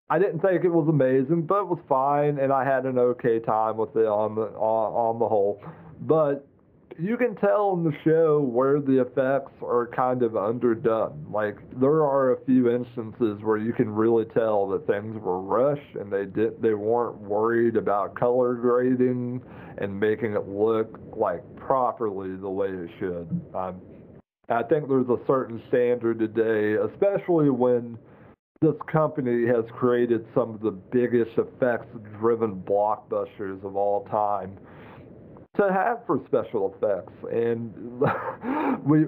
I 0.10 0.20
didn't 0.20 0.42
think 0.42 0.64
it 0.64 0.70
was 0.70 0.88
amazing, 0.88 1.44
but 1.48 1.62
it 1.62 1.68
was 1.68 1.80
fine, 1.90 2.38
and 2.38 2.54
I 2.54 2.64
had 2.64 2.86
an 2.86 3.00
okay 3.00 3.40
time 3.40 3.78
with 3.78 3.96
it 3.96 4.06
on 4.06 4.36
the 4.36 4.44
on, 4.44 5.16
on 5.16 5.20
the 5.20 5.28
whole. 5.28 5.62
But 6.02 6.48
you 7.00 7.18
can 7.18 7.36
tell 7.36 7.74
in 7.74 7.84
the 7.84 7.94
show 8.04 8.42
where 8.42 8.80
the 8.80 9.02
effects 9.02 9.52
are 9.62 9.90
kind 9.96 10.24
of 10.24 10.36
underdone. 10.36 11.26
Like 11.32 11.58
there 11.80 12.04
are 12.04 12.34
a 12.34 12.46
few 12.46 12.70
instances 12.70 13.40
where 13.42 13.58
you 13.58 13.74
can 13.74 13.90
really 13.90 14.26
tell 14.26 14.68
that 14.70 14.88
things 14.88 15.20
were 15.22 15.42
rushed 15.42 15.96
and 16.00 16.12
they 16.12 16.26
did 16.26 16.62
they 16.62 16.74
weren't 16.74 17.18
worried 17.18 17.76
about 17.76 18.16
color 18.16 18.56
grading 18.56 19.42
and 19.78 20.00
making 20.00 20.34
it 20.34 20.48
look 20.48 21.00
like 21.16 21.44
properly 21.56 22.36
the 22.36 22.50
way 22.50 22.68
it 22.68 22.90
should. 23.00 23.42
Um, 23.56 23.82
I 24.50 24.62
think 24.64 24.88
there's 24.88 25.10
a 25.10 25.20
certain 25.26 25.62
standard 25.70 26.20
today, 26.20 26.76
especially 26.92 27.50
when 27.50 27.98
this 28.62 28.76
company 28.92 29.48
has 29.48 29.66
created 29.78 30.26
some 30.34 30.54
of 30.54 30.62
the 30.62 30.72
biggest 30.72 31.32
effects-driven 31.38 32.62
blockbusters 32.62 33.64
of 33.66 33.76
all 33.76 34.06
time 34.06 34.58
to 35.58 35.72
have 35.72 36.00
for 36.06 36.20
special 36.28 36.76
effects. 36.76 37.14
And 37.32 37.74
we, 38.86 39.06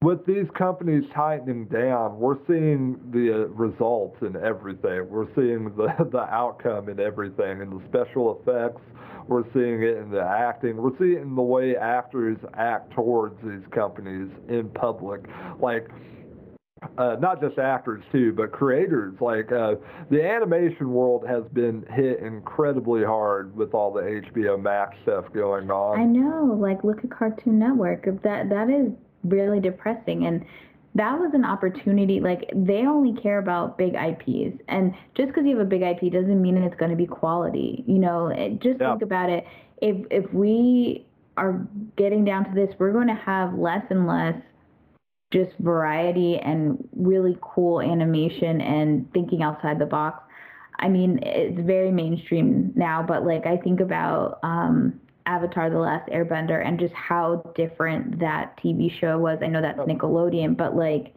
with 0.00 0.24
these 0.26 0.46
companies 0.56 1.04
tightening 1.14 1.66
down, 1.66 2.18
we're 2.18 2.38
seeing 2.46 2.98
the 3.10 3.32
uh, 3.32 3.48
results 3.48 4.16
in 4.22 4.36
everything. 4.36 5.08
We're 5.08 5.32
seeing 5.34 5.64
the, 5.76 5.88
the 6.12 6.22
outcome 6.32 6.88
in 6.88 7.00
everything, 7.00 7.60
in 7.60 7.70
the 7.70 7.82
special 7.88 8.40
effects. 8.40 8.80
We're 9.26 9.44
seeing 9.52 9.82
it 9.82 9.98
in 9.98 10.10
the 10.10 10.22
acting. 10.22 10.76
We're 10.76 10.96
seeing 10.98 11.18
it 11.18 11.22
in 11.22 11.34
the 11.34 11.42
way 11.42 11.76
actors 11.76 12.38
act 12.54 12.94
towards 12.94 13.36
these 13.42 13.66
companies 13.74 14.30
in 14.48 14.70
public. 14.70 15.20
Like, 15.60 15.88
uh, 16.96 17.16
not 17.20 17.40
just 17.40 17.58
actors 17.58 18.02
too, 18.12 18.32
but 18.32 18.52
creators. 18.52 19.14
Like 19.20 19.50
uh, 19.52 19.76
the 20.10 20.24
animation 20.24 20.92
world 20.92 21.24
has 21.26 21.44
been 21.52 21.84
hit 21.90 22.20
incredibly 22.20 23.04
hard 23.04 23.56
with 23.56 23.74
all 23.74 23.92
the 23.92 24.00
HBO 24.00 24.60
Max 24.60 24.96
stuff 25.02 25.24
going 25.32 25.70
on. 25.70 26.00
I 26.00 26.04
know. 26.04 26.56
Like 26.58 26.84
look 26.84 27.04
at 27.04 27.10
Cartoon 27.10 27.58
Network. 27.58 28.04
That 28.22 28.48
that 28.48 28.70
is 28.70 28.92
really 29.24 29.60
depressing 29.60 30.26
and. 30.26 30.44
That 30.94 31.20
was 31.20 31.30
an 31.32 31.44
opportunity. 31.44 32.18
Like 32.18 32.50
they 32.52 32.86
only 32.86 33.20
care 33.20 33.38
about 33.38 33.78
big 33.78 33.94
IPs, 33.94 34.58
and 34.66 34.92
just 35.14 35.28
because 35.28 35.44
you 35.44 35.56
have 35.56 35.64
a 35.64 35.68
big 35.68 35.82
IP 35.82 36.10
doesn't 36.12 36.42
mean 36.42 36.56
it's 36.56 36.74
going 36.76 36.90
to 36.90 36.96
be 36.96 37.06
quality. 37.06 37.84
You 37.86 37.98
know, 38.00 38.28
it, 38.28 38.60
just 38.60 38.80
yeah. 38.80 38.92
think 38.92 39.02
about 39.02 39.30
it. 39.30 39.44
If 39.80 40.06
if 40.10 40.32
we 40.32 41.06
are 41.36 41.60
getting 41.96 42.24
down 42.24 42.46
to 42.46 42.50
this, 42.52 42.74
we're 42.78 42.92
going 42.92 43.06
to 43.06 43.14
have 43.14 43.54
less 43.54 43.84
and 43.90 44.08
less 44.08 44.34
just 45.30 45.50
variety 45.58 46.38
and 46.38 46.88
really 46.96 47.36
cool 47.40 47.80
animation 47.80 48.60
and 48.60 49.12
thinking 49.12 49.42
outside 49.42 49.78
the 49.78 49.86
box. 49.86 50.22
I 50.78 50.88
mean, 50.88 51.20
it's 51.22 51.60
very 51.60 51.90
mainstream 51.90 52.72
now, 52.76 53.02
but 53.02 53.26
like 53.26 53.46
I 53.46 53.56
think 53.56 53.80
about 53.80 54.38
um, 54.42 55.00
Avatar: 55.26 55.70
The 55.70 55.78
Last 55.78 56.08
Airbender 56.08 56.64
and 56.64 56.78
just 56.78 56.94
how 56.94 57.52
different 57.54 58.20
that 58.20 58.56
TV 58.62 58.90
show 59.00 59.18
was. 59.18 59.38
I 59.42 59.48
know 59.48 59.60
that's 59.60 59.78
Nickelodeon, 59.78 60.56
but 60.56 60.76
like 60.76 61.14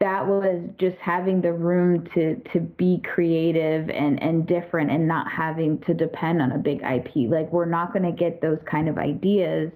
that 0.00 0.26
was 0.26 0.68
just 0.80 0.96
having 0.96 1.40
the 1.40 1.52
room 1.52 2.04
to 2.12 2.34
to 2.52 2.58
be 2.58 3.00
creative 3.14 3.88
and 3.88 4.20
and 4.20 4.46
different 4.48 4.90
and 4.90 5.06
not 5.06 5.30
having 5.30 5.78
to 5.82 5.94
depend 5.94 6.42
on 6.42 6.50
a 6.50 6.58
big 6.58 6.82
IP. 6.82 7.30
Like 7.30 7.52
we're 7.52 7.66
not 7.66 7.92
going 7.92 8.04
to 8.04 8.12
get 8.12 8.42
those 8.42 8.58
kind 8.68 8.88
of 8.88 8.98
ideas 8.98 9.70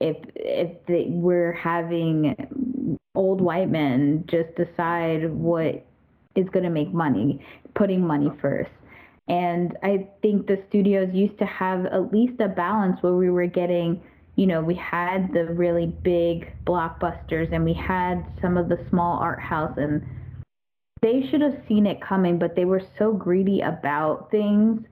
if 0.00 0.16
if 0.34 0.70
they, 0.86 1.06
we're 1.08 1.52
having 1.52 2.98
old 3.14 3.40
white 3.40 3.70
men 3.70 4.24
just 4.28 4.54
decide 4.56 5.30
what 5.30 5.84
is 6.34 6.46
going 6.50 6.64
to 6.64 6.70
make 6.70 6.92
money, 6.92 7.44
putting 7.74 8.06
money 8.06 8.30
first. 8.40 8.70
And 9.28 9.76
I 9.82 10.08
think 10.22 10.46
the 10.46 10.62
studios 10.68 11.08
used 11.12 11.38
to 11.38 11.46
have 11.46 11.86
at 11.86 12.12
least 12.12 12.40
a 12.40 12.48
balance 12.48 13.02
where 13.02 13.14
we 13.14 13.30
were 13.30 13.46
getting, 13.46 14.00
you 14.36 14.46
know, 14.46 14.60
we 14.60 14.74
had 14.74 15.32
the 15.32 15.46
really 15.46 15.86
big 15.86 16.52
blockbusters 16.64 17.52
and 17.52 17.64
we 17.64 17.72
had 17.74 18.24
some 18.40 18.56
of 18.56 18.68
the 18.68 18.78
small 18.90 19.18
art 19.18 19.40
house 19.40 19.76
and 19.78 20.02
they 21.02 21.26
should 21.30 21.40
have 21.40 21.56
seen 21.68 21.86
it 21.86 22.00
coming, 22.00 22.38
but 22.38 22.54
they 22.54 22.64
were 22.64 22.82
so 22.98 23.12
greedy 23.12 23.60
about 23.60 24.30
things 24.30 24.82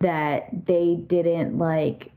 that 0.00 0.48
they 0.66 0.98
didn't 1.08 1.58
like 1.58 2.10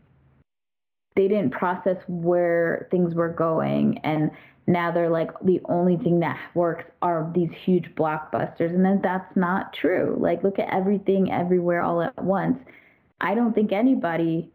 they 1.17 1.27
didn't 1.27 1.49
process 1.49 1.97
where 2.07 2.87
things 2.91 3.13
were 3.13 3.27
going 3.27 3.99
and 4.05 4.31
now 4.67 4.91
they're 4.91 5.09
like 5.09 5.29
the 5.43 5.59
only 5.65 5.97
thing 5.97 6.19
that 6.19 6.37
works 6.53 6.85
are 7.01 7.29
these 7.35 7.49
huge 7.65 7.85
blockbusters 7.95 8.73
and 8.73 8.85
then 8.85 9.01
that's 9.03 9.35
not 9.35 9.73
true 9.73 10.15
like 10.19 10.43
look 10.43 10.59
at 10.59 10.73
everything 10.73 11.29
everywhere 11.31 11.81
all 11.81 12.01
at 12.01 12.23
once 12.23 12.57
i 13.19 13.35
don't 13.35 13.53
think 13.53 13.73
anybody 13.73 14.49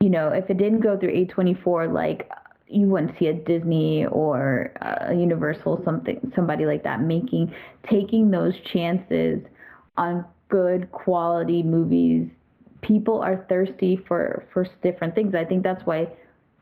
you 0.00 0.10
know 0.10 0.28
if 0.30 0.50
it 0.50 0.58
didn't 0.58 0.80
go 0.80 0.98
through 0.98 1.12
a24 1.12 1.92
like 1.92 2.28
you 2.66 2.86
wouldn't 2.88 3.16
see 3.18 3.26
a 3.26 3.32
disney 3.34 4.06
or 4.06 4.72
a 4.80 5.14
universal 5.14 5.80
something 5.84 6.32
somebody 6.34 6.66
like 6.66 6.82
that 6.82 7.00
making 7.00 7.54
taking 7.88 8.30
those 8.30 8.54
chances 8.72 9.40
on 9.96 10.24
good 10.48 10.90
quality 10.92 11.62
movies. 11.62 12.28
People 12.86 13.20
are 13.20 13.44
thirsty 13.48 13.96
for 14.08 14.46
for 14.52 14.66
different 14.82 15.14
things. 15.14 15.34
I 15.34 15.44
think 15.44 15.62
that's 15.62 15.84
why 15.86 16.08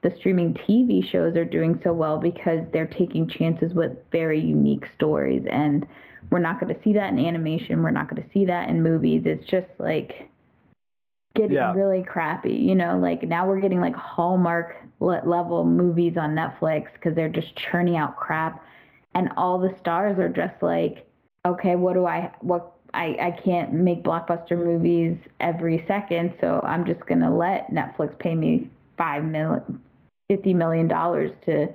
the 0.02 0.12
streaming 0.18 0.54
TV 0.54 1.10
shows 1.10 1.36
are 1.36 1.44
doing 1.44 1.80
so 1.82 1.92
well 1.92 2.18
because 2.18 2.60
they're 2.72 2.86
taking 2.86 3.28
chances 3.28 3.72
with 3.72 3.92
very 4.12 4.38
unique 4.38 4.84
stories 4.94 5.42
and 5.50 5.86
we're 6.30 6.38
not 6.38 6.60
going 6.60 6.74
to 6.74 6.80
see 6.82 6.92
that 6.92 7.12
in 7.12 7.18
animation. 7.18 7.82
We're 7.82 7.90
not 7.90 8.08
going 8.08 8.22
to 8.22 8.28
see 8.32 8.44
that 8.46 8.68
in 8.68 8.82
movies. 8.82 9.22
It's 9.24 9.48
just 9.48 9.68
like 9.78 10.28
getting 11.34 11.52
yeah. 11.52 11.72
really 11.72 12.02
crappy, 12.02 12.54
you 12.54 12.74
know, 12.74 12.98
like 12.98 13.22
now 13.22 13.46
we're 13.46 13.60
getting 13.60 13.80
like 13.80 13.94
Hallmark 13.94 14.76
level 15.00 15.64
movies 15.64 16.14
on 16.16 16.34
Netflix 16.34 16.92
because 16.94 17.14
they're 17.14 17.28
just 17.28 17.56
churning 17.56 17.96
out 17.96 18.16
crap 18.16 18.64
and 19.14 19.30
all 19.36 19.58
the 19.58 19.74
stars 19.80 20.18
are 20.18 20.28
just 20.28 20.62
like, 20.62 21.06
okay, 21.46 21.76
what 21.76 21.94
do 21.94 22.06
I, 22.06 22.32
what, 22.40 22.73
I, 22.94 23.16
I 23.20 23.40
can't 23.44 23.72
make 23.72 24.02
blockbuster 24.02 24.56
movies 24.56 25.16
every 25.40 25.84
second, 25.88 26.34
so 26.40 26.60
I'm 26.62 26.86
just 26.86 27.04
going 27.06 27.20
to 27.20 27.30
let 27.30 27.70
Netflix 27.70 28.18
pay 28.18 28.34
me 28.34 28.70
five 28.96 29.24
million, 29.24 29.80
fifty 30.28 30.54
million 30.54 30.88
dollars 30.88 31.30
to 31.46 31.66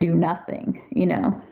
do 0.00 0.14
nothing, 0.14 0.82
you 0.90 1.06
know? 1.06 1.42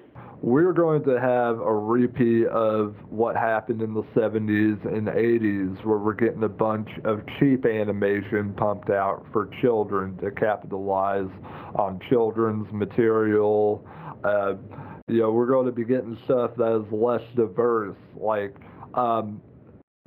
we're 0.41 0.73
going 0.73 1.03
to 1.03 1.21
have 1.21 1.59
a 1.59 1.75
repeat 1.75 2.47
of 2.47 2.95
what 3.11 3.35
happened 3.35 3.83
in 3.83 3.93
the 3.93 4.05
70s 4.15 4.87
and 4.87 5.09
80s 5.09 5.85
where 5.85 5.99
we're 5.99 6.15
getting 6.15 6.45
a 6.45 6.49
bunch 6.49 6.89
of 7.05 7.23
cheap 7.39 7.67
animation 7.67 8.55
pumped 8.55 8.91
out 8.91 9.27
for 9.33 9.51
children 9.61 10.17
to 10.19 10.31
capitalize 10.31 11.29
on 11.75 11.99
children's 12.09 12.73
material. 12.73 13.85
Uh, 14.23 14.55
you 15.09 15.19
know, 15.19 15.33
we're 15.33 15.47
going 15.47 15.67
to 15.67 15.73
be 15.73 15.85
getting 15.85 16.17
stuff 16.25 16.53
that 16.57 16.85
is 16.85 16.93
less 16.93 17.23
diverse, 17.35 17.97
like 18.17 18.55
um, 18.95 19.41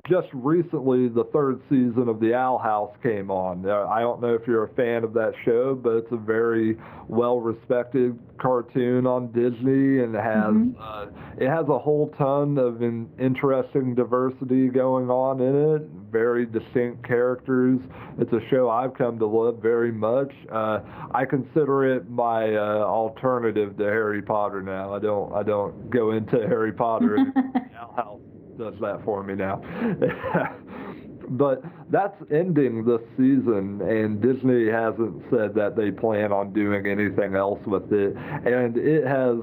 just 0.08 0.26
recently 0.32 1.08
the 1.08 1.24
third 1.32 1.60
season 1.68 2.08
of 2.08 2.18
the 2.18 2.34
Owl 2.34 2.58
House 2.58 2.90
came 3.04 3.30
on. 3.30 3.68
I 3.68 4.00
don't 4.00 4.20
know 4.20 4.34
if 4.34 4.42
you're 4.48 4.64
a 4.64 4.74
fan 4.74 5.04
of 5.04 5.12
that 5.12 5.32
show, 5.44 5.76
but 5.76 5.90
it's 5.90 6.10
a 6.10 6.16
very 6.16 6.76
well 7.06 7.38
respected 7.38 8.18
cartoon 8.40 9.06
on 9.06 9.30
Disney 9.30 10.02
and 10.02 10.16
it 10.16 10.20
has 10.20 10.50
mm-hmm. 10.50 10.72
uh, 10.80 11.06
it 11.38 11.48
has 11.48 11.68
a 11.68 11.78
whole 11.78 12.12
ton 12.18 12.58
of 12.58 12.82
an 12.82 13.08
interesting 13.20 13.94
diversity 13.94 14.68
going 14.68 15.08
on 15.08 15.40
in 15.40 15.76
it. 15.76 15.82
Very 16.10 16.46
distinct 16.46 17.06
characters. 17.06 17.78
It's 18.18 18.32
a 18.32 18.40
show 18.50 18.68
I've 18.68 18.94
come 18.94 19.20
to 19.20 19.26
love 19.26 19.62
very 19.62 19.92
much. 19.92 20.32
Uh, 20.50 20.80
I 21.12 21.24
consider 21.24 21.94
it 21.94 22.10
my 22.10 22.56
uh, 22.56 22.84
alternative 22.84 23.76
to 23.76 23.84
Harry 23.84 24.20
Potter 24.20 24.62
now. 24.62 24.92
I 24.92 24.98
don't 24.98 25.32
I 25.32 25.44
don't 25.44 25.90
go 25.90 26.10
into 26.10 26.38
Harry 26.48 26.72
Potter. 26.72 27.14
And 27.14 27.32
the 27.34 27.78
Owl 27.78 27.94
House 27.94 28.31
does 28.58 28.74
that 28.80 29.04
for 29.04 29.22
me 29.22 29.34
now. 29.34 29.60
but 31.30 31.62
that's 31.90 32.16
ending 32.30 32.84
this 32.84 33.00
season, 33.16 33.80
and 33.82 34.20
Disney 34.20 34.68
hasn't 34.68 35.22
said 35.30 35.54
that 35.54 35.76
they 35.76 35.90
plan 35.90 36.32
on 36.32 36.52
doing 36.52 36.86
anything 36.86 37.34
else 37.34 37.60
with 37.66 37.92
it, 37.92 38.16
and 38.16 38.76
it 38.76 39.06
has 39.06 39.38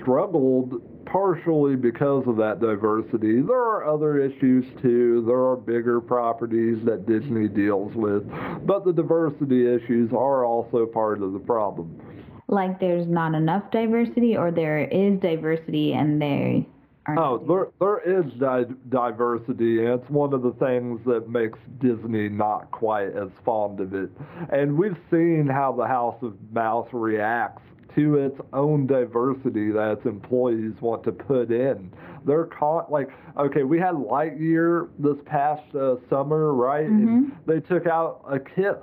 struggled 0.00 0.82
partially 1.06 1.76
because 1.76 2.26
of 2.26 2.36
that 2.36 2.60
diversity. 2.60 3.40
There 3.40 3.56
are 3.56 3.84
other 3.84 4.18
issues 4.18 4.64
too. 4.82 5.22
There 5.26 5.38
are 5.38 5.56
bigger 5.56 6.00
properties 6.00 6.84
that 6.84 7.06
Disney 7.06 7.48
deals 7.48 7.94
with, 7.94 8.28
but 8.66 8.84
the 8.84 8.92
diversity 8.92 9.66
issues 9.72 10.10
are 10.12 10.44
also 10.44 10.86
part 10.86 11.22
of 11.22 11.32
the 11.32 11.38
problem. 11.38 12.00
Like 12.48 12.78
there's 12.78 13.06
not 13.06 13.34
enough 13.34 13.70
diversity, 13.70 14.36
or 14.36 14.50
there 14.50 14.80
is 14.80 15.18
diversity 15.20 15.94
and 15.94 16.20
they 16.20 16.66
Oh, 17.06 17.38
there 17.46 17.68
there 17.80 18.18
is 18.18 18.32
di- 18.34 18.74
diversity, 18.88 19.84
and 19.84 20.00
it's 20.00 20.10
one 20.10 20.32
of 20.32 20.42
the 20.42 20.52
things 20.52 21.00
that 21.04 21.28
makes 21.28 21.58
Disney 21.78 22.28
not 22.28 22.70
quite 22.70 23.08
as 23.08 23.28
fond 23.44 23.80
of 23.80 23.92
it. 23.94 24.10
And 24.50 24.78
we've 24.78 24.96
seen 25.10 25.46
how 25.46 25.72
the 25.72 25.86
House 25.86 26.16
of 26.22 26.34
Mouse 26.52 26.88
reacts 26.92 27.62
to 27.94 28.16
its 28.16 28.40
own 28.52 28.86
diversity 28.86 29.70
that 29.70 29.98
its 29.98 30.06
employees 30.06 30.72
want 30.80 31.04
to 31.04 31.12
put 31.12 31.52
in. 31.52 31.92
They're 32.24 32.46
caught 32.46 32.90
like 32.90 33.10
okay, 33.38 33.64
we 33.64 33.78
had 33.78 33.94
Lightyear 33.94 34.88
this 34.98 35.18
past 35.26 35.62
uh, 35.74 35.96
summer, 36.08 36.54
right? 36.54 36.86
Mm-hmm. 36.86 37.08
And 37.08 37.32
they 37.46 37.60
took 37.60 37.86
out 37.86 38.24
a 38.26 38.38
kiss 38.38 38.76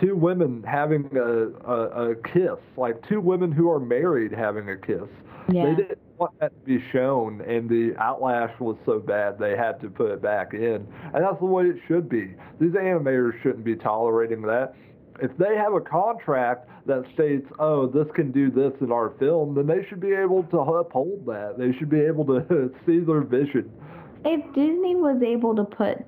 two 0.00 0.16
women 0.16 0.64
having 0.66 1.08
a, 1.16 1.70
a, 1.70 2.10
a 2.10 2.14
kiss, 2.16 2.58
like 2.76 2.96
two 3.08 3.20
women 3.20 3.52
who 3.52 3.70
are 3.70 3.78
married 3.78 4.32
having 4.32 4.68
a 4.70 4.76
kiss. 4.76 5.08
Yeah. 5.52 5.66
They 5.66 5.74
didn't 5.74 5.98
want 6.22 6.40
that 6.40 6.52
to 6.54 6.66
be 6.66 6.84
shown, 6.92 7.40
and 7.42 7.68
the 7.68 7.94
outlash 7.98 8.58
was 8.60 8.76
so 8.86 9.00
bad 9.00 9.38
they 9.38 9.56
had 9.56 9.80
to 9.80 9.90
put 9.90 10.10
it 10.10 10.22
back 10.22 10.54
in. 10.54 10.86
And 11.14 11.24
that's 11.24 11.38
the 11.40 11.46
way 11.46 11.64
it 11.64 11.76
should 11.88 12.08
be. 12.08 12.34
These 12.60 12.72
animators 12.72 13.40
shouldn't 13.42 13.64
be 13.64 13.76
tolerating 13.76 14.42
that. 14.42 14.74
If 15.20 15.36
they 15.36 15.56
have 15.56 15.74
a 15.74 15.80
contract 15.80 16.68
that 16.86 17.04
states, 17.14 17.46
oh, 17.58 17.86
this 17.86 18.06
can 18.14 18.32
do 18.32 18.50
this 18.50 18.72
in 18.80 18.92
our 18.92 19.14
film, 19.18 19.54
then 19.54 19.66
they 19.66 19.86
should 19.88 20.00
be 20.00 20.12
able 20.12 20.44
to 20.44 20.58
uphold 20.58 21.26
that. 21.26 21.56
They 21.58 21.76
should 21.78 21.90
be 21.90 22.00
able 22.00 22.24
to 22.26 22.72
see 22.86 23.00
their 23.00 23.22
vision. 23.22 23.70
If 24.24 24.54
Disney 24.54 24.94
was 24.94 25.20
able 25.22 25.56
to 25.56 25.64
put 25.64 25.98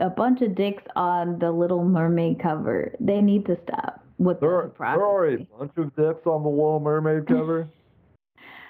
a 0.00 0.08
bunch 0.08 0.40
of 0.42 0.54
dicks 0.54 0.84
on 0.94 1.38
the 1.40 1.50
Little 1.50 1.84
Mermaid 1.84 2.40
cover, 2.40 2.94
they 3.00 3.20
need 3.20 3.44
to 3.46 3.58
stop 3.64 4.04
with 4.18 4.40
there, 4.40 4.70
the 4.78 4.84
there 4.84 5.04
are 5.04 5.26
a 5.26 5.38
bunch 5.58 5.72
of 5.76 5.94
dicks 5.96 6.26
on 6.26 6.42
the 6.42 6.48
Little 6.48 6.80
Mermaid 6.80 7.26
cover. 7.26 7.68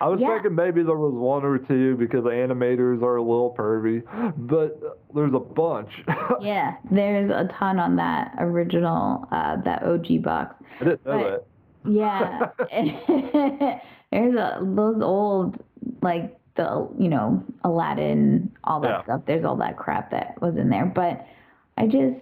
I 0.01 0.09
was 0.09 0.21
yeah. 0.21 0.35
thinking 0.35 0.55
maybe 0.55 0.83
there 0.83 0.97
was 0.97 1.15
one 1.15 1.45
or 1.45 1.59
two 1.59 1.97
because 1.97 2.25
the 2.25 2.31
animators 2.31 3.03
are 3.03 3.17
a 3.17 3.23
little 3.23 3.55
pervy, 3.57 4.03
but 4.37 4.81
there's 5.15 5.35
a 5.35 5.41
bunch. 5.41 5.91
yeah, 6.41 6.77
there's 6.91 7.31
a 7.31 7.53
ton 7.59 7.79
on 7.79 7.97
that 7.97 8.35
original, 8.39 9.27
uh, 9.33 9.57
that 9.65 9.83
OG 9.83 10.23
box. 10.23 10.55
I 10.81 10.85
didn't 10.85 11.07
know 11.07 11.19
but, 11.19 11.31
that. 11.31 11.45
Yeah, 11.91 13.79
there's 14.13 14.35
a, 14.35 14.61
those 14.63 15.03
old 15.03 15.63
like 16.03 16.39
the 16.57 16.89
you 16.99 17.09
know 17.09 17.43
Aladdin, 17.65 18.53
all 18.65 18.81
that 18.81 18.89
yeah. 18.89 19.03
stuff. 19.05 19.23
There's 19.27 19.45
all 19.45 19.57
that 19.57 19.77
crap 19.77 20.11
that 20.11 20.41
was 20.41 20.57
in 20.57 20.69
there, 20.69 20.87
but 20.87 21.27
I 21.77 21.87
just 21.87 22.17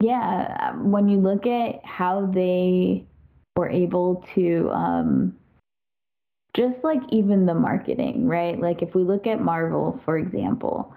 yeah, 0.00 0.74
when 0.76 1.08
you 1.08 1.18
look 1.18 1.46
at 1.46 1.84
how 1.84 2.30
they 2.32 3.04
were 3.56 3.68
able 3.68 4.24
to 4.36 4.70
um, 4.70 5.36
just 6.54 6.76
like 6.82 7.00
even 7.10 7.46
the 7.46 7.54
marketing, 7.54 8.26
right? 8.26 8.58
Like 8.60 8.82
if 8.82 8.94
we 8.94 9.02
look 9.02 9.26
at 9.26 9.40
Marvel, 9.40 10.00
for 10.04 10.18
example, 10.18 10.94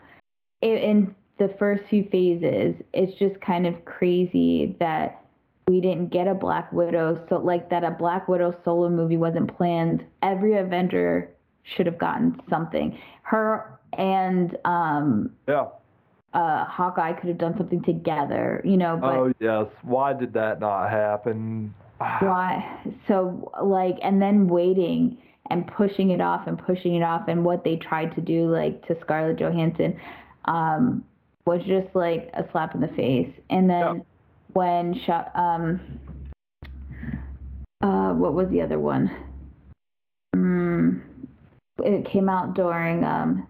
in 0.62 1.16
the 1.40 1.54
first 1.60 1.84
few 1.90 2.08
phases, 2.12 2.76
it's 2.94 3.18
just 3.20 3.40
kind 3.42 3.66
of 3.66 3.86
crazy 3.86 4.76
that 4.80 5.22
we 5.68 5.82
didn't 5.82 6.12
get 6.12 6.28
a 6.28 6.34
Black 6.34 6.72
Widow, 6.72 7.26
so 7.30 7.38
like 7.38 7.70
that 7.70 7.84
a 7.84 7.92
Black 7.92 8.28
Widow 8.28 8.56
solo 8.66 8.90
movie 8.90 9.18
wasn't 9.18 9.56
planned. 9.56 10.04
Every 10.22 10.58
Avenger 10.58 11.30
should 11.64 11.86
have 11.86 11.98
gotten 11.98 12.40
something. 12.50 12.98
Her 13.24 13.80
and 13.94 14.58
um 14.66 15.32
yeah. 15.48 15.68
Uh, 16.34 16.64
Hawkeye 16.64 17.12
could 17.12 17.28
have 17.28 17.38
done 17.38 17.56
something 17.58 17.84
together, 17.84 18.62
you 18.64 18.78
know. 18.78 18.98
But 19.00 19.16
oh 19.16 19.34
yes, 19.42 19.66
why 19.82 20.14
did 20.14 20.32
that 20.34 20.62
not 20.62 20.90
happen? 20.90 21.74
why? 21.98 22.80
So 23.08 23.52
like, 23.62 23.98
and 24.02 24.22
then 24.22 24.48
waiting 24.48 25.18
and 25.52 25.68
pushing 25.68 26.12
it 26.12 26.22
off 26.22 26.48
and 26.48 26.58
pushing 26.58 26.96
it 26.96 27.04
off 27.04 27.28
and 27.28 27.44
what 27.44 27.64
they 27.66 27.76
tried 27.76 28.16
to 28.16 28.22
do 28.22 28.50
like 28.50 28.86
to 28.88 28.98
Scarlett 29.02 29.38
Johansson 29.38 30.00
um, 30.46 31.04
was 31.46 31.62
just 31.68 31.94
like 31.94 32.30
a 32.34 32.46
slap 32.52 32.74
in 32.74 32.80
the 32.80 32.88
face. 32.90 33.30
And 33.50 33.70
then 33.70 33.96
yeah. 33.96 34.02
when 34.54 35.02
um 35.36 35.82
uh 37.82 38.14
what 38.14 38.34
was 38.34 38.50
the 38.50 38.62
other 38.62 38.80
one? 38.80 39.12
Mm, 40.34 41.02
it 41.84 42.10
came 42.10 42.30
out 42.30 42.54
during 42.54 43.04
um 43.04 43.46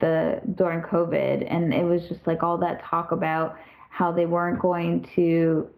the 0.00 0.40
during 0.54 0.80
COVID 0.82 1.46
and 1.52 1.74
it 1.74 1.84
was 1.84 2.02
just 2.08 2.24
like 2.26 2.44
all 2.44 2.56
that 2.58 2.84
talk 2.84 3.10
about 3.10 3.56
how 3.88 4.12
they 4.12 4.26
weren't 4.26 4.60
going 4.60 5.06
to 5.16 5.68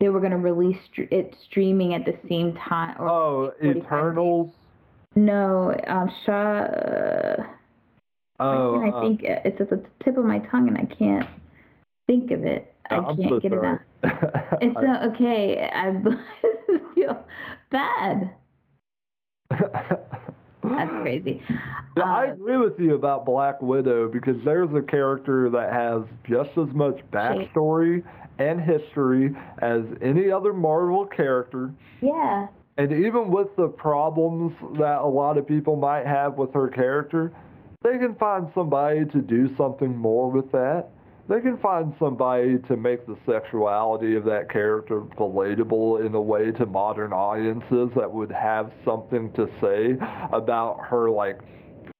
they 0.00 0.08
were 0.08 0.20
going 0.20 0.32
to 0.32 0.38
release 0.38 0.78
it 0.96 1.34
streaming 1.48 1.94
at 1.94 2.04
the 2.04 2.16
same 2.28 2.54
time. 2.54 2.96
Or 2.98 3.08
oh, 3.08 3.52
Eternals. 3.62 4.52
No, 5.14 5.74
um, 5.86 6.10
Shaw. 6.26 6.32
Uh, 6.32 7.44
oh, 8.40 8.82
I 8.82 8.88
uh, 8.90 9.00
think 9.00 9.20
it's 9.22 9.60
at 9.60 9.70
the 9.70 9.84
tip 10.04 10.16
of 10.18 10.24
my 10.24 10.40
tongue, 10.50 10.68
and 10.68 10.76
I 10.76 10.86
can't 10.94 11.28
think 12.06 12.30
of 12.32 12.44
it. 12.44 12.74
I 12.90 12.96
I'm 12.96 13.16
can't 13.16 13.30
so 13.30 13.40
get 13.40 13.52
sorry. 13.52 13.78
it 14.02 14.12
out. 14.12 14.58
It's 14.60 14.76
uh, 14.76 15.06
okay. 15.14 15.70
I 15.72 15.92
feel 16.94 17.24
bad. 17.70 18.34
That's 20.64 20.90
crazy. 21.02 21.42
Uh, 21.96 22.02
I 22.02 22.26
agree 22.26 22.56
with 22.56 22.78
you 22.78 22.94
about 22.94 23.24
Black 23.24 23.60
Widow 23.60 24.08
because 24.08 24.36
there's 24.44 24.70
a 24.74 24.82
character 24.82 25.50
that 25.50 25.72
has 25.72 26.02
just 26.28 26.50
as 26.58 26.74
much 26.74 26.98
backstory 27.12 28.02
and 28.38 28.60
history 28.60 29.34
as 29.58 29.82
any 30.02 30.30
other 30.30 30.52
Marvel 30.52 31.06
character. 31.06 31.72
Yeah. 32.00 32.46
And 32.76 32.92
even 32.92 33.30
with 33.30 33.54
the 33.56 33.68
problems 33.68 34.52
that 34.78 35.00
a 35.00 35.06
lot 35.06 35.38
of 35.38 35.46
people 35.46 35.76
might 35.76 36.06
have 36.06 36.34
with 36.34 36.52
her 36.54 36.68
character, 36.68 37.32
they 37.82 37.98
can 37.98 38.16
find 38.16 38.48
somebody 38.54 39.04
to 39.04 39.20
do 39.20 39.54
something 39.56 39.96
more 39.96 40.30
with 40.30 40.50
that. 40.52 40.88
They 41.28 41.40
can 41.40 41.56
find 41.58 41.94
somebody 41.98 42.58
to 42.68 42.76
make 42.76 43.06
the 43.06 43.16
sexuality 43.26 44.14
of 44.14 44.24
that 44.24 44.50
character 44.50 45.00
relatable 45.00 46.04
in 46.04 46.14
a 46.14 46.20
way 46.20 46.50
to 46.52 46.66
modern 46.66 47.12
audiences 47.12 47.90
that 47.96 48.12
would 48.12 48.30
have 48.30 48.70
something 48.84 49.32
to 49.32 49.48
say 49.60 49.96
about 50.32 50.80
her 50.90 51.10
like 51.10 51.40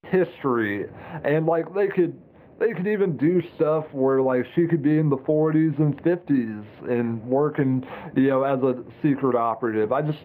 history 0.05 0.85
and 1.25 1.47
like 1.47 1.75
they 1.75 1.89
could 1.89 2.21
they 2.59 2.73
could 2.73 2.87
even 2.87 3.17
do 3.17 3.43
stuff 3.57 3.85
where 3.93 4.21
like 4.23 4.47
she 4.55 4.67
could 4.67 4.83
be 4.83 4.99
in 4.99 5.09
the 5.09 5.17
40s 5.17 5.77
and 5.79 5.97
50s 6.03 6.65
and 6.89 7.23
working, 7.25 7.85
you 8.15 8.29
know, 8.29 8.45
as 8.45 8.63
a 8.63 8.85
secret 9.03 9.35
operative. 9.35 9.91
I 9.93 10.03
just 10.03 10.21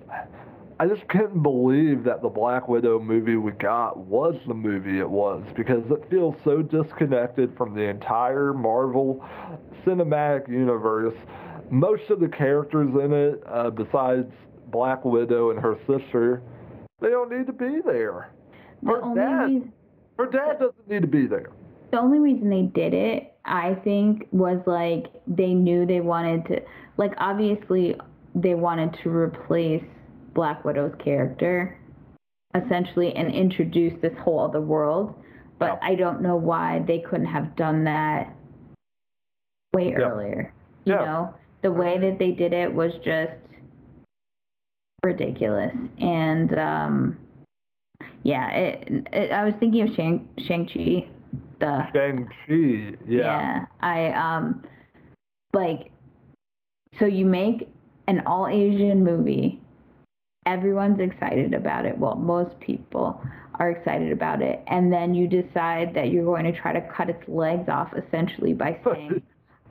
I 0.82 0.88
just 0.88 1.06
couldn't 1.10 1.44
believe 1.44 2.06
that 2.06 2.22
the 2.22 2.30
Black 2.30 2.70
Widow 2.70 3.00
movie 3.00 3.36
we 3.36 3.52
got 3.52 3.98
was 3.98 4.36
the 4.48 4.54
movie 4.54 5.00
it 5.00 5.10
was 5.10 5.44
because 5.56 5.84
it 5.92 6.10
feels 6.10 6.36
so 6.46 6.62
disconnected 6.62 7.56
from 7.58 7.74
the 7.76 7.82
entire 7.82 8.54
Marvel 8.54 9.26
cinematic 9.86 10.48
universe. 10.48 11.16
Most 11.70 12.10
of 12.10 12.22
the 12.22 12.30
characters 12.30 12.90
in 12.96 13.12
it, 13.12 13.44
uh, 13.46 13.70
besides 13.72 14.32
Black 14.72 15.04
Widow 15.04 15.52
and 15.52 15.60
her 15.60 15.78
sister, 15.86 16.42
they 17.02 17.10
don't 17.10 17.30
need 17.30 17.48
to 17.48 17.54
be 17.54 17.82
there. 17.86 18.30
Her 18.86 19.02
The 19.02 19.16
dad, 19.16 19.42
only 19.44 19.54
reason, 19.56 19.74
her 20.18 20.26
dad 20.28 20.60
doesn't 20.60 20.90
need 20.90 21.02
to 21.02 21.08
be 21.08 21.28
there. 21.28 21.50
the 21.92 22.00
only 22.00 22.20
reason 22.20 22.50
they 22.50 22.64
did 22.64 22.94
it, 22.94 23.34
I 23.44 23.76
think, 23.84 24.28
was 24.32 24.62
like 24.66 25.08
they 25.28 25.54
knew 25.54 25.86
they 25.86 26.00
wanted 26.00 26.46
to, 26.46 26.62
like 26.96 27.12
obviously 27.18 28.00
they 28.34 28.56
wanted 28.56 28.98
to 29.04 29.10
replace 29.10 29.84
Black 30.40 30.64
Widow's 30.64 30.94
character, 31.04 31.78
essentially, 32.56 33.14
and 33.14 33.30
introduce 33.36 33.92
this 34.02 34.14
whole 34.24 34.40
other 34.40 34.62
world. 34.62 35.14
But 35.58 35.78
Yeah. 35.82 35.90
I 35.90 35.96
don't 35.96 36.22
know 36.22 36.38
why 36.38 36.80
they 36.88 37.00
couldn't 37.00 37.26
have 37.26 37.58
done 37.58 37.84
that 37.84 38.34
way 39.74 39.90
Yeah. 39.90 39.98
earlier. 39.98 40.54
You 40.86 40.94
Yeah. 40.94 41.04
know, 41.04 41.34
the 41.62 41.74
way 41.74 41.98
that 41.98 42.20
they 42.20 42.32
did 42.32 42.54
it 42.54 42.74
was 42.74 42.94
just 43.04 43.34
ridiculous, 45.04 45.76
and 46.00 46.58
um, 46.58 47.18
yeah, 48.24 48.50
it, 48.52 49.08
it, 49.12 49.32
I 49.34 49.44
was 49.44 49.54
thinking 49.60 49.90
of 49.90 49.94
Shang 49.94 50.26
Shang 50.48 50.66
Chi, 50.68 51.06
the 51.60 51.86
Shang-Chi, 51.92 52.96
yeah. 53.06 53.66
I 53.82 54.14
um 54.14 54.64
like 55.52 55.92
so 56.98 57.06
you 57.08 57.26
make 57.26 57.68
an 58.08 58.22
all 58.26 58.48
Asian 58.48 59.04
movie. 59.04 59.60
Everyone's 60.50 61.00
excited 61.00 61.54
about 61.54 61.86
it. 61.86 61.98
Well, 61.98 62.16
most 62.16 62.60
people 62.60 63.22
are 63.56 63.72
excited 63.72 64.12
about 64.12 64.42
it. 64.42 64.64
And 64.68 64.92
then 64.92 65.14
you 65.14 65.28
decide 65.28 65.94
that 65.94 66.12
you're 66.12 66.26
going 66.26 66.52
to 66.52 66.60
try 66.60 66.74
to 66.74 66.82
cut 66.82 67.10
its 67.10 67.24
legs 67.28 67.70
off 67.70 67.94
essentially 67.94 68.54
by 68.54 68.80
saying 68.86 69.22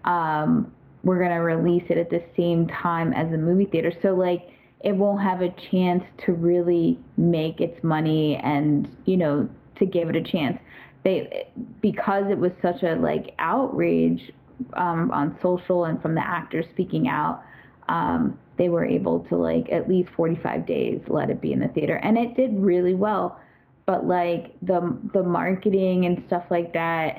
um 0.04 0.72
we're 1.02 1.18
going 1.18 1.30
to 1.30 1.36
release 1.36 1.84
it 1.88 1.96
at 1.96 2.10
the 2.10 2.22
same 2.36 2.66
time 2.68 3.12
as 3.12 3.30
the 3.30 3.38
movie 3.38 3.64
theater. 3.64 3.92
So 4.02 4.14
like 4.14 4.50
it 4.80 4.92
won't 4.92 5.22
have 5.22 5.40
a 5.42 5.52
chance 5.70 6.04
to 6.26 6.32
really 6.32 6.98
make 7.16 7.60
its 7.60 7.82
money 7.82 8.36
and, 8.36 8.88
you 9.04 9.16
know, 9.16 9.48
to 9.76 9.86
give 9.86 10.08
it 10.08 10.16
a 10.16 10.22
chance 10.22 10.58
they 11.04 11.48
because 11.80 12.24
it 12.30 12.38
was 12.38 12.52
such 12.60 12.82
a 12.82 12.94
like 12.96 13.34
outrage 13.38 14.32
um, 14.74 15.10
on 15.10 15.36
social 15.42 15.84
and 15.84 16.00
from 16.02 16.14
the 16.14 16.26
actors 16.26 16.66
speaking 16.72 17.08
out 17.08 17.42
um, 17.88 18.38
they 18.58 18.68
were 18.68 18.84
able 18.84 19.20
to 19.28 19.36
like 19.36 19.70
at 19.72 19.88
least 19.88 20.08
45 20.16 20.66
days 20.66 21.00
let 21.08 21.30
it 21.30 21.40
be 21.40 21.52
in 21.52 21.60
the 21.60 21.68
theater 21.68 21.96
and 22.02 22.18
it 22.18 22.34
did 22.36 22.58
really 22.58 22.94
well 22.94 23.40
but 23.86 24.06
like 24.06 24.54
the 24.62 24.98
the 25.14 25.22
marketing 25.22 26.06
and 26.06 26.22
stuff 26.26 26.44
like 26.50 26.72
that 26.72 27.16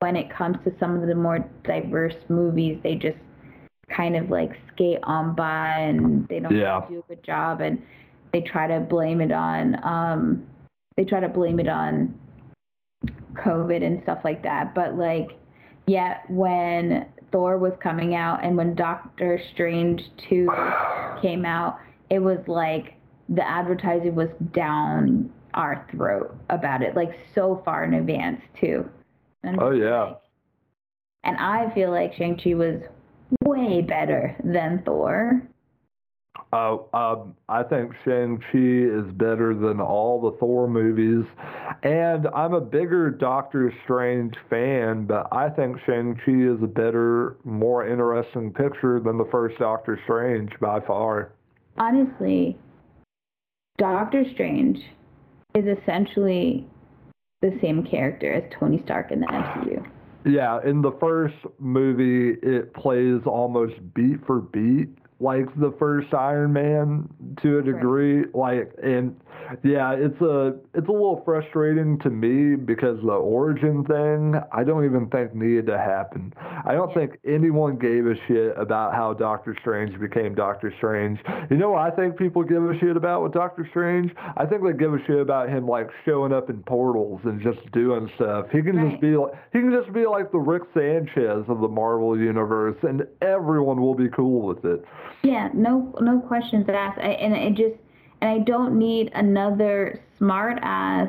when 0.00 0.16
it 0.16 0.28
comes 0.30 0.56
to 0.64 0.72
some 0.78 1.00
of 1.00 1.08
the 1.08 1.14
more 1.14 1.38
diverse 1.64 2.16
movies 2.28 2.78
they 2.82 2.94
just 2.94 3.16
kind 3.94 4.16
of 4.16 4.28
like 4.30 4.50
skate 4.72 4.98
on 5.04 5.34
by 5.34 5.68
and 5.78 6.26
they 6.28 6.40
don't 6.40 6.54
Yeah. 6.54 6.84
do 6.88 6.98
a 6.98 7.14
good 7.14 7.22
job 7.24 7.60
and 7.60 7.80
they 8.32 8.40
try 8.40 8.66
to 8.66 8.80
blame 8.80 9.20
it 9.20 9.30
on 9.32 9.76
um, 9.84 10.46
they 10.96 11.04
try 11.04 11.20
to 11.20 11.28
blame 11.28 11.60
it 11.60 11.68
on 11.68 12.18
COVID 13.34 13.84
and 13.84 14.02
stuff 14.02 14.20
like 14.24 14.42
that. 14.42 14.74
But 14.74 14.96
like, 14.96 15.38
yet 15.86 16.22
when 16.28 17.06
Thor 17.32 17.58
was 17.58 17.72
coming 17.82 18.14
out 18.14 18.44
and 18.44 18.56
when 18.56 18.74
Doctor 18.74 19.40
Strange 19.52 20.02
2 20.28 20.48
came 21.22 21.44
out, 21.44 21.78
it 22.10 22.20
was 22.20 22.38
like 22.46 22.94
the 23.28 23.46
advertising 23.46 24.14
was 24.14 24.28
down 24.52 25.30
our 25.54 25.86
throat 25.90 26.36
about 26.50 26.82
it, 26.82 26.94
like 26.94 27.18
so 27.34 27.60
far 27.64 27.84
in 27.84 27.94
advance 27.94 28.40
too. 28.60 28.88
And 29.42 29.60
Oh 29.60 29.70
yeah. 29.70 30.02
like- 30.02 30.16
and 31.24 31.36
I 31.38 31.70
feel 31.74 31.90
like 31.90 32.12
Shang-Chi 32.14 32.54
was 32.54 32.80
way 33.44 33.82
better 33.82 34.36
than 34.44 34.82
Thor. 34.84 35.42
Uh, 36.52 36.78
um, 36.94 37.34
I 37.48 37.62
think 37.62 37.92
Shang-Chi 38.04 38.58
is 38.58 39.12
better 39.14 39.54
than 39.54 39.80
all 39.80 40.20
the 40.20 40.36
Thor 40.38 40.68
movies. 40.68 41.24
And 41.82 42.26
I'm 42.28 42.54
a 42.54 42.60
bigger 42.60 43.10
Doctor 43.10 43.72
Strange 43.84 44.34
fan, 44.48 45.06
but 45.06 45.28
I 45.32 45.48
think 45.50 45.76
Shang-Chi 45.84 46.32
is 46.32 46.62
a 46.62 46.66
better, 46.66 47.36
more 47.44 47.86
interesting 47.86 48.52
picture 48.52 49.00
than 49.00 49.18
the 49.18 49.28
first 49.30 49.58
Doctor 49.58 49.98
Strange 50.04 50.50
by 50.60 50.80
far. 50.80 51.32
honestly, 51.78 52.58
Doctor 53.78 54.24
Strange 54.32 54.78
is 55.54 55.64
essentially 55.66 56.66
the 57.42 57.58
same 57.60 57.84
character 57.84 58.32
as 58.32 58.44
Tony 58.58 58.80
Stark 58.84 59.10
in 59.10 59.20
the 59.20 59.26
MCU. 59.26 59.86
Yeah, 60.24 60.58
in 60.64 60.82
the 60.82 60.92
first 60.98 61.36
movie, 61.58 62.38
it 62.42 62.74
plays 62.74 63.20
almost 63.26 63.74
beat 63.94 64.24
for 64.26 64.40
beat 64.40 64.88
like 65.18 65.46
the 65.58 65.72
first 65.78 66.12
Iron 66.12 66.52
Man 66.52 67.08
to 67.42 67.58
a 67.58 67.62
degree. 67.62 68.24
Like, 68.34 68.72
and 68.82 69.18
yeah, 69.62 69.92
it's 69.92 70.20
a 70.20 70.56
it's 70.74 70.88
a 70.88 70.92
little 70.92 71.22
frustrating 71.24 71.98
to 72.00 72.10
me 72.10 72.56
because 72.56 73.00
the 73.00 73.12
origin 73.12 73.84
thing 73.84 74.34
I 74.52 74.64
don't 74.64 74.84
even 74.84 75.08
think 75.08 75.34
needed 75.34 75.66
to 75.66 75.78
happen. 75.78 76.34
I 76.64 76.72
don't 76.74 76.88
Yeah. 76.90 76.94
think 76.94 77.18
anyone 77.24 77.76
gave 77.76 78.06
a 78.06 78.14
shit 78.26 78.58
about 78.58 78.94
how 78.94 79.14
Doctor 79.14 79.54
Strange 79.60 79.98
became 80.00 80.34
Doctor 80.34 80.72
Strange. 80.76 81.18
You 81.48 81.56
know 81.58 81.70
what 81.70 81.80
I 81.82 81.90
think 81.94 82.16
people 82.16 82.42
give 82.42 82.68
a 82.68 82.76
shit 82.78 82.96
about 82.96 83.22
with 83.22 83.32
Doctor 83.32 83.66
Strange? 83.70 84.12
I 84.36 84.44
think 84.46 84.62
they 84.64 84.72
give 84.72 84.92
a 84.94 85.02
shit 85.04 85.20
about 85.20 85.48
him 85.48 85.66
like 85.66 85.90
showing 86.04 86.32
up 86.32 86.50
in 86.50 86.62
portals 86.64 87.20
and 87.24 87.40
just 87.40 87.70
doing 87.72 88.10
stuff. 88.16 88.50
He 88.50 88.62
can 88.62 88.76
Right. 88.76 88.90
just 88.90 89.00
be 89.00 89.16
like 89.16 89.32
he 89.52 89.60
can 89.60 89.70
just 89.72 89.92
be 89.92 90.06
like 90.06 90.30
the 90.32 90.38
Rick 90.40 90.64
Sanchez 90.74 91.44
of 91.48 91.60
the 91.60 91.68
Marvel 91.68 92.18
universe, 92.18 92.76
and 92.82 93.06
everyone 93.22 93.80
will 93.80 93.94
be 93.94 94.08
cool 94.08 94.42
with 94.42 94.64
it. 94.64 94.84
Yeah, 95.22 95.48
no, 95.54 95.94
no 96.00 96.20
questions 96.20 96.66
asked. 96.68 96.98
I, 96.98 97.10
and 97.10 97.34
it 97.34 97.50
just, 97.54 97.80
and 98.20 98.30
I 98.30 98.38
don't 98.38 98.78
need 98.78 99.10
another 99.14 100.00
smart 100.18 100.58
ass, 100.62 101.08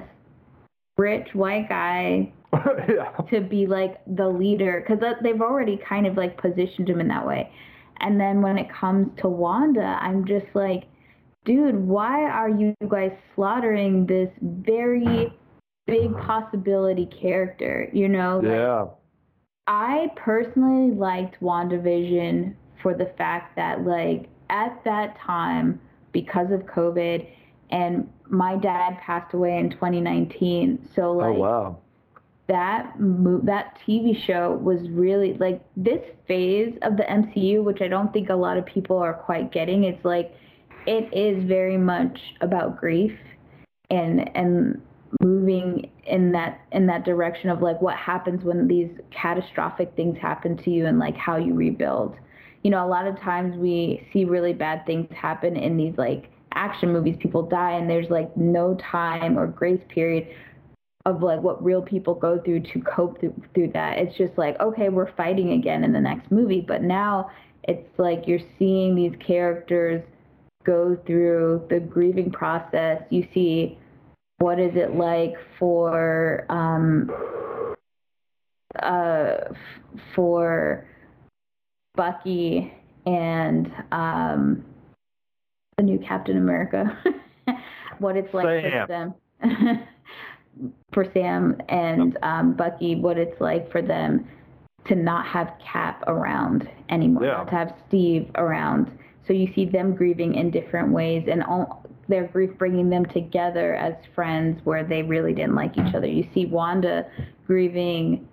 rich 0.98 1.28
white 1.34 1.70
guy 1.70 2.32
yeah. 2.54 3.12
to 3.32 3.42
be 3.42 3.68
like 3.68 4.02
the 4.08 4.28
leader 4.28 4.84
because 4.86 5.04
they've 5.22 5.42
already 5.42 5.80
kind 5.88 6.08
of 6.08 6.18
like 6.18 6.42
positioned 6.42 6.90
him 6.90 7.00
in 7.00 7.08
that 7.10 7.26
way. 7.26 7.52
And 8.00 8.20
then 8.20 8.42
when 8.42 8.58
it 8.58 8.68
comes 8.72 9.08
to 9.22 9.28
Wanda, 9.28 9.98
I'm 10.02 10.26
just 10.26 10.46
like, 10.54 10.84
dude, 11.46 11.76
why 11.76 12.30
are 12.30 12.50
you 12.50 12.76
guys 12.90 13.12
slaughtering 13.36 14.06
this 14.06 14.30
very 14.42 15.34
big 15.88 16.16
possibility 16.20 17.08
character? 17.22 17.90
You 17.94 18.10
know, 18.10 18.40
like, 18.44 18.52
Yeah. 18.52 18.86
I 19.68 20.08
personally 20.16 20.96
liked 20.96 21.42
WandaVision 21.42 22.56
for 22.82 22.94
the 22.94 23.12
fact 23.18 23.56
that, 23.56 23.86
like, 23.86 24.30
at 24.50 24.82
that 24.86 25.18
time, 25.20 25.80
because 26.12 26.52
of 26.52 26.62
COVID, 26.62 27.28
and 27.70 28.10
my 28.30 28.56
dad 28.58 28.98
passed 29.00 29.34
away 29.34 29.58
in 29.58 29.70
2019, 29.72 30.90
so 30.96 31.04
oh, 31.04 31.14
like 31.18 31.26
oh 31.28 31.40
wow. 31.40 31.78
that 32.48 33.00
mo- 33.00 33.42
that 33.44 33.78
TV 33.86 34.26
show 34.26 34.54
was 34.62 34.80
really 34.90 35.34
like 35.34 35.62
this 35.76 36.02
phase 36.28 36.78
of 36.82 36.98
the 36.98 37.04
MCU, 37.04 37.64
which 37.64 37.82
I 37.82 37.88
don't 37.88 38.12
think 38.14 38.30
a 38.30 38.36
lot 38.36 38.58
of 38.58 38.66
people 38.66 38.98
are 38.98 39.14
quite 39.14 39.52
getting. 39.52 39.84
It's 39.84 40.04
like 40.06 40.34
it 40.86 41.14
is 41.14 41.44
very 41.48 41.78
much 41.78 42.20
about 42.42 42.78
grief 42.78 43.18
and 43.90 44.30
and 44.36 44.82
moving 45.22 45.90
in 46.06 46.32
that 46.34 46.62
in 46.72 46.88
that 46.88 47.06
direction 47.06 47.50
of 47.50 47.62
like 47.62 47.82
what 47.82 47.96
happens 47.96 48.44
when 48.44 48.68
these 48.68 48.90
catastrophic 49.12 49.94
things 49.96 50.18
happen 50.18 50.58
to 50.58 50.70
you 50.70 50.86
and 50.86 51.00
like 51.00 51.16
how 51.16 51.38
you 51.38 51.54
rebuild. 51.54 52.16
You 52.68 52.72
know, 52.72 52.86
a 52.86 52.90
lot 52.90 53.08
of 53.08 53.18
times 53.22 53.56
we 53.56 54.06
see 54.12 54.26
really 54.26 54.52
bad 54.52 54.86
things 54.86 55.08
happen 55.16 55.56
in 55.56 55.78
these 55.78 55.94
like 55.98 56.30
action 56.52 56.92
movies. 56.92 57.16
People 57.18 57.44
die 57.44 57.72
and 57.72 57.90
there's 57.90 58.10
like 58.10 58.36
no 58.36 58.78
time 58.92 59.40
or 59.40 59.48
grace 59.48 59.80
period 59.88 60.28
of 61.06 61.24
like 61.24 61.42
what 61.42 61.64
real 61.64 61.82
people 61.82 62.14
go 62.14 62.42
through 62.44 62.64
to 62.74 62.82
cope 62.82 63.22
through, 63.22 63.42
through 63.54 63.72
that. 63.72 64.00
It's 64.00 64.18
just 64.18 64.38
like, 64.38 64.60
okay, 64.60 64.90
we're 64.90 65.14
fighting 65.16 65.52
again 65.52 65.86
in 65.86 65.94
the 65.94 66.02
next 66.02 66.30
movie, 66.30 66.60
but 66.60 66.82
now 66.82 67.32
it's 67.64 67.88
like 67.98 68.28
you're 68.28 68.42
seeing 68.60 68.96
these 68.96 69.14
characters 69.26 70.04
go 70.66 70.98
through 71.08 71.66
the 71.70 71.80
grieving 71.80 72.34
process. 72.34 73.02
You 73.10 73.26
see 73.34 73.80
what 74.40 74.60
is 74.60 74.76
it 74.76 74.94
like 74.94 75.36
for 75.58 76.46
um, 76.50 77.10
uh, 78.84 79.54
for 80.14 80.86
Bucky 81.98 82.74
and 83.06 83.70
um, 83.92 84.64
the 85.78 85.84
new 85.84 86.00
Captain 86.00 86.38
America? 86.38 86.98
what 88.00 88.16
it's 88.16 88.34
like 88.34 88.46
Sam. 88.64 89.14
for 89.42 89.48
them. 89.48 89.84
for 90.94 91.06
Sam 91.14 91.58
and 91.68 92.18
um, 92.24 92.54
Bucky, 92.54 92.96
what 92.96 93.18
it's 93.18 93.40
like 93.42 93.70
for 93.72 93.82
them 93.82 94.28
to 94.88 94.96
not 94.96 95.26
have 95.28 95.52
Cap 95.64 96.04
around 96.08 96.70
anymore, 96.90 97.26
Yeah. 97.26 97.44
to 97.44 97.52
have 97.52 97.74
Steve 97.88 98.30
around. 98.36 98.90
So 99.28 99.34
you 99.34 99.52
see 99.54 99.66
them 99.66 99.94
grieving 99.94 100.36
in 100.36 100.52
different 100.52 100.94
ways, 100.94 101.28
and 101.30 101.44
all, 101.44 101.84
their 102.08 102.28
grief 102.28 102.52
bringing 102.58 102.90
them 102.90 103.06
together 103.08 103.76
as 103.76 103.94
friends 104.16 104.62
where 104.64 104.86
they 104.86 105.04
really 105.04 105.34
didn't 105.34 105.56
like 105.56 105.78
each 105.78 105.94
other. 105.94 106.08
You 106.08 106.26
see 106.34 106.46
Wanda 106.46 107.06
grieving, 107.46 108.26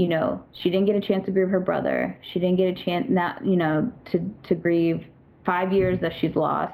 you 0.00 0.08
know, 0.08 0.42
she 0.62 0.70
didn't 0.70 0.86
get 0.86 0.96
a 0.96 1.00
chance 1.06 1.26
to 1.26 1.30
grieve 1.30 1.50
her 1.50 1.60
brother. 1.60 2.18
She 2.32 2.40
didn't 2.40 2.56
get 2.56 2.68
a 2.78 2.84
chance, 2.84 3.06
not 3.10 3.44
you 3.44 3.56
know, 3.56 3.92
to 4.12 4.34
to 4.48 4.54
grieve 4.54 5.04
five 5.44 5.72
years 5.74 6.00
that 6.00 6.12
she's 6.20 6.34
lost, 6.34 6.72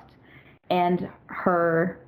and 0.70 1.08
her 1.26 1.98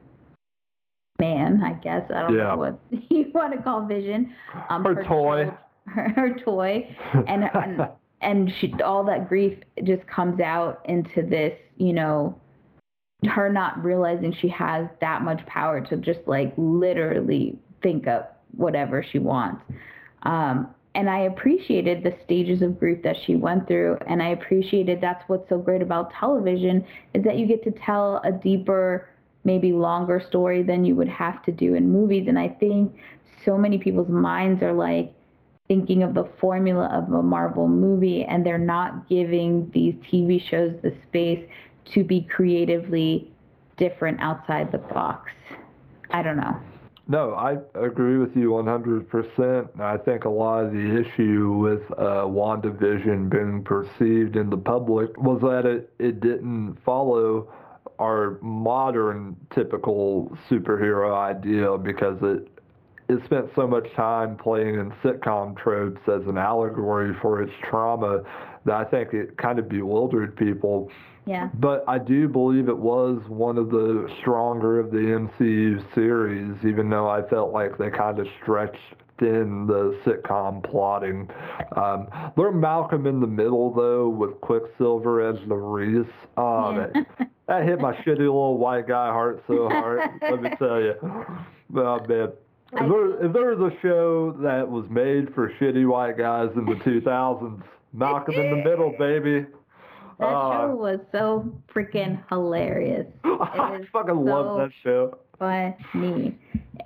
man, 1.19 1.61
I 1.65 1.73
guess 1.73 2.09
I 2.15 2.21
don't 2.23 2.37
Yeah. 2.37 2.51
know 2.51 2.57
what 2.57 2.79
you 3.11 3.31
want 3.35 3.53
to 3.55 3.61
call 3.63 3.85
Vision. 3.87 4.33
Um, 4.69 4.85
Her 4.85 5.03
toy. 5.03 5.45
child- 5.47 5.57
her, 5.89 6.09
her 6.11 6.39
toy, 6.45 6.95
and 7.27 7.45
and 7.55 7.89
and 8.21 8.53
she 8.61 8.73
all 8.85 9.03
that 9.05 9.29
grief 9.29 9.59
just 9.85 10.07
comes 10.07 10.39
out 10.41 10.83
into 10.85 11.23
this, 11.23 11.59
you 11.79 11.93
know, 11.95 12.39
her 13.27 13.51
not 13.51 13.83
realizing 13.83 14.33
she 14.41 14.49
has 14.49 14.87
that 15.01 15.23
much 15.23 15.45
power 15.47 15.81
to 15.81 15.97
just 15.97 16.21
like 16.27 16.53
literally 16.57 17.59
think 17.83 18.07
up 18.07 18.43
whatever 18.57 19.03
she 19.03 19.19
wants. 19.19 19.63
Um, 20.25 20.69
and 20.99 21.09
I 21.09 21.21
appreciated 21.21 22.03
the 22.03 22.13
stages 22.25 22.61
of 22.61 22.81
grief 22.81 23.05
that 23.05 23.15
she 23.25 23.37
went 23.37 23.69
through, 23.69 23.99
and 24.09 24.21
I 24.21 24.31
appreciated 24.31 25.01
that's 25.01 25.23
what's 25.29 25.49
so 25.49 25.57
great 25.57 25.81
about 25.81 26.13
television 26.13 26.85
is 27.15 27.23
that 27.23 27.39
you 27.39 27.47
get 27.47 27.63
to 27.65 27.71
tell 27.71 28.21
a 28.25 28.33
deeper, 28.33 29.09
maybe 29.45 29.73
longer 29.73 30.21
story 30.29 30.65
than 30.65 30.85
you 30.85 30.97
would 30.97 31.09
have 31.09 31.45
to 31.45 31.53
do 31.53 31.77
in 31.77 31.93
movies. 31.93 32.27
And 32.27 32.37
I 32.37 32.49
think 32.49 32.97
so 33.45 33.57
many 33.57 33.79
people's 33.79 34.09
minds 34.09 34.61
are 34.61 34.73
like 34.73 35.15
thinking 35.69 36.03
of 36.03 36.15
the 36.15 36.29
formula 36.41 36.89
of 36.93 37.13
a 37.13 37.23
Marvel 37.23 37.69
movie, 37.69 38.25
and 38.25 38.45
they're 38.45 38.59
not 38.59 39.09
giving 39.09 39.71
these 39.73 39.95
TV 40.11 40.43
shows 40.51 40.73
the 40.83 40.93
space 41.07 41.49
to 41.95 42.03
be 42.03 42.23
creatively 42.23 43.31
different 43.77 44.19
outside 44.21 44.73
the 44.73 44.79
box. 44.79 45.31
I 46.11 46.25
don't 46.25 46.39
know. 46.39 46.61
No, 47.11 47.33
I 47.33 47.57
agree 47.75 48.19
with 48.19 48.37
you 48.37 48.51
100%. 48.51 49.81
I 49.81 49.97
think 49.97 50.25
a 50.25 50.29
lot 50.29 50.65
of 50.65 50.73
the 50.73 51.01
issue 51.01 51.53
with 51.53 51.81
uh, 51.93 52.27
WandaVision 52.27 53.31
being 53.31 53.65
perceived 53.65 54.37
in 54.37 54.51
the 54.51 54.59
public 54.59 55.17
was 55.17 55.41
that 55.41 55.65
it, 55.65 55.91
it 55.99 56.21
didn't 56.21 56.77
follow 56.85 57.51
our 57.99 58.39
modern 58.43 59.37
typical 59.55 60.37
superhero 60.51 61.17
idea 61.17 61.79
because 61.79 62.19
it 62.23 62.49
it 63.09 63.25
spent 63.25 63.47
so 63.57 63.67
much 63.67 63.87
time 63.97 64.37
playing 64.37 64.75
in 64.75 64.91
sitcom 65.03 65.57
tropes 65.57 66.01
as 66.09 66.27
an 66.27 66.37
allegory 66.37 67.15
for 67.23 67.43
its 67.43 67.53
trauma 67.65 68.23
that 68.67 68.75
I 68.75 68.85
think 68.85 69.15
it 69.15 69.39
kind 69.39 69.59
of 69.59 69.67
bewildered 69.67 70.37
people. 70.37 70.91
Yeah. 71.29 71.51
But 71.61 71.85
I 71.87 71.99
do 71.99 72.27
believe 72.27 72.69
it 72.71 72.79
was 72.79 73.21
one 73.29 73.59
of 73.59 73.69
the 73.71 74.09
stronger 74.21 74.81
of 74.81 74.91
the 74.91 74.97
MCU 74.97 75.85
series, 75.95 76.57
even 76.65 76.89
though 76.89 77.07
I 77.07 77.21
felt 77.29 77.53
like 77.53 77.77
they 77.77 77.91
kind 77.91 78.19
of 78.19 78.27
stretched 78.43 78.79
in 79.21 79.67
the 79.67 79.99
sitcom 80.07 80.63
plotting. 80.65 81.29
Um, 81.77 82.09
their 82.37 82.51
Malcolm 82.51 83.07
in 83.07 83.21
the 83.21 83.27
Middle, 83.27 83.75
though, 83.75 84.09
with 84.09 84.41
Quicksilver 84.41 85.21
as 85.29 85.37
the 85.49 85.55
Reese, 85.57 86.07
oh, 86.39 86.71
Yeah. 86.71 86.87
that, 86.95 87.29
that 87.47 87.65
hit 87.65 87.79
my 87.81 87.95
shitty 87.97 88.21
little 88.21 88.57
white 88.57 88.87
guy 88.89 89.09
heart 89.09 89.43
so 89.47 89.69
hard. 89.69 90.01
let 90.23 90.41
me 90.41 90.51
tell 90.59 90.81
you. 90.81 90.95
Oh, 91.03 91.99
man. 92.09 92.33
If 92.73 92.79
there, 92.89 93.27
if 93.27 93.33
there 93.35 93.55
was 93.57 93.73
a 93.73 93.81
show 93.83 94.33
that 94.41 94.67
was 94.67 94.87
made 94.89 95.35
for 95.35 95.51
shitty 95.61 95.87
white 95.87 96.17
guys 96.17 96.49
in 96.57 96.65
the 96.65 96.75
2000s, 96.77 97.63
Malcolm 97.93 98.35
in 98.35 98.51
the 98.51 98.65
Middle, 98.65 98.95
baby. 98.99 99.47
That 100.19 100.27
Ah. 100.27 100.53
show 100.69 100.75
was 100.77 100.99
so 101.13 101.53
freaking 101.73 102.19
hilarious. 102.29 103.07
I 103.25 103.81
fucking 103.93 104.15
so 104.15 104.21
love 104.21 104.59
that 104.59 104.71
show. 104.83 105.19
Funny. 105.39 106.37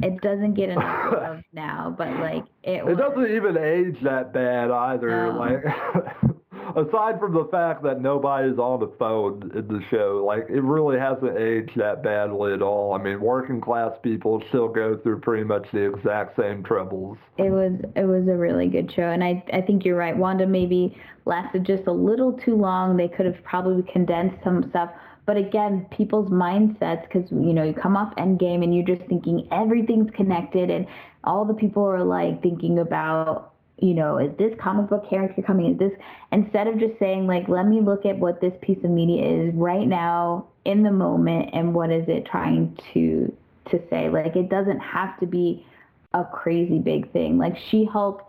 It 0.03 0.21
doesn't 0.21 0.55
get 0.55 0.69
enough 0.69 1.13
love 1.13 1.43
now, 1.55 1.95
but 1.97 2.09
like 2.19 2.45
it, 2.63 2.85
was. 2.85 2.99
Doesn't 2.99 3.35
even 3.35 3.57
age 3.57 3.97
that 4.03 4.33
bad 4.35 4.71
either. 4.71 5.33
No. 5.33 5.39
Like, 5.39 5.65
aside 6.77 7.21
from 7.21 7.35
the 7.35 7.49
fact 7.51 7.83
that 7.85 8.01
nobody's 8.01 8.59
on 8.59 8.81
the 8.81 8.93
phone 8.99 9.51
in 9.55 9.69
the 9.69 9.81
show, 9.91 10.23
like 10.27 10.47
it 10.49 10.63
really 10.63 10.99
hasn't 10.99 11.37
aged 11.39 11.77
that 11.77 12.03
badly 12.03 12.53
at 12.53 12.63
all. 12.63 12.95
I 12.95 12.99
mean, 12.99 13.21
working 13.21 13.61
class 13.61 13.93
people 14.03 14.43
still 14.49 14.69
go 14.69 14.97
through 15.03 15.21
pretty 15.21 15.45
much 15.45 15.67
the 15.73 15.93
exact 15.93 16.37
same 16.37 16.63
troubles. 16.63 17.19
It 17.39 17.51
was 17.51 17.73
it 17.97 18.05
was 18.05 18.27
a 18.29 18.37
really 18.37 18.69
good 18.69 18.93
show, 18.93 19.11
and 19.11 19.23
I 19.23 19.43
I 19.53 19.61
think 19.61 19.85
you're 19.85 19.97
right. 19.97 20.17
Wanda 20.17 20.47
maybe 20.47 20.97
lasted 21.25 21.65
just 21.65 21.87
a 21.87 21.93
little 21.93 22.33
too 22.33 22.57
long. 22.57 22.97
They 22.97 23.09
could 23.09 23.27
have 23.27 23.43
probably 23.45 23.83
condensed 23.93 24.43
some 24.45 24.69
stuff. 24.71 24.91
But 25.25 25.37
again, 25.37 25.87
people's 25.97 26.31
mindsets, 26.31 27.03
because 27.03 27.31
you 27.31 27.55
know 27.55 27.63
you 27.63 27.75
come 27.75 27.97
off 27.97 28.15
Endgame 28.17 28.65
and 28.65 28.75
you're 28.75 28.97
just 28.97 29.09
thinking 29.09 29.47
everything's 29.53 30.11
connected, 30.17 30.69
and 30.69 30.87
all 31.25 31.45
the 31.45 31.55
people 31.55 31.85
are 31.85 32.03
like 32.03 32.43
thinking 32.43 32.81
about, 32.81 33.52
you 33.83 33.95
know, 33.95 34.17
is 34.17 34.31
this 34.39 34.55
comic 34.61 34.89
book 34.89 35.11
character 35.11 35.43
coming? 35.43 35.73
Is 35.73 35.79
this 35.79 35.93
instead 36.31 36.69
of 36.69 36.79
just 36.79 36.99
saying 37.01 37.27
like, 37.27 37.49
let 37.49 37.67
me 37.67 37.81
look 37.81 38.07
at 38.07 38.17
what 38.17 38.41
this 38.41 38.55
piece 38.63 38.79
of 38.85 38.91
media 38.91 39.49
is 39.49 39.55
right 39.55 39.87
now 39.87 40.47
in 40.65 40.85
the 40.85 40.93
moment, 40.93 41.51
and 41.53 41.75
what 41.75 41.91
is 41.91 42.09
it 42.09 42.25
trying 42.25 42.79
to 42.95 43.37
to 43.71 43.83
say? 43.91 44.09
Like, 44.09 44.37
it 44.37 44.49
doesn't 44.49 44.79
have 44.79 45.19
to 45.19 45.27
be 45.27 45.67
a 46.15 46.25
crazy 46.25 46.79
big 46.79 47.11
thing. 47.13 47.39
Like 47.39 47.57
She-Hulk 47.71 48.23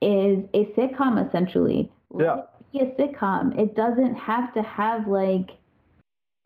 is 0.00 0.38
a 0.54 0.66
sitcom 0.76 1.26
essentially. 1.26 1.90
Yeah. 2.16 2.42
it 2.72 2.72
be 2.72 2.80
a 2.80 2.86
sitcom. 3.08 3.58
It 3.58 3.74
doesn't 3.74 4.14
have 4.14 4.54
to 4.54 4.62
have 4.62 5.08
like 5.08 5.50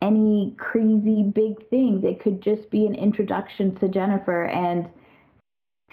any 0.01 0.55
crazy 0.57 1.23
big 1.23 1.67
things. 1.69 2.03
It 2.03 2.21
could 2.21 2.41
just 2.41 2.69
be 2.71 2.85
an 2.85 2.95
introduction 2.95 3.75
to 3.75 3.87
Jennifer 3.87 4.45
and 4.45 4.87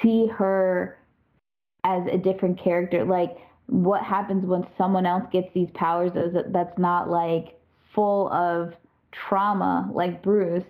see 0.02 0.28
her 0.28 0.98
as 1.84 2.02
a 2.10 2.18
different 2.18 2.58
character. 2.58 3.04
Like 3.04 3.36
what 3.66 4.02
happens 4.02 4.44
when 4.44 4.66
someone 4.76 5.06
else 5.06 5.24
gets 5.32 5.48
these 5.54 5.70
powers 5.74 6.12
that's- 6.12 6.44
that's 6.48 6.78
not 6.78 7.08
like 7.08 7.58
full 7.94 8.30
of 8.32 8.74
trauma 9.12 9.88
like 9.92 10.22
Bruce 10.22 10.64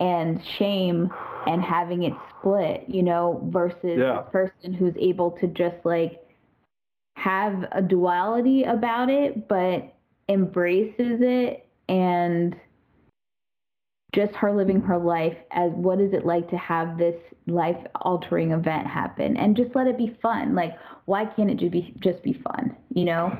and 0.00 0.44
shame 0.58 1.10
and 1.46 1.62
having 1.62 2.02
it 2.02 2.12
split, 2.30 2.84
you 2.88 3.02
know, 3.02 3.40
versus 3.50 3.98
Yeah. 3.98 4.18
a 4.20 4.22
person 4.24 4.74
who's 4.74 4.94
able 4.98 5.30
to 5.32 5.46
just 5.46 5.76
like 5.84 6.22
have 7.16 7.66
a 7.72 7.80
duality 7.80 8.64
about 8.64 9.08
it, 9.08 9.48
but 9.48 9.94
embraces 10.28 11.20
it 11.22 11.66
and 11.88 12.56
just 14.14 14.34
her 14.34 14.52
living 14.52 14.80
her 14.80 14.98
life 14.98 15.36
as 15.50 15.70
what 15.72 16.00
is 16.00 16.12
it 16.12 16.24
like 16.24 16.48
to 16.50 16.56
have 16.56 16.96
this 16.96 17.16
life 17.46 17.76
altering 18.02 18.52
event 18.52 18.86
happen 18.86 19.36
and 19.36 19.56
just 19.56 19.74
let 19.74 19.86
it 19.86 19.98
be 19.98 20.16
fun. 20.22 20.54
Like 20.54 20.76
why 21.04 21.26
can't 21.26 21.50
it 21.50 21.58
just 21.58 21.72
be 21.72 21.94
just 22.00 22.22
be 22.22 22.32
fun, 22.32 22.76
you 22.94 23.04
know? 23.04 23.36